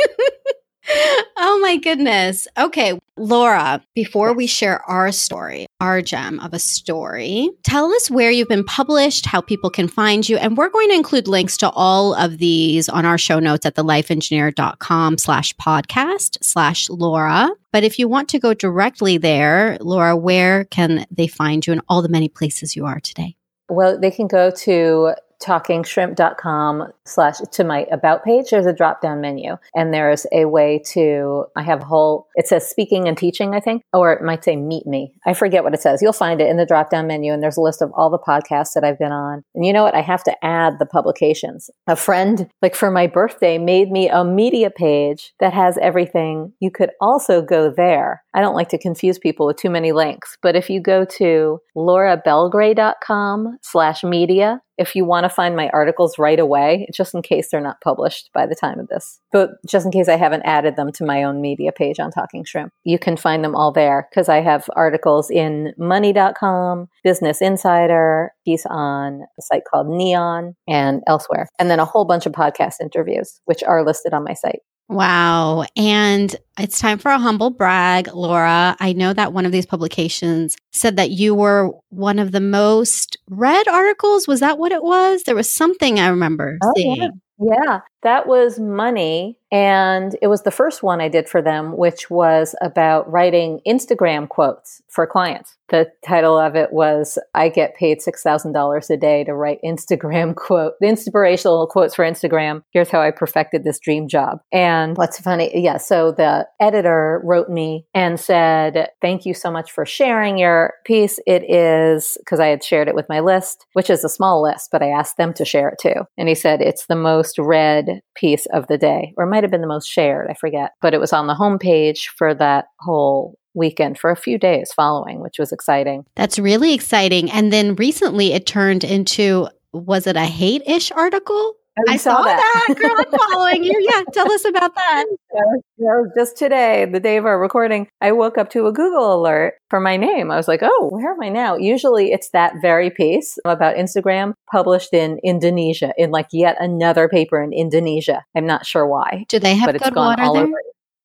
Oh 1.37 1.59
my 1.61 1.77
goodness. 1.77 2.47
Okay, 2.57 2.99
Laura, 3.17 3.83
before 3.95 4.33
we 4.33 4.47
share 4.47 4.81
our 4.89 5.11
story, 5.11 5.65
our 5.81 6.01
gem 6.01 6.39
of 6.39 6.53
a 6.53 6.59
story, 6.59 7.49
tell 7.63 7.91
us 7.91 8.09
where 8.09 8.31
you've 8.31 8.47
been 8.47 8.63
published, 8.63 9.25
how 9.25 9.41
people 9.41 9.69
can 9.69 9.87
find 9.87 10.27
you, 10.27 10.37
and 10.37 10.57
we're 10.57 10.69
going 10.69 10.89
to 10.89 10.95
include 10.95 11.27
links 11.27 11.57
to 11.57 11.69
all 11.71 12.13
of 12.13 12.37
these 12.37 12.87
on 12.89 13.05
our 13.05 13.17
show 13.17 13.39
notes 13.39 13.65
at 13.65 13.75
thelifeengineer.com 13.75 15.17
slash 15.17 15.53
podcast 15.55 16.37
slash 16.41 16.89
Laura. 16.89 17.49
But 17.71 17.83
if 17.83 17.99
you 17.99 18.07
want 18.07 18.29
to 18.29 18.39
go 18.39 18.53
directly 18.53 19.17
there, 19.17 19.77
Laura, 19.81 20.15
where 20.15 20.65
can 20.65 21.05
they 21.11 21.27
find 21.27 21.65
you 21.65 21.73
in 21.73 21.81
all 21.89 22.01
the 22.01 22.09
many 22.09 22.29
places 22.29 22.75
you 22.75 22.85
are 22.85 22.99
today? 22.99 23.35
Well, 23.69 23.99
they 23.99 24.11
can 24.11 24.27
go 24.27 24.51
to 24.51 25.13
talkingshrimp.com 25.41 26.83
slash 27.05 27.37
to 27.51 27.63
my 27.63 27.85
about 27.91 28.23
page, 28.23 28.49
there's 28.49 28.65
a 28.65 28.73
drop 28.73 29.01
down 29.01 29.21
menu 29.21 29.57
and 29.75 29.93
there's 29.93 30.25
a 30.31 30.45
way 30.45 30.81
to, 30.93 31.45
I 31.55 31.63
have 31.63 31.81
a 31.81 31.85
whole, 31.85 32.27
it 32.35 32.47
says 32.47 32.67
speaking 32.67 33.07
and 33.07 33.17
teaching, 33.17 33.53
I 33.53 33.59
think, 33.59 33.83
or 33.93 34.11
it 34.13 34.23
might 34.23 34.43
say 34.43 34.55
meet 34.55 34.85
me. 34.85 35.13
I 35.25 35.33
forget 35.33 35.63
what 35.63 35.73
it 35.73 35.81
says. 35.81 36.01
You'll 36.01 36.13
find 36.13 36.41
it 36.41 36.49
in 36.49 36.57
the 36.57 36.65
drop 36.65 36.89
down 36.89 37.07
menu 37.07 37.33
and 37.33 37.41
there's 37.41 37.57
a 37.57 37.61
list 37.61 37.81
of 37.81 37.91
all 37.95 38.09
the 38.09 38.19
podcasts 38.19 38.73
that 38.73 38.83
I've 38.83 38.99
been 38.99 39.11
on. 39.11 39.43
And 39.55 39.65
you 39.65 39.73
know 39.73 39.83
what? 39.83 39.95
I 39.95 40.01
have 40.01 40.23
to 40.25 40.45
add 40.45 40.79
the 40.79 40.85
publications. 40.85 41.69
A 41.87 41.95
friend, 41.95 42.49
like 42.61 42.75
for 42.75 42.91
my 42.91 43.07
birthday, 43.07 43.57
made 43.57 43.91
me 43.91 44.09
a 44.09 44.23
media 44.23 44.69
page 44.69 45.33
that 45.39 45.53
has 45.53 45.77
everything. 45.79 46.53
You 46.59 46.71
could 46.71 46.91
also 47.01 47.41
go 47.41 47.71
there. 47.71 48.23
I 48.33 48.41
don't 48.41 48.55
like 48.55 48.69
to 48.69 48.77
confuse 48.77 49.17
people 49.17 49.47
with 49.47 49.57
too 49.57 49.69
many 49.69 49.91
links, 49.91 50.37
but 50.41 50.55
if 50.55 50.69
you 50.69 50.79
go 50.79 51.05
to 51.17 51.59
laurabelgray.com 51.75 53.57
slash 53.61 54.03
media, 54.03 54.61
if 54.77 54.95
you 54.95 55.05
want 55.05 55.23
to 55.23 55.29
find 55.29 55.55
my 55.55 55.69
articles 55.69 56.17
right 56.17 56.39
away, 56.39 56.87
just 56.93 57.13
in 57.13 57.21
case 57.21 57.49
they're 57.49 57.61
not 57.61 57.81
published 57.81 58.29
by 58.33 58.45
the 58.45 58.55
time 58.55 58.79
of 58.79 58.87
this, 58.87 59.19
but 59.31 59.51
just 59.67 59.85
in 59.85 59.91
case 59.91 60.07
I 60.07 60.17
haven't 60.17 60.43
added 60.43 60.75
them 60.75 60.91
to 60.93 61.05
my 61.05 61.23
own 61.23 61.41
media 61.41 61.71
page 61.71 61.99
on 61.99 62.11
Talking 62.11 62.43
Shrimp, 62.45 62.71
you 62.83 62.99
can 62.99 63.17
find 63.17 63.43
them 63.43 63.55
all 63.55 63.71
there 63.71 64.07
because 64.09 64.29
I 64.29 64.41
have 64.41 64.69
articles 64.75 65.29
in 65.29 65.73
money.com, 65.77 66.87
Business 67.03 67.41
Insider, 67.41 68.31
piece 68.45 68.65
on 68.69 69.21
a 69.37 69.41
site 69.41 69.63
called 69.69 69.87
Neon 69.87 70.55
and 70.67 71.01
elsewhere, 71.07 71.47
and 71.59 71.69
then 71.69 71.79
a 71.79 71.85
whole 71.85 72.05
bunch 72.05 72.25
of 72.25 72.31
podcast 72.33 72.75
interviews, 72.81 73.41
which 73.45 73.63
are 73.63 73.85
listed 73.85 74.13
on 74.13 74.23
my 74.23 74.33
site. 74.33 74.59
Wow. 74.89 75.65
And 75.75 76.33
it's 76.57 76.79
time 76.79 76.97
for 76.97 77.11
a 77.11 77.19
humble 77.19 77.49
brag, 77.49 78.07
Laura. 78.13 78.75
I 78.79 78.93
know 78.93 79.13
that 79.13 79.33
one 79.33 79.45
of 79.45 79.51
these 79.51 79.65
publications 79.65 80.55
said 80.71 80.95
that 80.95 81.11
you 81.11 81.35
were 81.35 81.71
one 81.89 82.19
of 82.19 82.31
the 82.31 82.39
most 82.39 83.17
read 83.29 83.67
articles. 83.67 84.27
Was 84.27 84.39
that 84.39 84.57
what 84.57 84.71
it 84.71 84.83
was? 84.83 85.23
There 85.23 85.35
was 85.35 85.51
something 85.51 85.99
I 85.99 86.07
remember 86.07 86.57
oh, 86.63 86.73
seeing. 86.75 86.95
Yeah. 86.97 87.09
Yeah, 87.39 87.81
that 88.03 88.27
was 88.27 88.59
money. 88.59 89.37
And 89.51 90.15
it 90.21 90.27
was 90.27 90.43
the 90.43 90.51
first 90.51 90.83
one 90.83 90.99
I 90.99 91.07
did 91.07 91.29
for 91.29 91.41
them, 91.41 91.77
which 91.77 92.09
was 92.09 92.53
about 92.61 93.09
writing 93.09 93.61
Instagram 93.65 94.27
quotes 94.27 94.81
for 94.89 95.07
clients. 95.07 95.55
The 95.69 95.89
title 96.05 96.37
of 96.37 96.55
it 96.55 96.71
was 96.71 97.17
I 97.33 97.49
get 97.49 97.75
paid 97.75 97.99
$6,000 97.99 98.89
a 98.89 98.97
day 98.97 99.23
to 99.23 99.33
write 99.33 99.59
Instagram 99.63 100.35
quote, 100.35 100.73
inspirational 100.81 101.67
quotes 101.67 101.95
for 101.95 102.05
Instagram. 102.05 102.63
Here's 102.71 102.89
how 102.89 103.01
I 103.01 103.11
perfected 103.11 103.63
this 103.63 103.79
dream 103.79 104.07
job. 104.07 104.39
And 104.51 104.97
what's 104.97 105.19
funny, 105.19 105.51
yeah, 105.53 105.77
so 105.77 106.11
the 106.11 106.47
editor 106.59 107.21
wrote 107.23 107.49
me 107.49 107.85
and 107.93 108.19
said, 108.19 108.89
Thank 109.01 109.25
you 109.25 109.33
so 109.33 109.51
much 109.51 109.71
for 109.71 109.85
sharing 109.85 110.37
your 110.37 110.73
piece. 110.85 111.19
It 111.25 111.49
is 111.49 112.17
because 112.19 112.39
I 112.39 112.47
had 112.47 112.63
shared 112.63 112.87
it 112.87 112.95
with 112.95 113.09
my 113.09 113.19
list, 113.19 113.65
which 113.73 113.89
is 113.89 114.03
a 114.03 114.09
small 114.09 114.41
list, 114.41 114.69
but 114.71 114.81
I 114.81 114.89
asked 114.89 115.17
them 115.17 115.33
to 115.33 115.45
share 115.45 115.69
it 115.69 115.79
too. 115.81 116.05
And 116.17 116.27
he 116.27 116.35
said, 116.35 116.61
It's 116.61 116.87
the 116.87 116.95
most 116.95 117.37
read 117.37 117.86
piece 118.15 118.45
of 118.47 118.67
the 118.67 118.77
day, 118.77 119.13
or 119.17 119.25
might 119.25 119.43
have 119.43 119.51
been 119.51 119.61
the 119.61 119.67
most 119.67 119.87
shared, 119.87 120.29
I 120.29 120.33
forget, 120.33 120.71
but 120.81 120.93
it 120.93 120.99
was 120.99 121.13
on 121.13 121.27
the 121.27 121.35
homepage 121.35 122.07
for 122.17 122.33
that 122.35 122.65
whole 122.79 123.37
weekend 123.53 123.97
for 123.97 124.11
a 124.11 124.15
few 124.15 124.37
days 124.37 124.71
following, 124.73 125.19
which 125.19 125.39
was 125.39 125.51
exciting. 125.51 126.05
That's 126.15 126.39
really 126.39 126.73
exciting. 126.73 127.31
And 127.31 127.51
then 127.51 127.75
recently 127.75 128.33
it 128.33 128.45
turned 128.45 128.83
into 128.83 129.49
was 129.73 130.07
it 130.07 130.15
a 130.15 130.25
hate 130.25 130.63
ish 130.65 130.91
article? 130.91 131.55
I 131.87 131.97
saw, 131.97 132.17
saw 132.17 132.23
that. 132.23 132.65
that. 132.67 132.75
Girl, 132.77 132.95
I'm 132.97 133.29
following 133.31 133.63
you. 133.63 133.77
Yeah, 133.79 134.03
tell 134.11 134.31
us 134.31 134.45
about 134.45 134.75
that. 134.75 135.05
just 136.17 136.37
today, 136.37 136.85
the 136.85 136.99
day 136.99 137.17
of 137.17 137.25
our 137.25 137.39
recording, 137.39 137.87
I 138.01 138.11
woke 138.11 138.37
up 138.37 138.49
to 138.51 138.67
a 138.67 138.71
Google 138.71 139.13
alert 139.13 139.55
for 139.69 139.79
my 139.79 139.97
name. 139.97 140.31
I 140.31 140.35
was 140.35 140.47
like, 140.47 140.61
oh, 140.63 140.89
where 140.91 141.11
am 141.11 141.21
I 141.21 141.29
now? 141.29 141.55
Usually 141.55 142.11
it's 142.11 142.29
that 142.31 142.53
very 142.61 142.89
piece 142.89 143.37
about 143.45 143.75
Instagram 143.75 144.33
published 144.51 144.93
in 144.93 145.19
Indonesia, 145.23 145.93
in 145.97 146.11
like 146.11 146.27
yet 146.31 146.57
another 146.59 147.07
paper 147.07 147.41
in 147.41 147.53
Indonesia. 147.53 148.23
I'm 148.35 148.47
not 148.47 148.65
sure 148.65 148.87
why. 148.87 149.25
Do 149.29 149.39
they 149.39 149.55
have 149.55 149.71
but 149.71 149.81
good 149.81 149.95
water 149.95 150.23
there? 150.33 150.47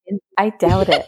I 0.39 0.51
doubt 0.51 0.89
it. 0.89 1.07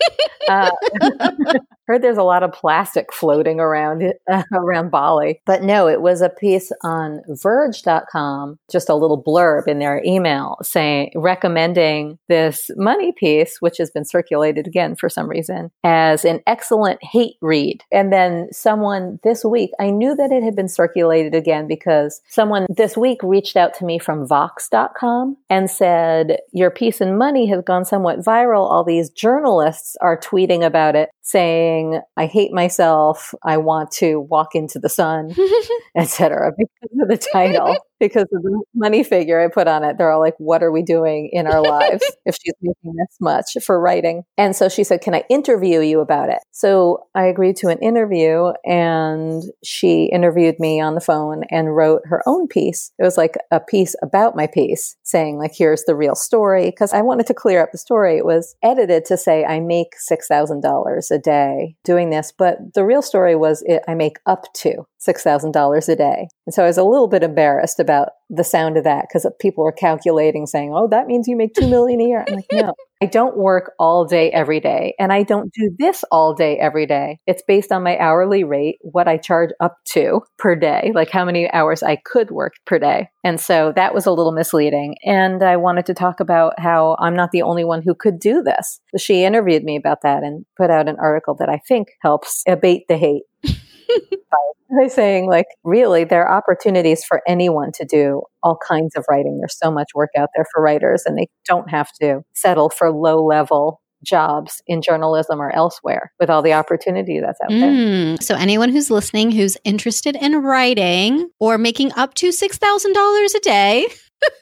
uh, 0.49 0.71
heard 1.87 2.03
there's 2.03 2.19
a 2.19 2.23
lot 2.23 2.43
of 2.43 2.53
plastic 2.53 3.13
floating 3.13 3.61
around 3.61 4.03
uh, 4.31 4.43
around 4.55 4.91
Bali, 4.91 5.41
but 5.47 5.63
no, 5.63 5.89
it 5.89 6.01
was 6.01 6.21
a 6.21 6.29
piece 6.29 6.73
on 6.83 7.21
Verge.com, 7.29 8.59
just 8.71 8.89
a 8.89 8.95
little 8.95 9.23
blurb 9.23 9.69
in 9.69 9.79
their 9.79 10.03
email 10.05 10.57
saying 10.63 11.13
recommending 11.15 12.19
this 12.29 12.71
money 12.77 13.13
piece, 13.17 13.57
which 13.61 13.79
has 13.79 13.91
been 13.91 14.05
circulated 14.05 14.67
again 14.67 14.97
for 14.97 15.09
some 15.09 15.29
reason, 15.29 15.71
as 15.83 16.25
an 16.25 16.41
excellent 16.47 17.03
hate 17.03 17.37
read. 17.41 17.83
And 17.93 18.13
then 18.13 18.49
someone 18.53 19.19
this 19.23 19.45
week, 19.45 19.71
I 19.79 19.91
knew 19.91 20.15
that 20.17 20.33
it 20.33 20.43
had 20.43 20.57
been 20.57 20.69
circulated 20.69 21.35
again 21.35 21.67
because 21.67 22.21
someone 22.29 22.67
this 22.69 22.97
week 22.97 23.19
reached 23.23 23.57
out 23.57 23.75
to 23.75 23.85
me 23.85 23.99
from 23.99 24.27
Vox.com 24.27 25.37
and 25.51 25.71
said 25.71 26.39
your 26.53 26.71
piece 26.71 27.01
in 27.01 27.19
Money 27.19 27.47
has 27.47 27.63
gone 27.65 27.85
somewhat 27.85 28.21
viral. 28.21 28.71
All 28.85 28.87
these 28.87 29.09
journalists 29.09 29.97
are 30.03 30.21
tweeting 30.21 30.63
about 30.63 30.95
it, 30.95 31.09
saying, 31.23 32.03
I 32.19 32.27
hate 32.27 32.53
myself. 32.53 33.35
I 33.43 33.57
want 33.57 33.91
to 33.93 34.21
walk 34.21 34.55
into 34.55 34.79
the 34.79 34.91
sun, 34.91 35.35
etc. 35.97 36.53
because 36.59 36.99
of 37.01 37.09
the 37.09 37.17
title 37.17 37.79
because 38.01 38.27
of 38.33 38.43
the 38.43 38.63
money 38.75 39.03
figure 39.03 39.41
I 39.41 39.49
put 39.49 39.69
on 39.69 39.85
it. 39.85 39.99
They're 39.99 40.11
all 40.11 40.21
like, 40.21 40.35
what 40.39 40.63
are 40.63 40.73
we 40.73 40.83
doing 40.83 41.31
in 41.33 41.47
our 41.47 41.63
lives 41.63 42.05
if 42.27 42.37
she's 42.43 42.55
making 42.61 42.95
this 42.97 43.17
much 43.21 43.57
for 43.65 43.81
writing? 43.81 44.25
And 44.37 44.55
so 44.55 44.69
she 44.69 44.85
said, 44.85 45.01
can 45.01 45.15
I 45.15 45.25
interview 45.29 45.81
you 45.81 46.01
about 46.01 46.29
it? 46.29 46.39
So 46.51 47.07
I 47.15 47.25
agreed 47.25 47.57
to 47.57 47.69
an 47.69 47.79
interview 47.79 48.53
and 48.65 49.43
she 49.63 50.05
interviewed 50.13 50.59
me 50.59 50.81
on 50.81 50.95
the 50.95 51.01
phone 51.01 51.43
and 51.51 51.75
wrote 51.75 52.03
her 52.07 52.23
own 52.27 52.49
piece. 52.49 52.93
It 52.99 53.03
was 53.03 53.17
like 53.17 53.37
a 53.51 53.61
piece 53.61 53.95
about 54.03 54.37
my 54.37 54.47
piece 54.47 54.97
saying 55.03 55.39
like, 55.39 55.53
here's 55.57 55.85
the 55.85 55.97
real 55.97 56.15
story. 56.15 56.73
Cause 56.73 56.93
I 56.93 57.03
wanted 57.03 57.27
to 57.29 57.35
clear 57.35 57.63
up 57.63 57.73
the 57.73 57.79
story. 57.79 58.17
It 58.17 58.27
was 58.27 58.57
edited 58.63 59.05
to 59.07 59.17
say 59.17 59.45
I 59.45 59.61
make 59.61 59.95
$6,000 60.11 61.11
a 61.11 61.19
day 61.19 61.77
doing 61.85 62.11
this, 62.11 62.33
but 62.37 62.75
the 62.75 62.85
real 62.85 63.03
story 63.03 63.37
was 63.37 63.63
it, 63.67 63.83
I 63.87 63.95
make 63.95 64.19
up 64.27 64.53
to 64.55 64.87
$6,000 65.07 65.89
a 65.89 65.97
day. 65.97 66.29
And 66.47 66.55
so 66.55 66.65
I 66.65 66.67
was 66.67 66.79
a 66.79 66.85
little 66.85 67.09
bit 67.09 67.23
embarrassed 67.23 67.79
about 67.85 68.09
the 68.31 68.45
sound 68.45 68.77
of 68.77 68.85
that 68.85 69.07
because 69.09 69.27
people 69.41 69.65
were 69.65 69.73
calculating 69.73 70.47
saying, 70.47 70.73
oh, 70.75 70.89
that 70.89 71.07
means 71.07 71.29
you 71.29 71.37
make 71.37 71.55
2 71.55 71.69
million 71.69 72.01
a 72.01 72.05
year. 72.05 72.25
I'm 72.27 72.35
like, 72.35 72.47
no, 72.53 72.75
I 73.03 73.07
don't 73.07 73.37
work 73.37 73.73
all 73.79 74.07
day 74.07 74.31
every 74.31 74.61
day 74.61 74.95
and 74.99 75.13
I 75.13 75.25
don't 75.25 75.53
do 75.53 75.71
this 75.79 76.05
all 76.11 76.35
day 76.35 76.59
every 76.59 76.87
day. 76.87 77.19
It's 77.27 77.43
based 77.47 77.71
on 77.71 77.83
my 77.83 77.99
hourly 77.99 78.43
rate, 78.43 78.79
what 78.81 79.07
I 79.07 79.19
charge 79.19 79.51
up 79.61 79.77
to 79.91 80.23
per 80.39 80.57
day, 80.57 80.91
like 80.95 81.11
how 81.11 81.25
many 81.25 81.51
hours 81.51 81.83
I 81.83 81.97
could 81.97 82.31
work 82.31 82.55
per 82.65 82.79
day. 82.79 83.11
And 83.23 83.39
so 83.41 83.73
that 83.77 83.95
was 83.95 84.07
a 84.07 84.13
little 84.13 84.33
misleading. 84.33 84.97
And 85.05 85.43
I 85.43 85.57
wanted 85.57 85.87
to 85.87 85.95
talk 85.95 86.21
about 86.21 86.59
how 86.59 86.97
I'm 86.99 87.15
not 87.15 87.31
the 87.31 87.43
only 87.43 87.65
one 87.65 87.83
who 87.83 87.95
could 87.95 88.19
do 88.19 88.43
this. 88.43 88.81
She 88.99 89.25
interviewed 89.25 89.65
me 89.65 89.77
about 89.77 90.03
that 90.03 90.23
and 90.23 90.47
put 90.57 90.71
out 90.71 90.89
an 90.89 90.97
article 90.99 91.35
that 91.37 91.49
I 91.49 91.61
think 91.69 91.89
helps 92.03 92.43
abate 92.47 92.89
the 92.89 92.97
hate 92.97 93.25
by 94.81 94.89
saying 94.89 95.29
like 95.29 95.47
really 95.63 96.05
there 96.05 96.27
are 96.27 96.37
opportunities 96.37 97.05
for 97.05 97.23
anyone 97.29 97.71
to 97.73 97.85
do 97.85 98.23
all 98.43 98.59
kinds 98.67 98.97
of 98.97 99.05
writing 99.09 99.39
there's 99.39 99.57
so 99.59 99.71
much 99.71 99.89
work 99.95 100.11
out 100.17 100.31
there 100.35 100.47
for 100.53 100.63
writers 100.63 101.05
and 101.07 101.17
they 101.17 101.29
don't 101.45 101.71
have 101.71 101.93
to 102.01 102.23
settle 102.35 102.71
for 102.71 102.91
low 102.91 103.25
level 103.25 103.81
jobs 104.05 104.63
in 104.67 104.83
journalism 104.83 105.41
or 105.41 105.51
elsewhere 105.51 106.13
with 106.21 106.31
all 106.31 106.43
the 106.43 106.53
opportunity 106.53 107.21
that's 107.21 107.41
out 107.43 107.51
mm. 107.51 107.61
there. 107.61 108.17
So, 108.21 108.37
anyone 108.37 108.69
who's 108.69 108.91
listening 108.91 109.31
who's 109.31 109.57
interested 109.65 110.15
in 110.15 110.37
writing 110.43 111.31
or 111.41 111.59
making 111.59 111.93
up 111.93 112.15
to 112.15 112.29
$6,000 112.29 113.35
a 113.35 113.41
day, 113.41 113.87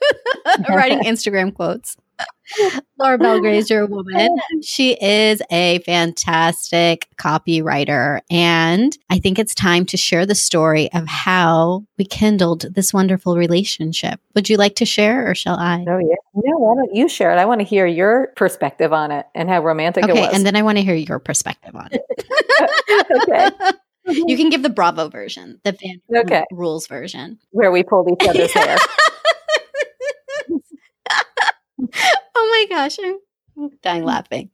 writing 0.68 1.00
Instagram 1.04 1.54
quotes, 1.54 1.96
Laura 2.98 3.18
Belgray 3.18 3.56
is 3.56 3.70
your 3.70 3.86
woman. 3.86 4.36
She 4.62 4.92
is 4.92 5.42
a 5.50 5.78
fantastic 5.80 7.08
copywriter. 7.16 8.20
And 8.30 8.96
I 9.10 9.18
think 9.18 9.38
it's 9.38 9.54
time 9.54 9.86
to 9.86 9.96
share 9.96 10.26
the 10.26 10.34
story 10.34 10.92
of 10.92 11.06
how 11.06 11.84
we 11.98 12.04
kindled 12.04 12.66
this 12.74 12.92
wonderful 12.92 13.36
relationship. 13.36 14.20
Would 14.34 14.48
you 14.48 14.56
like 14.56 14.76
to 14.76 14.84
share 14.84 15.30
or 15.30 15.34
shall 15.34 15.56
I? 15.56 15.84
Oh, 15.88 15.98
yeah. 15.98 16.16
No, 16.34 16.58
why 16.58 16.74
don't 16.74 16.94
you 16.94 17.08
share 17.08 17.32
it? 17.32 17.36
I 17.36 17.44
want 17.44 17.60
to 17.60 17.66
hear 17.66 17.86
your 17.86 18.28
perspective 18.36 18.92
on 18.92 19.12
it 19.12 19.26
and 19.34 19.48
how 19.48 19.62
romantic 19.62 20.04
okay, 20.04 20.12
it 20.12 20.20
was. 20.20 20.34
And 20.34 20.46
then 20.46 20.56
I 20.56 20.62
want 20.62 20.78
to 20.78 20.84
hear 20.84 20.94
your 20.94 21.18
perspective 21.18 21.74
on 21.74 21.90
it. 21.92 22.02
okay. 23.22 23.50
You 24.04 24.36
can 24.36 24.50
give 24.50 24.64
the 24.64 24.68
Bravo 24.68 25.08
version, 25.08 25.60
the 25.62 25.72
fan 25.74 26.00
okay. 26.12 26.42
rules 26.50 26.88
version. 26.88 27.38
Where 27.50 27.70
we 27.70 27.84
pulled 27.84 28.10
each 28.10 28.28
other's 28.28 28.52
hair. 28.52 28.76
oh 32.34 32.66
my 32.70 32.76
gosh, 32.76 32.98
I'm 32.98 33.70
dying 33.82 34.02
mm. 34.02 34.06
laughing. 34.06 34.50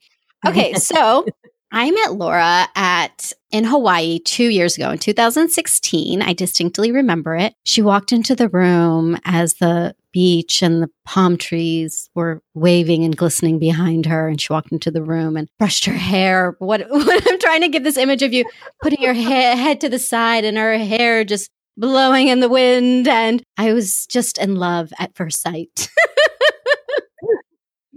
Okay, 0.47 0.75
so 0.75 1.27
I 1.73 1.91
met 1.91 2.15
Laura 2.15 2.69
at 2.75 3.33
in 3.51 3.65
Hawaii 3.65 4.19
2 4.21 4.45
years 4.45 4.77
ago 4.77 4.91
in 4.91 4.99
2016. 4.99 6.23
I 6.23 6.33
distinctly 6.33 6.93
remember 6.93 7.37
it. 7.37 7.55
She 7.65 7.83
walked 7.83 8.13
into 8.13 8.35
the 8.35 8.49
room 8.49 9.19
as 9.25 9.55
the 9.55 9.95
beach 10.13 10.63
and 10.63 10.83
the 10.83 10.91
palm 11.05 11.37
trees 11.37 12.09
were 12.15 12.43
waving 12.55 13.05
and 13.05 13.17
glistening 13.17 13.59
behind 13.59 14.07
her 14.07 14.29
and 14.29 14.41
she 14.41 14.53
walked 14.53 14.73
into 14.73 14.91
the 14.91 15.03
room 15.03 15.37
and 15.37 15.49
brushed 15.59 15.85
her 15.85 15.93
hair. 15.93 16.57
What, 16.59 16.87
what 16.89 17.31
I'm 17.31 17.39
trying 17.39 17.61
to 17.63 17.69
give 17.69 17.85
this 17.85 17.99
image 17.99 18.23
of 18.23 18.33
you 18.33 18.45
putting 18.83 19.03
your 19.03 19.15
he- 19.15 19.31
head 19.31 19.81
to 19.83 19.89
the 19.89 19.99
side 19.99 20.45
and 20.45 20.57
her 20.57 20.79
hair 20.79 21.25
just 21.25 21.51
blowing 21.77 22.29
in 22.29 22.41
the 22.41 22.49
wind. 22.49 23.07
And 23.07 23.43
I 23.57 23.73
was 23.73 24.07
just 24.07 24.39
in 24.39 24.57
love 24.57 24.93
at 24.99 25.15
first 25.15 25.41
sight. 25.41 25.89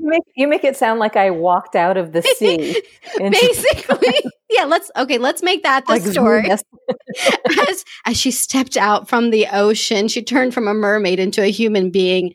You 0.02 0.10
make, 0.10 0.24
you 0.36 0.48
make 0.48 0.64
it 0.64 0.76
sound 0.76 1.00
like 1.00 1.16
I 1.16 1.30
walked 1.30 1.76
out 1.76 1.96
of 1.96 2.12
the 2.12 2.22
sea. 2.38 2.82
Basically, 3.18 4.16
yeah. 4.50 4.66
Let's 4.66 4.90
okay. 4.98 5.20
Let's 5.20 5.44
make 5.44 5.62
that 5.62 5.86
the 5.86 5.92
like 5.92 6.02
story. 6.02 6.50
as 7.70 7.86
as 8.06 8.18
she 8.18 8.32
stepped 8.32 8.78
out 8.78 9.08
from 9.08 9.30
the 9.30 9.46
ocean, 9.52 10.08
she 10.08 10.24
turned 10.24 10.56
from 10.56 10.68
a 10.68 10.74
mermaid 10.74 11.20
into 11.20 11.44
a 11.44 11.52
human 11.52 11.92
being, 11.92 12.34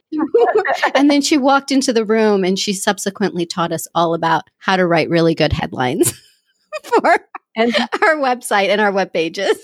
and 0.94 1.10
then 1.10 1.20
she 1.20 1.36
walked 1.36 1.72
into 1.72 1.92
the 1.92 2.04
room, 2.04 2.44
and 2.44 2.56
she 2.56 2.72
subsequently 2.72 3.44
taught 3.46 3.72
us 3.72 3.88
all 3.96 4.14
about 4.14 4.44
how 4.58 4.76
to 4.76 4.86
write 4.86 5.10
really 5.10 5.34
good 5.34 5.52
headlines 5.52 6.14
for 6.84 7.18
and, 7.56 7.74
our 7.74 8.16
website 8.16 8.68
and 8.68 8.80
our 8.80 8.92
web 8.92 9.12
pages. 9.12 9.58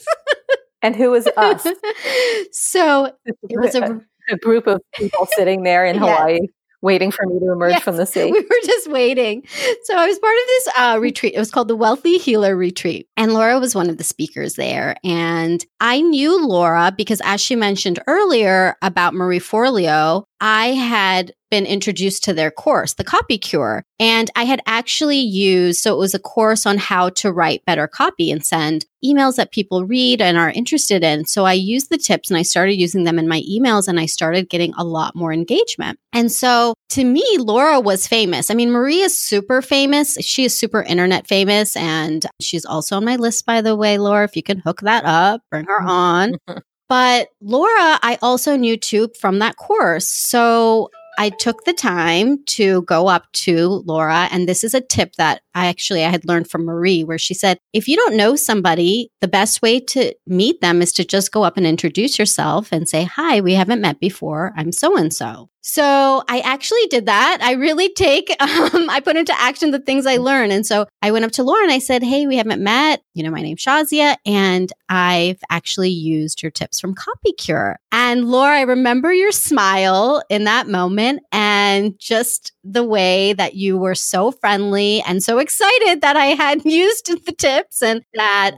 and 0.83 0.97
who 0.97 1.13
was 1.13 1.29
us? 1.37 1.65
So 2.51 3.13
it 3.25 3.61
was 3.61 3.77
a, 3.77 4.01
a 4.29 4.37
group 4.39 4.67
of 4.67 4.81
people 4.97 5.29
sitting 5.37 5.63
there 5.63 5.87
in 5.87 5.99
Hawaii 5.99 6.41
waiting 6.83 7.11
for 7.11 7.25
me 7.27 7.39
to 7.39 7.53
emerge 7.53 7.71
yes, 7.71 7.83
from 7.83 7.97
the 7.97 8.07
sea. 8.13 8.31
We 8.31 8.41
were 8.41 8.67
just 8.67 8.91
waiting. 8.91 9.47
So 9.85 9.97
I 9.97 10.07
was 10.07 10.19
part 10.19 10.37
of 10.37 10.47
this 10.47 10.69
uh, 10.77 10.99
retreat. 11.01 11.35
It 11.35 11.39
was 11.39 11.51
called 11.51 11.69
the 11.69 11.77
Wealthy 11.77 12.19
Healer 12.19 12.55
Retreat. 12.57 13.09
And 13.17 13.33
Laura 13.33 13.59
was 13.59 13.75
one 13.75 13.89
of 13.89 13.97
the 13.97 14.05
speakers 14.05 14.55
there. 14.55 14.97
And 15.05 15.65
I 15.81 16.01
knew 16.01 16.47
Laura 16.47 16.93
because, 16.95 17.23
as 17.25 17.41
she 17.41 17.57
mentioned 17.57 18.01
earlier 18.07 18.77
about 18.83 19.15
Marie 19.15 19.39
Forleo, 19.39 20.25
I 20.41 20.69
had 20.69 21.33
been 21.51 21.67
introduced 21.67 22.25
to 22.25 22.33
their 22.33 22.51
course, 22.51 22.95
the 22.95 23.05
Copy 23.05 23.39
Cure. 23.39 23.85
And 24.01 24.31
I 24.35 24.45
had 24.45 24.61
actually 24.67 25.21
used, 25.21 25.81
so 25.81 25.95
it 25.95 25.99
was 25.99 26.15
a 26.15 26.19
course 26.19 26.67
on 26.67 26.79
how 26.79 27.11
to 27.11 27.31
write 27.31 27.65
better 27.65 27.87
copy 27.87 28.31
and 28.31 28.45
send 28.45 28.87
emails 29.05 29.37
that 29.37 29.53
people 29.53 29.85
read 29.85 30.21
and 30.21 30.37
are 30.37 30.51
interested 30.51 31.03
in. 31.03 31.25
So 31.25 31.45
I 31.45 31.53
used 31.53 31.91
the 31.91 31.99
tips 31.99 32.31
and 32.31 32.39
I 32.39 32.43
started 32.43 32.75
using 32.75 33.05
them 33.05 33.19
in 33.19 33.29
my 33.29 33.43
emails 33.43 33.89
and 33.89 33.99
I 33.99 34.07
started 34.07 34.49
getting 34.49 34.73
a 34.75 34.85
lot 34.85 35.15
more 35.15 35.33
engagement. 35.33 35.99
And 36.13 36.31
so 36.31 36.75
to 36.91 37.05
me, 37.05 37.25
Laura 37.39 37.81
was 37.81 38.07
famous. 38.07 38.51
I 38.51 38.55
mean, 38.55 38.71
Marie 38.71 39.01
is 39.01 39.17
super 39.17 39.63
famous. 39.63 40.17
She 40.21 40.45
is 40.45 40.57
super 40.57 40.83
internet 40.83 41.27
famous. 41.27 41.77
And 41.77 42.25
she's 42.41 42.65
also 42.65 42.97
on 42.97 43.05
my 43.05 43.17
list, 43.17 43.47
by 43.47 43.61
the 43.61 43.77
way, 43.77 43.99
Laura. 43.99 44.25
If 44.25 44.37
you 44.37 44.43
can 44.43 44.59
hook 44.59 44.81
that 44.83 45.05
up, 45.05 45.43
bring 45.51 45.67
her 45.67 45.81
mm-hmm. 45.81 45.89
on. 45.89 46.37
But 46.89 47.29
Laura, 47.41 47.99
I 48.03 48.19
also 48.21 48.55
knew 48.55 48.77
too 48.77 49.09
from 49.19 49.39
that 49.39 49.57
course. 49.57 50.07
So 50.07 50.91
I 51.19 51.31
took 51.31 51.65
the 51.65 51.73
time 51.73 52.43
to 52.49 52.83
go 52.83 53.09
up 53.09 53.31
to 53.33 53.83
Laura, 53.87 54.29
and 54.31 54.49
this 54.49 54.65
is 54.65 54.75
a 54.75 54.81
tip 54.81 55.15
that 55.17 55.43
I 55.55 55.67
actually 55.67 56.05
I 56.05 56.11
had 56.11 56.27
learned 56.27 56.51
from 56.51 56.65
Marie, 56.65 57.05
where 57.05 57.19
she 57.19 57.35
said, 57.35 57.59
if 57.73 57.89
you 57.89 57.97
don't 57.97 58.17
know 58.17 58.37
somebody, 58.37 59.11
the 59.21 59.29
best 59.29 59.63
way 59.63 59.81
to 59.81 60.15
meet 60.27 60.61
them 60.61 60.83
is 60.83 60.93
to 60.95 61.05
just 61.05 61.33
go 61.33 61.43
up 61.43 61.57
and 61.57 61.67
introduce 61.67 62.19
yourself 62.19 62.73
and 62.73 62.89
say, 62.89 63.05
"Hi, 63.05 63.41
we 63.41 63.55
haven't 63.55 63.81
met 63.81 64.01
before. 64.01 64.53
I'm 64.57 64.73
so 64.73 64.97
and 64.97 65.13
so." 65.13 65.49
So 65.65 66.25
I 66.29 66.41
actually 66.41 66.87
did 66.91 67.07
that. 67.07 67.39
I 67.41 67.53
really 67.53 67.89
take, 67.89 68.31
um, 68.41 68.91
I 68.91 69.01
put 69.03 69.17
into 69.17 69.33
action 69.41 69.71
the 69.71 69.79
things 69.79 70.07
I 70.07 70.17
learned. 70.17 70.53
And 70.53 70.67
so 70.67 70.87
I 71.01 71.13
went 71.13 71.25
up 71.25 71.31
to 71.33 71.45
Laura 71.45 71.63
and 71.63 71.73
I 71.73 71.79
said, 71.79 72.03
Hey, 72.03 72.27
we 72.27 72.37
haven't 72.37 72.63
met. 72.63 73.03
You 73.15 73.23
know, 73.23 73.31
my 73.31 73.43
name's 73.43 73.63
Shazia, 73.63 74.17
and 74.25 74.73
I've 74.89 75.41
actually 75.51 75.91
used 75.91 76.43
your 76.43 76.51
tips 76.51 76.81
from 76.81 76.95
Copy 76.95 77.33
Cure. 77.33 77.79
And 77.93 78.31
Laura, 78.31 78.57
I 78.57 78.63
remember 78.63 79.13
your 79.13 79.33
smile 79.33 80.23
in 80.31 80.45
that 80.45 80.67
moment 80.67 81.23
and 81.31 81.99
just 81.99 82.53
the 82.65 82.83
way 82.83 83.35
that 83.35 83.55
you 83.55 83.77
were 83.77 83.95
so 83.95 84.33
friendly 84.33 85.03
and 85.03 85.23
so 85.23 85.39
excited 85.43 86.01
that 86.01 86.17
I 86.17 86.27
had 86.27 86.63
used 86.65 87.09
the 87.27 87.33
tips 87.33 87.83
and 87.83 88.03
that, 88.15 88.53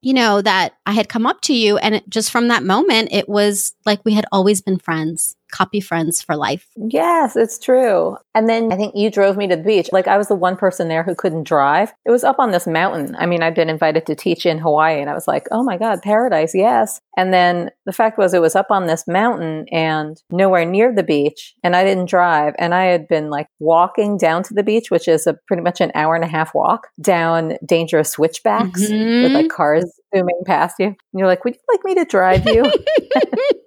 you 0.00 0.14
know, 0.14 0.40
that 0.40 0.74
I 0.86 0.92
had 0.92 1.08
come 1.08 1.26
up 1.26 1.42
to 1.42 1.52
you. 1.52 1.76
And 1.76 1.96
it, 1.96 2.08
just 2.08 2.30
from 2.30 2.48
that 2.48 2.62
moment, 2.62 3.10
it 3.12 3.28
was 3.28 3.74
like 3.84 4.00
we 4.04 4.14
had 4.14 4.24
always 4.32 4.62
been 4.62 4.78
friends 4.78 5.36
copy 5.50 5.80
friends 5.80 6.22
for 6.22 6.36
life. 6.36 6.66
Yes, 6.76 7.36
it's 7.36 7.58
true. 7.58 8.16
And 8.34 8.48
then 8.48 8.72
I 8.72 8.76
think 8.76 8.94
you 8.94 9.10
drove 9.10 9.36
me 9.36 9.48
to 9.48 9.56
the 9.56 9.62
beach. 9.62 9.88
Like 9.92 10.08
I 10.08 10.16
was 10.16 10.28
the 10.28 10.34
one 10.34 10.56
person 10.56 10.88
there 10.88 11.02
who 11.02 11.14
couldn't 11.14 11.44
drive. 11.44 11.92
It 12.04 12.10
was 12.10 12.24
up 12.24 12.38
on 12.38 12.50
this 12.50 12.66
mountain. 12.66 13.16
I 13.18 13.26
mean, 13.26 13.42
I'd 13.42 13.54
been 13.54 13.68
invited 13.68 14.06
to 14.06 14.14
teach 14.14 14.46
in 14.46 14.58
Hawaii 14.58 15.00
and 15.00 15.10
I 15.10 15.14
was 15.14 15.28
like, 15.28 15.46
oh 15.50 15.62
my 15.62 15.76
God, 15.76 16.02
paradise, 16.02 16.54
yes. 16.54 17.00
And 17.16 17.34
then 17.34 17.70
the 17.86 17.92
fact 17.92 18.18
was 18.18 18.32
it 18.32 18.40
was 18.40 18.56
up 18.56 18.70
on 18.70 18.86
this 18.86 19.06
mountain 19.06 19.66
and 19.70 20.22
nowhere 20.30 20.64
near 20.64 20.94
the 20.94 21.02
beach. 21.02 21.54
And 21.62 21.76
I 21.76 21.84
didn't 21.84 22.08
drive. 22.08 22.54
And 22.58 22.74
I 22.74 22.84
had 22.84 23.08
been 23.08 23.30
like 23.30 23.48
walking 23.58 24.16
down 24.16 24.42
to 24.44 24.54
the 24.54 24.62
beach, 24.62 24.90
which 24.90 25.08
is 25.08 25.26
a 25.26 25.34
pretty 25.46 25.62
much 25.62 25.80
an 25.80 25.92
hour 25.94 26.14
and 26.14 26.24
a 26.24 26.28
half 26.28 26.54
walk 26.54 26.88
down 27.00 27.58
dangerous 27.66 28.10
switchbacks 28.10 28.82
mm-hmm. 28.82 29.22
with 29.22 29.32
like 29.32 29.50
cars 29.50 29.84
zooming 30.14 30.40
past 30.46 30.76
you. 30.78 30.86
And 30.86 30.96
you're 31.14 31.26
like, 31.26 31.44
would 31.44 31.54
you 31.54 31.60
like 31.70 31.84
me 31.84 31.94
to 31.96 32.04
drive 32.04 32.46
you? 32.46 32.64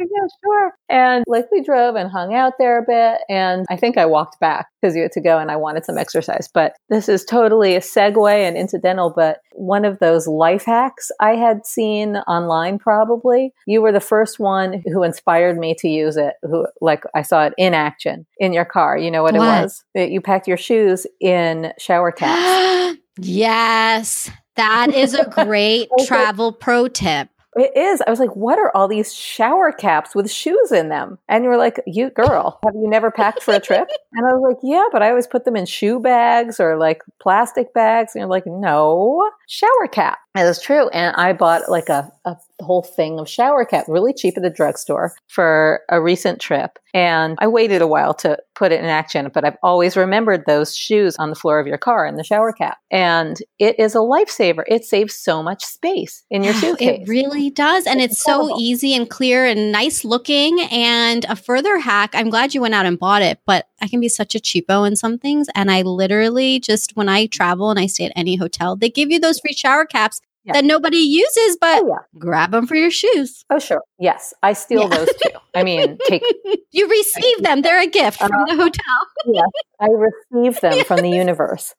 yeah, 0.00 0.26
sure. 0.44 0.72
And 0.88 1.24
like 1.26 1.46
we 1.50 1.62
drove 1.62 1.94
and 1.94 2.10
hung 2.10 2.34
out 2.34 2.54
there 2.58 2.78
a 2.78 2.82
bit. 2.82 3.20
And 3.28 3.66
I 3.70 3.76
think 3.76 3.96
I 3.96 4.06
walked 4.06 4.40
back 4.40 4.68
because 4.80 4.96
you 4.96 5.02
had 5.02 5.12
to 5.12 5.20
go 5.20 5.38
and 5.38 5.50
I 5.50 5.56
wanted 5.56 5.84
some 5.84 5.98
exercise. 5.98 6.48
But 6.52 6.76
this 6.88 7.08
is 7.08 7.24
totally 7.24 7.76
a 7.76 7.80
segue 7.80 8.32
and 8.32 8.56
incidental. 8.56 9.12
But 9.14 9.40
one 9.52 9.84
of 9.84 9.98
those 9.98 10.26
life 10.26 10.64
hacks 10.64 11.10
I 11.20 11.36
had 11.36 11.66
seen 11.66 12.16
online, 12.16 12.78
probably. 12.78 13.52
You 13.66 13.82
were 13.82 13.92
the 13.92 14.00
first 14.00 14.38
one 14.38 14.82
who 14.86 15.02
inspired 15.02 15.58
me 15.58 15.74
to 15.78 15.88
use 15.88 16.16
it, 16.16 16.34
who, 16.42 16.66
like, 16.80 17.04
I 17.14 17.22
saw 17.22 17.46
it 17.46 17.54
in 17.58 17.74
action 17.74 18.26
in 18.38 18.52
your 18.52 18.64
car. 18.64 18.96
You 18.96 19.10
know 19.10 19.22
what, 19.22 19.34
what? 19.34 19.58
it 19.58 19.62
was? 19.62 19.84
You 19.94 20.20
packed 20.20 20.48
your 20.48 20.56
shoes 20.56 21.06
in 21.20 21.72
shower 21.78 22.12
caps. 22.12 22.98
yes. 23.18 24.30
That 24.56 24.92
is 24.94 25.14
a 25.14 25.24
great 25.24 25.88
travel 26.06 26.52
pro 26.52 26.88
tip. 26.88 27.28
It 27.56 27.76
is. 27.76 28.00
I 28.06 28.10
was 28.10 28.20
like, 28.20 28.36
what 28.36 28.58
are 28.58 28.70
all 28.76 28.86
these 28.86 29.12
shower 29.12 29.72
caps 29.72 30.14
with 30.14 30.30
shoes 30.30 30.70
in 30.70 30.88
them? 30.88 31.18
And 31.28 31.42
you 31.42 31.50
were 31.50 31.56
like, 31.56 31.80
you 31.86 32.10
girl, 32.10 32.60
have 32.64 32.74
you 32.74 32.88
never 32.88 33.10
packed 33.10 33.42
for 33.42 33.54
a 33.54 33.60
trip? 33.60 33.88
And 34.12 34.26
I 34.26 34.32
was 34.32 34.42
like, 34.42 34.58
yeah, 34.64 34.82
but 34.90 35.02
I 35.02 35.10
always 35.10 35.28
put 35.28 35.44
them 35.44 35.54
in 35.54 35.66
shoe 35.66 36.00
bags 36.00 36.58
or 36.58 36.76
like 36.76 37.02
plastic 37.20 37.72
bags. 37.72 38.12
And 38.12 38.20
you're 38.20 38.28
like, 38.28 38.44
no, 38.44 39.30
shower 39.46 39.86
cap. 39.88 40.18
It 40.34 40.42
was 40.42 40.60
true. 40.60 40.88
And 40.88 41.14
I 41.14 41.32
bought 41.32 41.70
like 41.70 41.88
a, 41.88 42.10
a 42.24 42.36
whole 42.60 42.82
thing 42.82 43.18
of 43.18 43.28
shower 43.28 43.64
cap 43.64 43.84
really 43.88 44.12
cheap 44.12 44.36
at 44.36 44.42
the 44.42 44.50
drugstore 44.50 45.14
for 45.28 45.80
a 45.88 46.00
recent 46.00 46.40
trip. 46.40 46.78
And 46.92 47.36
I 47.40 47.46
waited 47.46 47.82
a 47.82 47.86
while 47.86 48.14
to 48.14 48.38
put 48.54 48.72
it 48.72 48.80
in 48.80 48.86
action, 48.86 49.30
but 49.32 49.44
I've 49.44 49.56
always 49.62 49.96
remembered 49.96 50.44
those 50.46 50.76
shoes 50.76 51.16
on 51.16 51.30
the 51.30 51.36
floor 51.36 51.60
of 51.60 51.66
your 51.66 51.78
car 51.78 52.04
and 52.04 52.18
the 52.18 52.24
shower 52.24 52.52
cap. 52.52 52.78
And 52.90 53.38
it 53.58 53.78
is 53.78 53.94
a 53.94 53.98
lifesaver. 53.98 54.64
It 54.66 54.84
saves 54.84 55.14
so 55.14 55.42
much 55.42 55.64
space 55.64 56.24
in 56.30 56.42
your 56.42 56.54
suitcase. 56.60 57.02
It 57.02 57.08
really 57.08 57.50
does. 57.50 57.86
And 57.86 58.00
it's, 58.00 58.14
it's 58.14 58.22
so 58.22 58.58
easy 58.58 58.94
and 58.94 59.08
clear 59.08 59.46
and 59.46 59.70
nice 59.70 60.04
looking. 60.04 60.60
And 60.70 61.24
a 61.26 61.36
further 61.36 61.78
hack, 61.78 62.10
I'm 62.14 62.30
glad 62.30 62.54
you 62.54 62.60
went 62.60 62.74
out 62.74 62.86
and 62.86 62.98
bought 62.98 63.22
it, 63.22 63.38
but 63.46 63.66
I 63.80 63.88
can 63.88 64.00
be 64.00 64.08
such 64.08 64.34
a 64.34 64.40
cheapo 64.40 64.86
in 64.86 64.96
some 64.96 65.18
things. 65.18 65.46
And 65.54 65.70
I 65.70 65.82
literally 65.82 66.58
just, 66.58 66.96
when 66.96 67.08
I 67.08 67.26
travel 67.26 67.70
and 67.70 67.78
I 67.78 67.86
stay 67.86 68.06
at 68.06 68.12
any 68.16 68.36
hotel, 68.36 68.76
they 68.76 68.90
give 68.90 69.10
you 69.10 69.20
those 69.20 69.40
free 69.40 69.54
shower 69.54 69.84
caps 69.84 70.20
yeah. 70.44 70.54
that 70.54 70.64
nobody 70.64 70.98
uses, 70.98 71.58
but 71.60 71.82
oh, 71.82 71.88
yeah. 71.88 72.18
grab 72.18 72.52
them 72.52 72.66
for 72.66 72.74
your 72.74 72.90
shoes. 72.90 73.44
Oh, 73.50 73.58
sure. 73.58 73.82
Yes. 73.98 74.32
I 74.42 74.52
steal 74.52 74.82
yeah. 74.82 74.96
those 74.96 75.08
too. 75.22 75.38
I 75.54 75.64
mean, 75.64 75.98
take. 76.08 76.22
you 76.72 76.88
receive 76.88 77.42
them. 77.42 77.62
They're 77.62 77.82
a 77.82 77.86
gift 77.86 78.22
uh, 78.22 78.28
from 78.28 78.44
the 78.46 78.56
hotel. 78.56 78.96
yes. 79.26 79.44
I 79.80 79.88
receive 79.88 80.60
them 80.60 80.84
from 80.84 81.00
the 81.00 81.10
universe. 81.16 81.74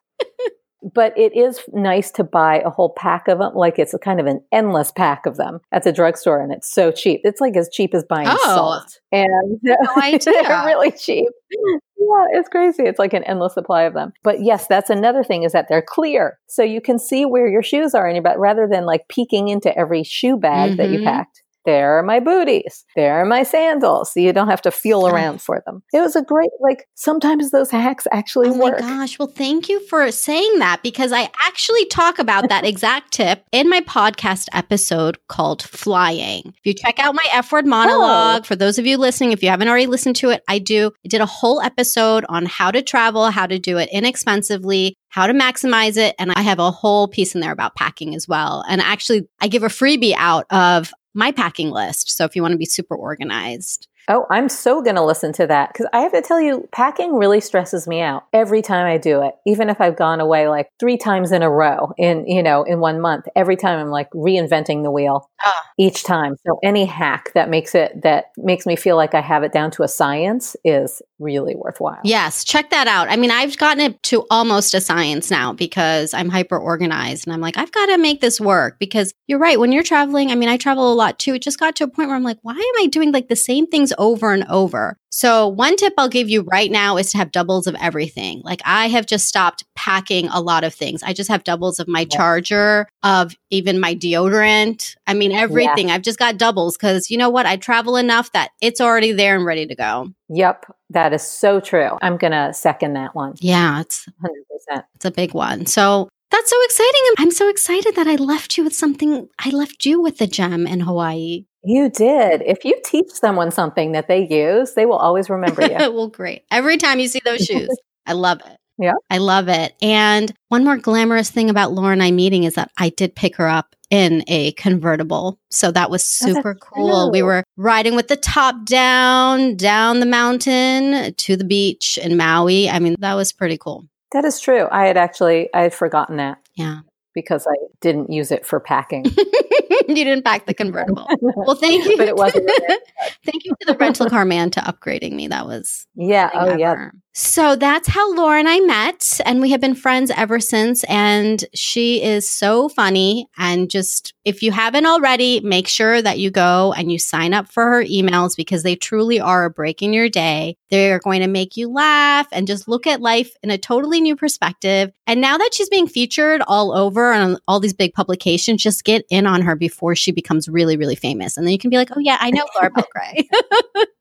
But 0.93 1.17
it 1.17 1.35
is 1.35 1.59
nice 1.73 2.09
to 2.11 2.23
buy 2.23 2.59
a 2.59 2.69
whole 2.69 2.93
pack 2.97 3.27
of 3.27 3.39
them. 3.39 3.53
Like 3.53 3.77
it's 3.77 3.93
a 3.93 3.99
kind 3.99 4.19
of 4.19 4.25
an 4.25 4.43
endless 4.51 4.91
pack 4.91 5.25
of 5.25 5.37
them 5.37 5.59
at 5.71 5.83
the 5.83 5.91
drugstore 5.91 6.41
and 6.41 6.51
it's 6.51 6.71
so 6.71 6.91
cheap. 6.91 7.21
It's 7.23 7.39
like 7.39 7.55
as 7.55 7.69
cheap 7.71 7.93
as 7.93 8.03
buying 8.03 8.27
oh, 8.29 8.37
salt. 8.45 8.99
And 9.11 9.59
no 9.63 9.75
they're 9.95 10.65
really 10.65 10.91
cheap. 10.91 11.27
Yeah, 11.51 12.25
it's 12.31 12.49
crazy. 12.49 12.83
It's 12.83 12.97
like 12.97 13.13
an 13.13 13.23
endless 13.25 13.53
supply 13.53 13.83
of 13.83 13.93
them. 13.93 14.11
But 14.23 14.41
yes, 14.41 14.65
that's 14.67 14.89
another 14.89 15.23
thing 15.23 15.43
is 15.43 15.51
that 15.51 15.67
they're 15.69 15.83
clear. 15.83 16.39
So 16.47 16.63
you 16.63 16.81
can 16.81 16.97
see 16.97 17.25
where 17.25 17.47
your 17.47 17.61
shoes 17.61 17.93
are 17.93 18.07
in 18.07 18.15
your 18.15 18.23
bag 18.23 18.39
rather 18.39 18.67
than 18.67 18.85
like 18.85 19.07
peeking 19.07 19.49
into 19.49 19.75
every 19.77 20.03
shoe 20.03 20.37
bag 20.37 20.71
mm-hmm. 20.71 20.77
that 20.77 20.89
you 20.89 20.97
mm-hmm. 20.97 21.05
packed 21.05 21.43
there 21.65 21.97
are 21.97 22.03
my 22.03 22.19
booties. 22.19 22.85
There 22.95 23.21
are 23.21 23.25
my 23.25 23.43
sandals. 23.43 24.13
So 24.13 24.19
you 24.19 24.33
don't 24.33 24.49
have 24.49 24.61
to 24.63 24.71
feel 24.71 25.07
around 25.07 25.41
for 25.41 25.61
them. 25.65 25.83
It 25.93 25.99
was 25.99 26.15
a 26.15 26.21
great, 26.21 26.49
like, 26.59 26.87
sometimes 26.95 27.51
those 27.51 27.71
hacks 27.71 28.07
actually 28.11 28.49
oh 28.49 28.57
work. 28.57 28.79
my 28.79 28.87
gosh. 28.87 29.19
Well, 29.19 29.27
thank 29.27 29.69
you 29.69 29.79
for 29.87 30.11
saying 30.11 30.59
that 30.59 30.81
because 30.83 31.11
I 31.11 31.29
actually 31.45 31.85
talk 31.85 32.19
about 32.19 32.49
that 32.49 32.65
exact 32.65 33.13
tip 33.13 33.43
in 33.51 33.69
my 33.69 33.81
podcast 33.81 34.47
episode 34.53 35.17
called 35.27 35.61
Flying. 35.61 36.43
If 36.47 36.65
you 36.65 36.73
check 36.73 36.99
out 36.99 37.15
my 37.15 37.25
F 37.31 37.51
word 37.51 37.65
monologue, 37.65 38.41
oh. 38.41 38.45
for 38.45 38.55
those 38.55 38.79
of 38.79 38.85
you 38.85 38.97
listening, 38.97 39.31
if 39.31 39.43
you 39.43 39.49
haven't 39.49 39.67
already 39.67 39.87
listened 39.87 40.15
to 40.17 40.29
it, 40.29 40.43
I 40.47 40.59
do. 40.59 40.91
I 41.05 41.07
did 41.07 41.21
a 41.21 41.25
whole 41.25 41.61
episode 41.61 42.25
on 42.29 42.45
how 42.45 42.71
to 42.71 42.81
travel, 42.81 43.29
how 43.29 43.45
to 43.45 43.59
do 43.59 43.77
it 43.77 43.89
inexpensively, 43.91 44.95
how 45.09 45.27
to 45.27 45.33
maximize 45.33 45.97
it. 45.97 46.15
And 46.17 46.31
I 46.31 46.41
have 46.41 46.59
a 46.59 46.71
whole 46.71 47.07
piece 47.07 47.35
in 47.35 47.41
there 47.41 47.51
about 47.51 47.75
packing 47.75 48.15
as 48.15 48.27
well. 48.27 48.63
And 48.67 48.81
actually, 48.81 49.27
I 49.39 49.47
give 49.47 49.63
a 49.63 49.67
freebie 49.67 50.15
out 50.17 50.45
of 50.49 50.93
my 51.13 51.31
packing 51.31 51.69
list. 51.69 52.15
So 52.15 52.25
if 52.25 52.35
you 52.35 52.41
want 52.41 52.53
to 52.53 52.57
be 52.57 52.65
super 52.65 52.95
organized. 52.95 53.87
Oh, 54.07 54.25
I'm 54.29 54.49
so 54.49 54.81
going 54.81 54.95
to 54.95 55.03
listen 55.03 55.31
to 55.33 55.47
that 55.47 55.71
because 55.71 55.87
I 55.93 55.99
have 56.01 56.11
to 56.11 56.21
tell 56.21 56.41
you, 56.41 56.67
packing 56.71 57.15
really 57.15 57.39
stresses 57.39 57.87
me 57.87 58.01
out 58.01 58.25
every 58.33 58.61
time 58.61 58.85
I 58.85 58.97
do 58.97 59.21
it. 59.21 59.35
Even 59.45 59.69
if 59.69 59.79
I've 59.79 59.95
gone 59.95 60.19
away 60.19 60.47
like 60.47 60.69
three 60.79 60.97
times 60.97 61.31
in 61.31 61.43
a 61.43 61.49
row 61.49 61.93
in, 61.97 62.27
you 62.27 62.43
know, 62.43 62.63
in 62.63 62.79
one 62.79 62.99
month, 62.99 63.25
every 63.35 63.55
time 63.55 63.79
I'm 63.79 63.89
like 63.89 64.09
reinventing 64.11 64.83
the 64.83 64.91
wheel 64.91 65.29
ah. 65.45 65.63
each 65.77 66.03
time. 66.03 66.35
So 66.45 66.59
any 66.63 66.85
hack 66.85 67.31
that 67.35 67.49
makes 67.49 67.75
it, 67.75 68.01
that 68.03 68.25
makes 68.37 68.65
me 68.65 68.75
feel 68.75 68.95
like 68.95 69.13
I 69.13 69.21
have 69.21 69.43
it 69.43 69.51
down 69.51 69.71
to 69.71 69.83
a 69.83 69.87
science 69.87 70.55
is 70.65 71.01
really 71.19 71.55
worthwhile. 71.55 72.01
Yes. 72.03 72.43
Check 72.43 72.71
that 72.71 72.87
out. 72.87 73.09
I 73.09 73.15
mean, 73.15 73.31
I've 73.31 73.57
gotten 73.57 73.81
it 73.81 74.01
to 74.03 74.25
almost 74.29 74.73
a 74.73 74.81
science 74.81 75.29
now 75.29 75.53
because 75.53 76.13
I'm 76.13 76.29
hyper 76.29 76.57
organized 76.57 77.27
and 77.27 77.33
I'm 77.33 77.41
like, 77.41 77.57
I've 77.57 77.71
got 77.71 77.85
to 77.87 77.97
make 77.97 78.21
this 78.21 78.41
work 78.41 78.79
because 78.79 79.13
you're 79.27 79.39
right. 79.39 79.59
When 79.59 79.71
you're 79.71 79.83
traveling, 79.83 80.31
I 80.31 80.35
mean, 80.35 80.49
I 80.49 80.57
travel 80.57 80.91
a 80.91 80.95
lot 80.95 81.19
too. 81.19 81.35
It 81.35 81.41
just 81.41 81.59
got 81.59 81.75
to 81.77 81.83
a 81.83 81.87
point 81.87 82.09
where 82.09 82.17
I'm 82.17 82.23
like, 82.23 82.39
why 82.41 82.53
am 82.53 82.83
I 82.83 82.87
doing 82.87 83.11
like 83.11 83.27
the 83.27 83.35
same 83.35 83.67
things 83.67 83.90
over 83.97 84.33
and 84.33 84.45
over? 84.49 84.97
So, 85.11 85.47
one 85.47 85.75
tip 85.75 85.93
I'll 85.97 86.07
give 86.07 86.29
you 86.29 86.43
right 86.43 86.71
now 86.71 86.97
is 86.97 87.11
to 87.11 87.17
have 87.17 87.31
doubles 87.31 87.67
of 87.67 87.75
everything. 87.81 88.41
Like, 88.43 88.61
I 88.63 88.87
have 88.87 89.05
just 89.05 89.27
stopped 89.27 89.65
packing 89.75 90.27
a 90.29 90.39
lot 90.39 90.63
of 90.63 90.73
things. 90.73 91.03
I 91.03 91.11
just 91.11 91.29
have 91.29 91.43
doubles 91.43 91.79
of 91.79 91.87
my 91.87 92.05
charger, 92.05 92.87
of 93.03 93.35
even 93.49 93.79
my 93.79 93.93
deodorant. 93.93 94.95
I 95.07 95.13
mean, 95.13 95.31
everything. 95.33 95.89
Yeah. 95.89 95.95
I've 95.95 96.01
just 96.01 96.19
got 96.19 96.37
doubles 96.37 96.77
because 96.77 97.11
you 97.11 97.17
know 97.17 97.29
what? 97.29 97.45
I 97.45 97.57
travel 97.57 97.97
enough 97.97 98.31
that 98.31 98.51
it's 98.61 98.79
already 98.79 99.11
there 99.11 99.35
and 99.35 99.45
ready 99.45 99.67
to 99.67 99.75
go. 99.75 100.09
Yep. 100.29 100.65
That 100.91 101.13
is 101.13 101.23
so 101.23 101.59
true. 101.59 101.97
I'm 102.01 102.17
going 102.17 102.31
to 102.31 102.53
second 102.53 102.93
that 102.93 103.13
one. 103.13 103.33
Yeah. 103.39 103.81
It's 103.81 104.07
100%. 104.23 104.83
It's 104.95 105.05
a 105.05 105.11
big 105.11 105.33
one. 105.33 105.65
So, 105.65 106.07
that's 106.31 106.49
so 106.49 106.63
exciting. 106.63 107.01
I'm 107.17 107.31
so 107.31 107.49
excited 107.49 107.95
that 107.97 108.07
I 108.07 108.15
left 108.15 108.57
you 108.57 108.63
with 108.63 108.73
something. 108.73 109.27
I 109.37 109.49
left 109.49 109.85
you 109.85 110.01
with 110.01 110.21
a 110.21 110.27
gem 110.27 110.65
in 110.65 110.79
Hawaii. 110.79 111.43
You 111.63 111.89
did. 111.89 112.41
If 112.41 112.65
you 112.65 112.79
teach 112.83 113.11
someone 113.11 113.51
something 113.51 113.91
that 113.91 114.07
they 114.07 114.27
use, 114.27 114.73
they 114.73 114.85
will 114.85 114.97
always 114.97 115.29
remember 115.29 115.61
you. 115.63 115.75
well, 115.93 116.07
great. 116.07 116.43
Every 116.51 116.77
time 116.77 116.99
you 116.99 117.07
see 117.07 117.21
those 117.23 117.45
shoes, 117.45 117.69
I 118.05 118.13
love 118.13 118.41
it. 118.45 118.57
Yeah. 118.79 118.93
I 119.11 119.19
love 119.19 119.47
it. 119.47 119.75
And 119.81 120.33
one 120.47 120.63
more 120.63 120.77
glamorous 120.77 121.29
thing 121.29 121.51
about 121.51 121.71
Laura 121.71 121.91
and 121.91 122.01
I 122.01 122.09
meeting 122.09 122.45
is 122.45 122.55
that 122.55 122.71
I 122.77 122.89
did 122.89 123.15
pick 123.15 123.35
her 123.35 123.47
up 123.47 123.75
in 123.91 124.23
a 124.27 124.53
convertible. 124.53 125.39
So 125.51 125.71
that 125.71 125.91
was 125.91 126.01
oh, 126.23 126.33
super 126.33 126.57
oh, 126.57 126.65
cool. 126.65 127.11
We 127.11 127.21
were 127.21 127.43
riding 127.57 127.95
with 127.95 128.07
the 128.07 128.15
top 128.15 128.65
down, 128.65 129.55
down 129.55 129.99
the 129.99 130.07
mountain 130.07 131.13
to 131.13 131.35
the 131.35 131.43
beach 131.43 131.99
in 132.01 132.17
Maui. 132.17 132.69
I 132.69 132.79
mean, 132.79 132.95
that 132.99 133.13
was 133.13 133.31
pretty 133.31 133.57
cool. 133.57 133.85
That 134.13 134.25
is 134.25 134.39
true. 134.39 134.67
I 134.71 134.87
had 134.87 134.97
actually 134.97 135.53
I 135.53 135.61
had 135.61 135.73
forgotten 135.73 136.17
that. 136.17 136.39
Yeah 136.55 136.79
because 137.13 137.47
I 137.47 137.55
didn't 137.81 138.11
use 138.11 138.31
it 138.31 138.45
for 138.45 138.59
packing. 138.59 139.05
you 139.87 139.95
didn't 139.95 140.23
pack 140.23 140.45
the 140.45 140.53
convertible. 140.53 141.07
well, 141.21 141.55
thank 141.55 141.85
you. 141.85 141.97
but 141.97 142.07
it 142.07 142.15
wasn't. 142.15 142.49
thank 143.25 143.45
you 143.45 143.53
to 143.61 143.73
the 143.73 143.77
rental 143.77 144.09
car 144.09 144.25
man 144.25 144.51
to 144.51 144.61
upgrading 144.61 145.13
me. 145.13 145.27
That 145.27 145.45
was 145.45 145.87
yeah. 145.95 146.29
Oh 146.33 146.47
ever. 146.47 146.59
yeah. 146.59 146.89
So 147.13 147.57
that's 147.57 147.89
how 147.89 148.15
Laura 148.15 148.39
and 148.39 148.47
I 148.47 148.61
met, 148.61 149.19
and 149.25 149.41
we 149.41 149.51
have 149.51 149.59
been 149.59 149.75
friends 149.75 150.11
ever 150.11 150.39
since. 150.39 150.85
And 150.85 151.43
she 151.53 152.01
is 152.01 152.29
so 152.29 152.69
funny. 152.69 153.27
And 153.37 153.69
just 153.69 154.13
if 154.23 154.41
you 154.41 154.51
haven't 154.53 154.85
already, 154.85 155.41
make 155.41 155.67
sure 155.67 156.01
that 156.01 156.19
you 156.19 156.31
go 156.31 156.73
and 156.77 156.89
you 156.89 156.97
sign 156.97 157.33
up 157.33 157.51
for 157.51 157.65
her 157.65 157.83
emails 157.83 158.37
because 158.37 158.63
they 158.63 158.77
truly 158.77 159.19
are 159.19 159.43
a 159.43 159.49
break 159.49 159.81
in 159.81 159.91
your 159.91 160.07
day. 160.07 160.55
They're 160.69 160.99
going 160.99 161.19
to 161.19 161.27
make 161.27 161.57
you 161.57 161.69
laugh 161.69 162.27
and 162.31 162.47
just 162.47 162.69
look 162.69 162.87
at 162.87 163.01
life 163.01 163.35
in 163.43 163.51
a 163.51 163.57
totally 163.57 163.99
new 163.99 164.15
perspective. 164.15 164.93
And 165.05 165.19
now 165.19 165.37
that 165.37 165.53
she's 165.53 165.69
being 165.69 165.87
featured 165.87 166.41
all 166.47 166.71
over 166.71 167.11
on 167.11 167.37
all 167.45 167.59
these 167.59 167.73
big 167.73 167.93
publications, 167.93 168.63
just 168.63 168.85
get 168.85 169.03
in 169.09 169.27
on 169.27 169.41
her 169.41 169.57
before 169.57 169.95
she 169.95 170.13
becomes 170.13 170.47
really, 170.47 170.77
really 170.77 170.95
famous. 170.95 171.35
And 171.35 171.45
then 171.45 171.51
you 171.51 171.59
can 171.59 171.71
be 171.71 171.77
like, 171.77 171.89
oh, 171.91 171.99
yeah, 171.99 172.17
I 172.21 172.31
know 172.31 172.45
Laura 172.55 172.71
Belgray. 172.75 173.27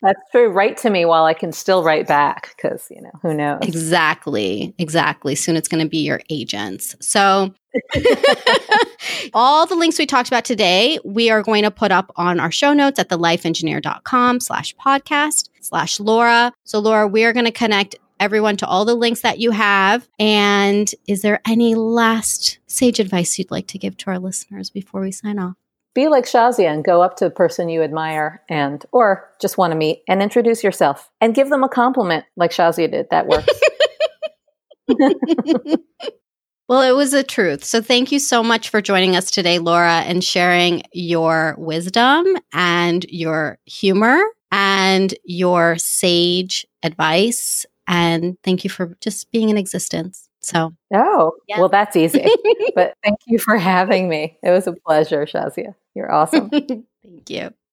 That's 0.05 0.21
true. 0.31 0.51
Write 0.51 0.77
to 0.79 0.91
me 0.91 1.07
while 1.07 1.25
I 1.25 1.33
can 1.33 1.51
still 1.51 1.83
write 1.83 2.07
back 2.07 2.55
because, 2.57 2.87
you 2.91 3.01
know, 3.01 3.11
who 3.23 3.33
knows? 3.33 3.61
Exactly. 3.63 4.75
Exactly. 4.79 5.35
Soon 5.35 5.57
it's 5.57 5.67
going 5.67 5.83
to 5.83 5.89
be 5.89 5.99
your 5.99 6.21
agents. 6.29 6.95
So, 7.01 7.55
all 9.35 9.67
the 9.67 9.77
links 9.77 9.99
we 9.99 10.05
talked 10.05 10.29
about 10.29 10.45
today, 10.45 10.99
we 11.07 11.31
are 11.31 11.43
going 11.43 11.63
to 11.63 11.71
put 11.71 11.91
up 11.91 12.13
on 12.17 12.39
our 12.39 12.53
show 12.53 12.75
notes 12.75 12.99
at 12.99 13.09
thelifeengineer.com 13.09 14.41
slash 14.41 14.75
podcast 14.77 15.49
slash 15.61 15.99
Laura. 15.99 16.53
So, 16.65 16.81
Laura, 16.81 17.09
we 17.09 17.25
are 17.25 17.33
going 17.33 17.47
to 17.47 17.51
connect 17.51 17.97
everyone 18.21 18.59
to 18.59 18.67
all 18.67 18.85
the 18.85 18.95
links 18.95 19.23
that 19.23 19.39
you 19.39 19.53
have. 19.53 20.07
And 20.19 20.91
is 21.09 21.23
there 21.23 21.41
any 21.47 21.75
last 21.75 22.59
sage 22.67 23.01
advice 23.01 23.39
you'd 23.39 23.51
like 23.51 23.69
to 23.69 23.79
give 23.79 23.97
to 23.99 24.11
our 24.11 24.19
listeners 24.19 24.69
before 24.69 25.01
we 25.01 25.13
sign 25.13 25.39
off? 25.39 25.57
Be 25.95 26.09
like 26.09 26.25
Shazia 26.25 26.73
and 26.73 26.85
go 26.85 27.03
up 27.03 27.17
to 27.17 27.25
the 27.25 27.31
person 27.31 27.69
you 27.69 27.83
admire 27.83 28.43
and 28.49 28.85
or 28.93 29.31
just 29.41 29.57
want 29.57 29.71
to 29.73 29.77
meet 29.77 30.03
and 30.09 30.23
introduce 30.23 30.65
yourself 30.65 31.11
and 31.21 31.35
give 31.35 31.49
them 31.49 31.63
a 31.63 31.69
compliment 31.69 32.25
like 32.37 32.51
Shazia 32.51 32.91
did. 32.91 33.07
That 33.11 33.27
works. 33.29 33.47
well, 36.69 36.83
it 36.83 36.97
was 36.97 37.15
a 37.15 37.23
truth. 37.23 37.65
So 37.65 37.81
thank 37.81 38.13
you 38.13 38.19
so 38.19 38.43
much 38.43 38.69
for 38.69 38.83
joining 38.83 39.17
us 39.17 39.31
today, 39.31 39.59
Laura, 39.59 40.01
and 40.01 40.23
sharing 40.23 40.83
your 40.93 41.55
wisdom 41.59 42.27
and 42.53 43.05
your 43.09 43.59
humor 43.65 44.21
and 44.51 45.15
your 45.25 45.77
sage 45.79 46.67
advice. 46.83 47.67
And 47.87 48.37
thank 48.43 48.65
you 48.65 48.71
for 48.71 48.97
just 49.01 49.31
being 49.31 49.49
in 49.49 49.59
existence. 49.59 50.29
So, 50.41 50.75
oh, 50.93 51.33
yeah. 51.49 51.59
well, 51.59 51.71
that's 51.71 51.97
easy. 51.97 52.27
but 52.75 52.95
thank 53.03 53.19
you 53.27 53.39
for 53.39 53.57
having 53.57 54.09
me. 54.09 54.39
It 54.43 54.51
was 54.51 54.67
a 54.67 54.73
pleasure, 54.73 55.25
Shazia. 55.25 55.75
You're 55.95 56.13
awesome. 56.13 56.51
Thank 57.03 57.31
you. 57.31 57.55